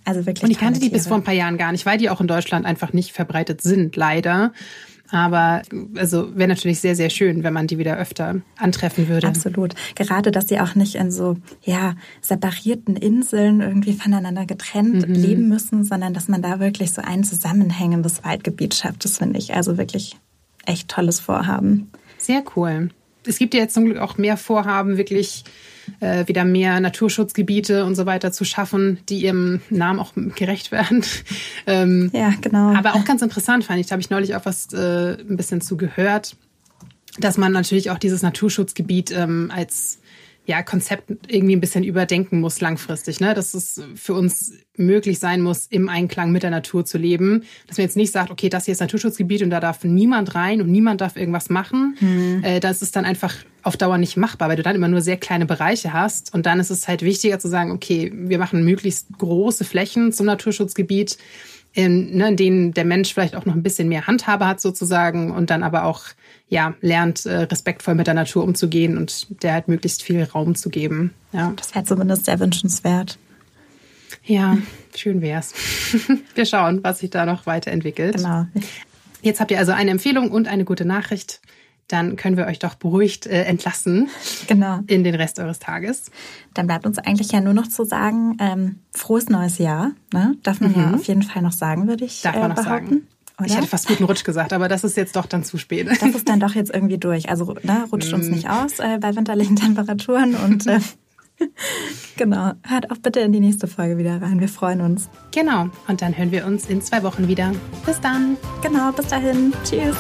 Also 0.05 0.25
wirklich. 0.25 0.43
Und 0.43 0.51
ich 0.51 0.59
kannte 0.59 0.81
die 0.81 0.89
bis 0.89 1.07
vor 1.07 1.19
ein 1.19 1.23
paar 1.23 1.35
Jahren 1.35 1.59
gar 1.59 1.71
nicht, 1.71 1.85
weil 1.85 1.99
die 1.99 2.09
auch 2.09 2.23
in 2.23 2.27
Deutschland 2.27 2.65
einfach 2.65 2.95
nicht 2.95 3.13
verbreitet 3.13 3.61
sind, 3.61 3.95
leider. 3.95 4.55
Aber 5.11 5.63
also 5.97 6.37
wäre 6.37 6.49
natürlich 6.49 6.81
sehr, 6.81 6.95
sehr 6.95 7.11
schön, 7.11 7.43
wenn 7.43 7.53
man 7.53 7.67
die 7.67 7.79
wieder 7.79 7.97
öfter 7.97 8.43
antreffen 8.57 9.09
würde. 9.09 9.27
Absolut. 9.27 9.75
Gerade, 9.95 10.31
dass 10.31 10.49
sie 10.49 10.61
auch 10.61 10.75
nicht 10.75 10.97
in 10.97 11.11
so 11.11 11.37
ja, 11.63 11.95
separierten 12.21 12.97
Inseln 12.97 13.61
irgendwie 13.61 13.95
voneinander 13.95 14.45
getrennt 14.45 15.09
mhm. 15.09 15.15
leben 15.15 15.49
müssen, 15.49 15.85
sondern 15.85 16.13
dass 16.13 16.29
man 16.29 16.43
da 16.43 16.61
wirklich 16.61 16.93
so 16.93 17.03
ein 17.03 17.25
zusammenhängendes 17.25 18.23
Waldgebiet 18.25 18.75
schafft. 18.75 19.05
Das 19.05 19.19
finde 19.19 19.39
ich 19.39 19.55
also 19.55 19.79
wirklich 19.79 20.17
echt 20.67 20.89
tolles 20.89 21.21
Vorhaben. 21.21 21.91
Sehr 22.19 22.43
cool. 22.57 22.91
Es 23.27 23.39
gibt 23.39 23.55
ja 23.55 23.61
jetzt 23.61 23.75
zum 23.75 23.87
Glück 23.87 23.99
auch 23.99 24.19
mehr 24.19 24.37
Vorhaben, 24.37 24.97
wirklich 24.97 25.45
äh, 26.01 26.27
wieder 26.29 26.45
mehr 26.45 26.81
Naturschutzgebiete 26.81 27.85
und 27.85 27.95
so 27.95 28.07
weiter 28.07 28.33
zu 28.33 28.45
schaffen, 28.45 28.99
die 29.09 29.23
ihrem 29.23 29.61
Namen 29.71 30.01
auch 30.01 30.13
gerecht 30.35 30.73
werden. 30.73 31.05
ähm, 31.67 32.11
ja, 32.13 32.33
genau. 32.41 32.75
Aber 32.75 32.95
auch 32.95 33.05
ganz 33.05 33.23
interessant 33.23 33.65
fand 33.65 33.81
ich, 33.81 33.87
da 33.87 33.93
habe 33.93 34.01
ich 34.01 34.11
neulich 34.11 34.35
auch 34.35 34.45
was 34.45 34.73
äh, 34.73 35.17
ein 35.21 35.37
bisschen 35.37 35.61
zu 35.61 35.77
gehört, 35.77 36.37
dass 37.19 37.39
man 37.39 37.53
natürlich 37.53 37.91
auch 37.91 37.99
dieses 37.99 38.23
Naturschutzgebiet 38.23 39.11
ähm, 39.11 39.51
als 39.55 39.98
ja, 40.49 40.63
Konzept 40.63 41.11
irgendwie 41.29 41.55
ein 41.55 41.61
bisschen 41.61 41.85
überdenken 41.85 42.41
muss 42.41 42.63
langfristig, 42.63 43.21
ne? 43.21 43.35
Dass 43.35 43.53
es 43.53 43.83
für 43.95 44.15
uns 44.15 44.55
möglich 44.79 45.19
sein 45.19 45.43
muss, 45.43 45.67
im 45.67 45.91
Einklang 45.91 46.33
mit 46.33 46.43
der 46.43 46.49
Natur 46.49 46.87
zu 46.87 46.97
leben. 46.97 47.45
Dass 47.67 47.77
man 47.77 47.85
jetzt 47.85 47.99
nicht 47.99 48.13
sagt, 48.13 48.31
okay, 48.31 48.49
das 48.49 48.65
hier 48.65 48.73
ist 48.73 48.81
Naturschutzgebiet 48.81 49.43
und 49.43 49.51
da 49.51 49.61
darf 49.61 49.85
niemand 49.85 50.35
rein 50.35 50.63
und 50.63 50.71
niemand 50.71 51.03
darf 51.03 51.17
irgendwas 51.17 51.51
machen. 51.51 51.99
Mhm. 52.01 52.43
Äh, 52.43 52.61
das 52.61 52.81
ist 52.81 52.97
dann 52.97 53.05
einfach 53.05 53.35
auf 53.63 53.77
Dauer 53.77 53.99
nicht 53.99 54.17
machbar, 54.17 54.49
weil 54.49 54.57
du 54.57 54.63
dann 54.63 54.75
immer 54.75 54.89
nur 54.89 55.03
sehr 55.03 55.19
kleine 55.19 55.45
Bereiche 55.45 55.93
hast. 55.93 56.33
Und 56.33 56.47
dann 56.47 56.61
ist 56.61 56.71
es 56.71 56.89
halt 56.89 57.03
wichtiger 57.03 57.39
zu 57.39 57.49
sagen, 57.49 57.71
okay, 57.71 58.11
wir 58.15 58.39
machen 58.39 58.65
möglichst 58.65 59.07
große 59.19 59.67
Flächen 59.67 60.15
zum 60.15 60.25
Naturschutzgebiet, 60.25 61.19
in, 61.79 62.17
ne, 62.17 62.27
in 62.27 62.37
denen 62.37 62.75
der 62.75 62.85
Mensch 62.85 63.15
vielleicht 63.15 63.37
auch 63.37 63.45
noch 63.45 63.55
ein 63.55 63.63
bisschen 63.63 63.89
mehr 63.89 64.09
Handhabe 64.09 64.49
hat 64.49 64.61
sozusagen 64.61 65.31
und 65.31 65.49
dann 65.49 65.63
aber 65.63 65.85
auch 65.85 66.07
ja, 66.49 66.75
lernt, 66.81 67.25
äh, 67.25 67.43
respektvoll 67.43 67.95
mit 67.95 68.09
der 68.09 68.15
Natur 68.15 68.43
umzugehen 68.43 68.99
und 68.99 69.43
der 69.45 69.53
halt 69.53 69.69
möglichst 69.69 70.03
viel 70.03 70.25
Raum 70.25 70.57
zu 70.57 70.71
geben. 70.71 71.15
Ja. 71.31 71.53
Das 71.55 71.73
wäre 71.77 71.85
zumindest 71.85 72.25
sehr 72.25 72.41
wünschenswert. 72.41 73.17
Ja, 74.25 74.59
schön 74.97 75.21
wär's. 75.21 75.55
Wir 76.35 76.47
schauen, 76.47 76.83
was 76.83 76.99
sich 76.99 77.11
da 77.11 77.25
noch 77.25 77.47
weiterentwickelt. 77.47 78.17
Genau. 78.17 78.47
Jetzt 79.23 79.39
habt 79.39 79.53
ihr 79.53 79.59
also 79.61 79.71
eine 79.71 79.93
Empfehlung 79.93 80.33
und 80.33 80.49
eine 80.49 80.65
gute 80.65 80.85
Nachricht. 80.85 81.41
Dann 81.89 82.17
können 82.17 82.37
wir 82.37 82.47
euch 82.47 82.59
doch 82.59 82.75
beruhigt 82.75 83.27
äh, 83.27 83.45
entlassen 83.45 84.09
genau. 84.47 84.81
in 84.87 85.05
den 85.05 85.15
Rest 85.15 85.39
eures 85.39 85.59
Tages. 85.59 86.11
Dann 86.55 86.67
bleibt 86.67 86.87
uns 86.87 86.99
eigentlich 86.99 87.33
ja 87.33 87.41
nur 87.41 87.55
noch 87.55 87.67
zu 87.67 87.85
sagen, 87.85 88.37
ähm, 88.41 88.81
frohes 88.93 89.29
neues 89.29 89.59
Jahr. 89.59 89.93
Ne? 90.13 90.37
Darf 90.43 90.61
man 90.61 90.73
mhm. 90.73 90.81
ja 90.81 90.95
auf 90.95 91.05
jeden 91.05 91.23
Fall 91.23 91.43
noch 91.43 91.53
sagen, 91.53 91.89
würde 91.89 92.05
ich 92.05 92.21
Darf 92.23 92.37
man 92.37 92.51
äh, 92.51 92.55
noch 92.55 92.63
sagen. 92.63 93.07
Oder? 93.39 93.47
Ich 93.47 93.57
hätte 93.57 93.69
fast 93.69 93.87
guten 93.87 94.05
Rutsch 94.05 94.25
gesagt, 94.25 94.53
aber 94.53 94.69
das 94.69 94.85
ist 94.85 94.97
jetzt 94.97 95.17
doch 95.17 95.27
dann 95.27 95.45
zu 95.45 95.59
spät. 95.59 95.89
Das 95.89 96.03
ist 96.03 96.29
dann 96.29 96.41
doch 96.41 96.55
jetzt 96.55 96.75
irgendwie 96.75 96.99
durch. 96.99 97.29
Also 97.31 97.55
ne, 97.63 97.85
rutscht 97.91 98.13
uns 98.13 98.29
mm. 98.29 98.33
nicht 98.33 98.51
aus 98.51 98.81
äh, 98.81 98.99
bei 99.01 99.15
winterlichen 99.15 99.57
Temperaturen 99.57 100.35
und 100.35 100.67
äh, 100.67 100.81
genau. 102.17 102.53
Hört 102.65 102.91
auch 102.91 102.99
bitte 102.99 103.21
in 103.21 103.33
die 103.33 103.41
nächste 103.41 103.69
Folge 103.69 103.97
wieder 103.97 104.21
rein. 104.21 104.41
Wir 104.41 104.49
freuen 104.49 104.81
uns. 104.81 105.09
Genau. 105.33 105.69
Und 105.87 106.03
dann 106.03 106.17
hören 106.17 106.33
wir 106.33 106.47
uns 106.47 106.67
in 106.67 106.83
zwei 106.83 107.03
Wochen 107.03 107.29
wieder. 107.29 107.53
Bis 107.87 108.01
dann. 108.01 108.37
Genau. 108.63 108.93
Bis 108.93 109.07
dahin. 109.07 109.53
Tschüss. 109.65 109.97